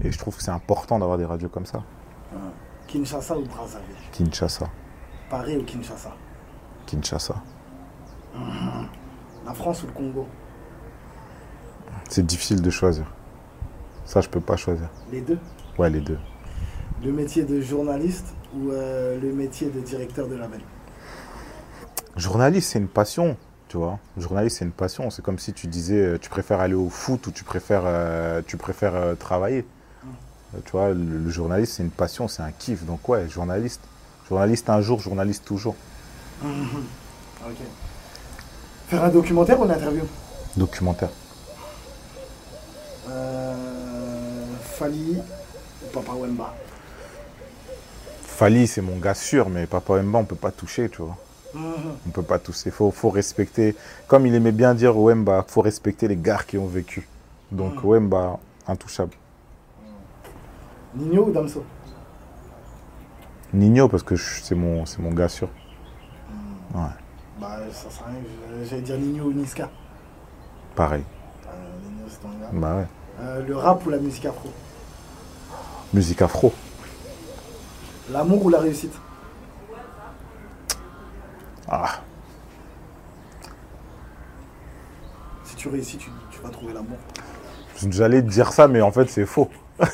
Et 0.03 0.11
je 0.11 0.17
trouve 0.17 0.35
que 0.35 0.43
c'est 0.43 0.51
important 0.51 0.99
d'avoir 0.99 1.17
des 1.17 1.25
radios 1.25 1.49
comme 1.49 1.67
ça. 1.67 1.83
Kinshasa 2.87 3.37
ou 3.37 3.43
Brazzaville? 3.45 3.95
Kinshasa. 4.11 4.65
Paris 5.29 5.57
ou 5.57 5.63
Kinshasa? 5.63 6.11
Kinshasa. 6.87 7.35
La 9.45 9.53
France 9.53 9.83
ou 9.83 9.87
le 9.87 9.93
Congo? 9.93 10.27
C'est 12.09 12.25
difficile 12.25 12.61
de 12.61 12.69
choisir. 12.69 13.05
Ça, 14.05 14.21
je 14.21 14.29
peux 14.29 14.41
pas 14.41 14.55
choisir. 14.57 14.87
Les 15.11 15.21
deux 15.21 15.37
Ouais, 15.77 15.89
les 15.89 16.01
deux. 16.01 16.17
Le 17.03 17.11
métier 17.11 17.43
de 17.43 17.61
journaliste 17.61 18.27
ou 18.55 18.71
euh, 18.71 19.19
le 19.19 19.33
métier 19.33 19.69
de 19.69 19.79
directeur 19.79 20.27
de 20.27 20.35
label? 20.35 20.61
Journaliste, 22.15 22.69
c'est 22.71 22.79
une 22.79 22.87
passion, 22.87 23.35
tu 23.67 23.77
vois. 23.77 23.97
Journaliste, 24.17 24.57
c'est 24.59 24.65
une 24.65 24.71
passion. 24.71 25.09
C'est 25.09 25.21
comme 25.23 25.39
si 25.39 25.51
tu 25.53 25.67
disais, 25.67 25.97
euh, 25.97 26.17
tu 26.19 26.29
préfères 26.29 26.59
aller 26.59 26.75
au 26.75 26.89
foot 26.89 27.25
ou 27.27 27.31
tu 27.31 27.43
préfères, 27.43 27.83
euh, 27.85 28.41
tu 28.45 28.57
préfères 28.57 28.95
euh, 28.95 29.15
travailler. 29.15 29.65
Euh, 30.55 30.59
Tu 30.65 30.71
vois, 30.73 30.89
le, 30.89 30.93
le 31.17 31.29
journaliste, 31.29 31.73
c'est 31.73 31.83
une 31.83 31.89
passion, 31.89 32.27
c'est 32.27 32.43
un 32.43 32.51
kiff. 32.51 32.85
Donc 32.85 33.07
ouais, 33.09 33.27
journaliste. 33.27 33.81
Journaliste 34.29 34.69
un 34.69 34.81
jour, 34.81 34.99
journaliste 34.99 35.43
toujours. 35.45 35.75
Ok. 36.43 37.57
Faire 38.87 39.03
un 39.03 39.09
documentaire 39.09 39.59
ou 39.59 39.65
une 39.65 39.71
interview? 39.71 40.03
Documentaire. 40.55 41.09
euh, 43.09 43.52
Fali 44.77 45.17
ou 45.83 45.87
Papa 45.93 46.13
Wemba? 46.13 46.53
Fali, 48.23 48.67
c'est 48.67 48.81
mon 48.81 48.97
gars 48.97 49.13
sûr, 49.13 49.49
mais 49.49 49.67
Papa 49.67 49.93
Wemba, 49.93 50.19
on 50.19 50.25
peut 50.25 50.35
pas 50.35 50.51
toucher, 50.51 50.89
tu 50.89 51.01
vois. 51.03 51.17
On 51.55 52.09
peut 52.11 52.23
pas 52.23 52.39
toucher. 52.39 52.71
Faut, 52.71 52.89
faut 52.89 53.09
respecter. 53.11 53.75
Comme 54.07 54.25
il 54.25 54.33
aimait 54.33 54.51
bien 54.51 54.73
dire 54.73 54.97
Wemba, 54.97 55.45
faut 55.47 55.61
respecter 55.61 56.07
les 56.07 56.15
gars 56.17 56.41
qui 56.47 56.57
ont 56.57 56.65
vécu. 56.65 57.07
Donc 57.51 57.83
Wemba, 57.83 58.39
intouchable. 58.67 59.13
Nino 60.95 61.25
ou 61.27 61.31
Damso? 61.31 61.63
Nino, 63.53 63.87
parce 63.87 64.01
que 64.03 64.15
c'est 64.15 64.55
mon, 64.55 64.83
mon 64.99 65.11
gars 65.11 65.29
sûr. 65.29 65.49
Ouais, 66.73 66.81
Bah, 67.39 67.57
ça 67.71 67.89
sert 67.91 68.05
à 68.07 68.09
rien. 68.09 68.65
J'allais 68.67 68.81
dire 68.81 68.97
Nino 68.97 69.25
ou 69.25 69.33
Niska. 69.33 69.69
pareil. 70.75 71.03
Euh, 71.45 71.49
Nino, 71.87 72.07
c'est 72.09 72.19
ton 72.21 72.29
gars. 72.29 72.49
Bah 72.51 72.75
ouais. 72.77 72.87
Euh, 73.21 73.45
le 73.47 73.55
rap 73.55 73.85
ou 73.85 73.89
la 73.91 73.97
musique 73.99 74.25
afro? 74.25 74.49
Musique 75.93 76.21
afro. 76.21 76.51
L'amour 78.11 78.45
ou 78.45 78.49
la 78.49 78.59
réussite? 78.59 78.93
Ah, 81.69 81.99
Si 85.45 85.55
tu 85.55 85.69
réussis, 85.69 85.97
tu, 85.97 86.09
tu 86.31 86.39
vas 86.41 86.49
trouver 86.49 86.73
l'amour. 86.73 86.97
j'allais 87.89 88.21
te 88.21 88.27
dire 88.27 88.51
ça, 88.51 88.67
mais 88.67 88.81
en 88.81 88.91
fait, 88.91 89.09
c'est 89.09 89.25
faux. 89.25 89.49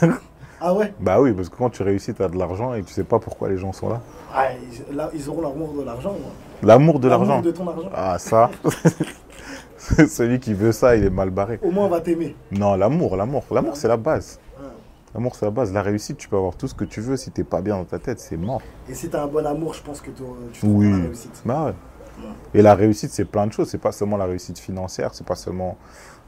Ah 0.61 0.73
ouais? 0.73 0.93
Bah 0.99 1.21
oui, 1.21 1.31
parce 1.31 1.47
que 1.47 1.55
quand 1.55 1.69
tu 1.69 1.83
réussis, 1.83 2.13
tu 2.13 2.21
as 2.21 2.27
de 2.27 2.37
l'argent 2.37 2.73
et 2.73 2.83
tu 2.83 2.91
sais 2.91 3.05
pas 3.05 3.17
pourquoi 3.17 3.47
les 3.47 3.55
gens 3.57 3.71
sont 3.71 3.87
là. 3.87 4.01
ah, 4.35 4.47
ils, 4.89 4.93
là, 4.93 5.09
ils 5.13 5.29
auront 5.29 5.41
l'amour 5.41 5.71
de 5.71 5.83
l'argent. 5.85 6.13
L'amour 6.61 6.99
de 6.99 7.07
L'amour 7.07 7.27
l'argent. 7.27 7.41
de 7.41 7.51
ton 7.51 7.65
argent. 7.69 7.89
Ah, 7.95 8.19
ça. 8.19 8.49
Celui 9.77 10.37
qui 10.41 10.53
veut 10.53 10.73
ça, 10.73 10.97
il 10.97 11.05
est 11.05 11.09
mal 11.09 11.29
barré. 11.29 11.59
Au 11.61 11.71
moins, 11.71 11.85
on 11.85 11.89
va 11.89 12.01
t'aimer. 12.01 12.35
Non, 12.51 12.75
l'amour, 12.75 13.15
l'amour. 13.15 13.45
L'amour, 13.51 13.77
c'est 13.77 13.87
la 13.87 13.95
base. 13.95 14.37
L'amour, 15.15 15.35
c'est 15.35 15.45
la 15.45 15.51
base. 15.51 15.73
La 15.73 15.81
réussite, 15.81 16.17
tu 16.17 16.29
peux 16.29 16.37
avoir 16.37 16.55
tout 16.55 16.67
ce 16.67 16.73
que 16.75 16.85
tu 16.85 17.01
veux. 17.01 17.17
Si 17.17 17.31
t'es 17.31 17.43
pas 17.43 17.61
bien 17.61 17.77
dans 17.77 17.85
ta 17.85 17.99
tête, 17.99 18.19
c'est 18.19 18.37
mort. 18.37 18.61
Et 18.87 18.93
si 18.93 19.09
t'as 19.09 19.23
un 19.23 19.27
bon 19.27 19.45
amour, 19.45 19.73
je 19.73 19.81
pense 19.83 20.01
que 20.01 20.11
tu 20.11 20.21
trouveras 20.21 20.39
Oui. 20.63 20.91
la 20.91 20.97
réussite. 21.05 21.41
Bah 21.45 21.65
ouais. 21.65 21.73
Et 22.53 22.61
la 22.61 22.75
réussite, 22.75 23.11
c'est 23.11 23.25
plein 23.25 23.47
de 23.47 23.53
choses. 23.53 23.69
C'est 23.69 23.77
pas 23.77 23.91
seulement 23.91 24.17
la 24.17 24.25
réussite 24.25 24.59
financière, 24.59 25.13
c'est 25.13 25.25
pas 25.25 25.35
seulement 25.35 25.77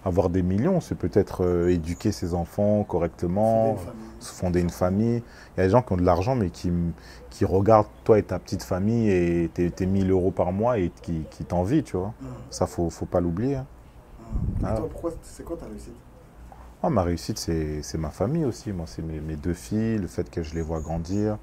avoir 0.03 0.29
des 0.29 0.41
millions, 0.41 0.79
c'est 0.81 0.95
peut-être 0.95 1.45
euh, 1.45 1.67
éduquer 1.69 2.11
ses 2.11 2.33
enfants 2.33 2.83
correctement, 2.83 3.75
Fonder 3.75 3.81
une 3.81 3.85
famille. 3.85 4.19
se 4.19 4.33
fonder 4.33 4.61
une 4.61 4.69
famille. 4.71 5.23
Il 5.55 5.59
y 5.59 5.61
a 5.61 5.65
des 5.65 5.69
gens 5.69 5.83
qui 5.83 5.93
ont 5.93 5.97
de 5.97 6.03
l'argent, 6.05 6.33
mais 6.33 6.49
qui, 6.49 6.71
qui 7.29 7.45
regardent 7.45 7.85
toi 8.03 8.17
et 8.17 8.23
ta 8.23 8.39
petite 8.39 8.63
famille 8.63 9.11
et 9.11 9.51
tes, 9.53 9.69
tes 9.69 9.85
1000 9.85 10.09
euros 10.09 10.31
par 10.31 10.51
mois 10.53 10.79
et 10.79 10.91
qui, 11.03 11.23
qui 11.29 11.43
t'envient, 11.45 11.83
tu 11.83 11.97
vois. 11.97 12.13
Mm. 12.19 12.25
Ça, 12.49 12.65
faut, 12.65 12.89
faut 12.89 13.05
pas 13.05 13.19
l'oublier. 13.19 13.57
Et 13.57 13.59
Ah. 14.63 14.73
toi, 14.77 14.87
pourquoi 14.89 15.11
C'est 15.21 15.43
quoi 15.45 15.55
ta 15.57 15.67
réussite? 15.67 15.93
Ah, 16.83 16.89
ma 16.89 17.03
réussite, 17.03 17.37
c'est 17.37 17.97
ma 17.97 18.09
famille 18.09 18.45
aussi. 18.45 18.71
Moi, 18.71 18.85
c'est 18.87 19.03
mes, 19.03 19.19
mes 19.19 19.35
deux 19.35 19.53
filles, 19.53 19.99
le 19.99 20.07
fait 20.07 20.29
que 20.31 20.41
je 20.41 20.55
les 20.55 20.61
vois 20.61 20.79
grandir. 20.79 21.37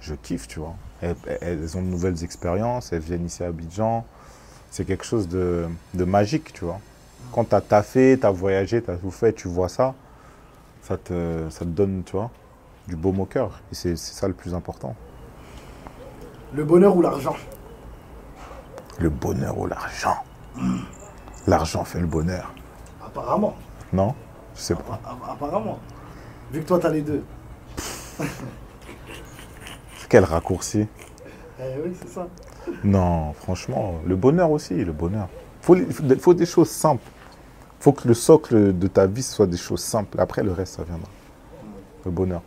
Je 0.00 0.14
kiffe, 0.14 0.46
tu 0.46 0.58
vois. 0.58 0.74
Elles, 1.00 1.16
elles 1.40 1.76
ont 1.78 1.82
de 1.82 1.86
nouvelles 1.86 2.22
expériences, 2.22 2.92
elles 2.92 3.00
viennent 3.00 3.24
ici 3.24 3.42
à 3.42 3.46
Abidjan. 3.46 4.04
C'est 4.70 4.84
quelque 4.84 5.04
chose 5.04 5.28
de, 5.28 5.66
de 5.94 6.04
magique, 6.04 6.52
tu 6.52 6.66
vois. 6.66 6.80
Quand 7.32 7.44
tu 7.44 7.54
as 7.54 7.62
taffé, 7.62 8.18
tu 8.20 8.26
as 8.26 8.30
voyagé, 8.30 8.82
tu 8.82 8.90
as 8.90 8.96
tout 8.96 9.10
fait, 9.10 9.32
tu 9.32 9.48
vois 9.48 9.70
ça, 9.70 9.94
ça 10.82 10.98
te, 10.98 11.48
ça 11.48 11.60
te 11.60 11.70
donne, 11.70 12.02
tu 12.04 12.12
vois, 12.12 12.30
du 12.86 12.96
baume 12.96 13.20
au 13.20 13.24
cœur. 13.24 13.62
Et 13.72 13.74
c'est 13.74 13.96
c'est 13.96 14.12
ça 14.12 14.28
le 14.28 14.34
plus 14.34 14.52
important. 14.52 14.94
Le 16.52 16.64
bonheur 16.64 16.94
ou 16.94 17.00
l'argent? 17.00 17.36
Le 18.98 19.08
bonheur 19.08 19.56
ou 19.58 19.66
l'argent? 19.66 20.16
L'argent 21.46 21.84
fait 21.84 22.00
le 22.00 22.06
bonheur. 22.06 22.52
Apparemment. 23.04 23.56
Non? 23.92 24.14
Je 24.54 24.60
sais 24.60 24.74
pas. 24.74 25.00
Appa- 25.04 25.32
Apparemment. 25.32 25.78
Vu 26.52 26.60
que 26.62 26.66
toi, 26.66 26.78
t'as 26.78 26.90
les 26.90 27.02
deux. 27.02 27.24
Quel 30.08 30.24
raccourci 30.24 30.86
Eh 31.60 31.62
oui, 31.84 31.92
c'est 32.00 32.08
ça. 32.08 32.28
Non, 32.82 33.32
franchement, 33.34 33.94
le 34.06 34.16
bonheur 34.16 34.50
aussi, 34.50 34.74
le 34.74 34.92
bonheur. 34.92 35.28
Faut, 35.60 35.76
faut 36.20 36.34
des- 36.34 36.46
choses 36.46 36.70
simples. 36.70 37.02
faut 37.80 37.92
que 37.92 38.06
le 38.08 38.14
socle 38.14 38.76
de 38.78 38.86
ta 38.86 39.06
vie 39.06 39.22
soit 39.22 39.46
des 39.46 39.56
choses 39.56 39.80
simples. 39.82 40.20
Après, 40.20 40.42
le 40.42 40.52
reste, 40.52 40.76
ça 40.76 40.84
viendra. 40.84 41.08
Le 42.04 42.10
bonheur. 42.10 42.42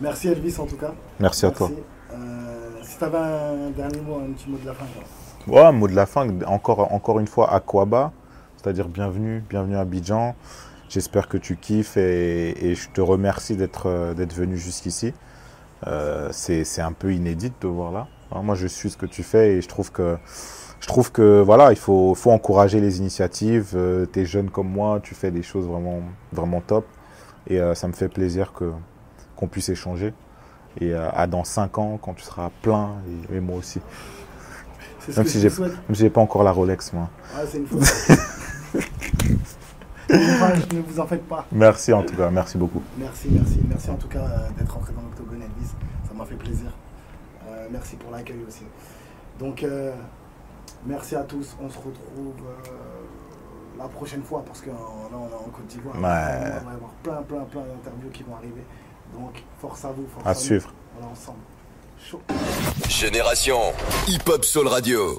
Merci 0.00 0.28
Elvis 0.28 0.56
en 0.60 0.66
tout 0.66 0.76
cas. 0.76 0.92
Merci 1.18 1.46
à 1.46 1.50
toi. 1.50 1.70
Euh, 2.12 2.70
si 2.82 2.98
tu 2.98 3.04
avais 3.04 3.18
un 3.18 3.70
dernier 3.70 4.00
mot, 4.00 4.16
un 4.18 4.32
petit 4.32 4.48
mot 4.50 4.58
de 4.58 4.66
la 4.66 4.74
fin. 4.74 4.84
Ouais, 5.46 5.72
mot 5.72 5.88
de 5.88 5.94
la 5.94 6.06
fin, 6.06 6.28
encore, 6.46 6.92
encore 6.92 7.18
une 7.20 7.26
fois, 7.26 7.52
Aquaba, 7.52 8.12
c'est-à-dire 8.56 8.88
bienvenue, 8.88 9.42
bienvenue 9.48 9.76
à 9.76 9.80
Abidjan. 9.80 10.34
J'espère 10.88 11.28
que 11.28 11.36
tu 11.36 11.56
kiffes 11.56 11.96
et, 11.96 12.70
et 12.70 12.74
je 12.74 12.88
te 12.90 13.00
remercie 13.00 13.56
d'être 13.56 13.86
euh, 13.86 14.14
d'être 14.14 14.34
venu 14.34 14.56
jusqu'ici. 14.56 15.12
Euh, 15.86 16.28
c'est 16.32 16.80
un 16.80 16.92
peu 16.92 17.12
inédit 17.12 17.50
de 17.50 17.54
te 17.54 17.66
voir 17.66 17.92
là. 17.92 18.08
Hein, 18.32 18.42
moi, 18.42 18.54
je 18.54 18.66
suis 18.66 18.90
ce 18.90 18.96
que 18.96 19.06
tu 19.06 19.22
fais 19.22 19.54
et 19.54 19.60
je 19.60 19.68
trouve 19.68 19.92
que, 19.92 20.16
je 20.80 20.86
trouve 20.86 21.12
que 21.12 21.40
voilà, 21.40 21.70
il 21.72 21.78
faut, 21.78 22.14
faut 22.14 22.30
encourager 22.30 22.80
les 22.80 22.98
initiatives. 22.98 23.76
tu 24.12 24.20
es 24.20 24.24
jeune 24.24 24.50
comme 24.50 24.68
moi, 24.68 25.00
tu 25.02 25.14
fais 25.14 25.30
des 25.30 25.42
choses 25.42 25.66
vraiment, 25.66 26.02
vraiment 26.32 26.60
top. 26.60 26.84
Et 27.48 27.60
euh, 27.60 27.74
ça 27.74 27.88
me 27.88 27.92
fait 27.92 28.08
plaisir 28.08 28.52
que 28.52 28.70
qu'on 29.36 29.48
puisse 29.48 29.68
échanger. 29.68 30.12
Et 30.80 30.92
euh, 30.92 31.10
à 31.12 31.26
dans 31.26 31.44
5 31.44 31.78
ans, 31.78 31.98
quand 32.00 32.14
tu 32.14 32.22
seras 32.22 32.50
plein, 32.62 32.96
et, 33.30 33.36
et 33.36 33.40
moi 33.40 33.56
aussi. 33.56 33.80
Même 35.16 35.26
si 35.26 35.38
même 35.38 35.50
si 35.94 35.94
j'ai 35.94 36.10
pas 36.10 36.20
encore 36.20 36.42
la 36.42 36.52
Rolex, 36.52 36.92
moi. 36.92 37.08
Ah, 37.34 37.40
c'est 37.50 37.58
une 37.58 37.66
faute. 37.66 37.80
Enfin, 40.10 40.52
ne 40.74 40.80
vous 40.80 41.00
en 41.00 41.06
faites 41.06 41.26
pas. 41.28 41.46
Merci 41.52 41.92
en 41.92 42.02
tout 42.02 42.14
cas, 42.16 42.30
merci 42.30 42.56
beaucoup. 42.58 42.82
Merci, 42.96 43.28
merci. 43.30 43.58
Merci 43.68 43.90
en 43.90 43.96
tout 43.96 44.08
cas 44.08 44.20
euh, 44.20 44.48
d'être 44.58 44.72
rentré 44.72 44.92
dans 44.94 45.02
l'Octogone 45.02 45.42
Elvis. 45.42 45.70
Ça 46.08 46.14
m'a 46.14 46.24
fait 46.24 46.34
plaisir. 46.36 46.70
Euh, 47.48 47.66
merci 47.70 47.96
pour 47.96 48.10
l'accueil 48.10 48.40
aussi. 48.46 48.64
Donc, 49.38 49.62
euh, 49.62 49.92
merci 50.86 51.14
à 51.16 51.22
tous. 51.22 51.56
On 51.62 51.68
se 51.68 51.76
retrouve 51.78 52.34
euh, 52.46 53.78
la 53.78 53.88
prochaine 53.88 54.22
fois 54.22 54.42
parce 54.46 54.60
que 54.60 54.70
euh, 54.70 54.72
là, 54.72 55.16
on 55.16 55.28
est 55.28 55.34
en 55.34 55.50
Côte 55.50 55.66
d'Ivoire. 55.68 55.94
Ouais. 55.96 56.00
On 56.02 56.04
va 56.66 56.72
y 56.72 56.74
avoir 56.74 56.90
plein, 57.02 57.22
plein, 57.22 57.44
plein 57.44 57.60
d'interviews 57.62 58.10
qui 58.12 58.22
vont 58.22 58.36
arriver. 58.36 58.64
Donc, 59.14 59.42
force 59.60 59.84
à 59.84 59.88
vous. 59.92 60.06
Force 60.12 60.26
à, 60.26 60.30
À 60.30 60.34
nous. 60.34 60.40
suivre. 60.40 60.72
On 61.00 61.04
est 61.06 61.10
ensemble. 61.10 61.38
Chaud. 62.00 62.20
Génération 62.88 63.58
Hip 64.08 64.28
Hop 64.28 64.44
Soul 64.44 64.68
Radio. 64.68 65.18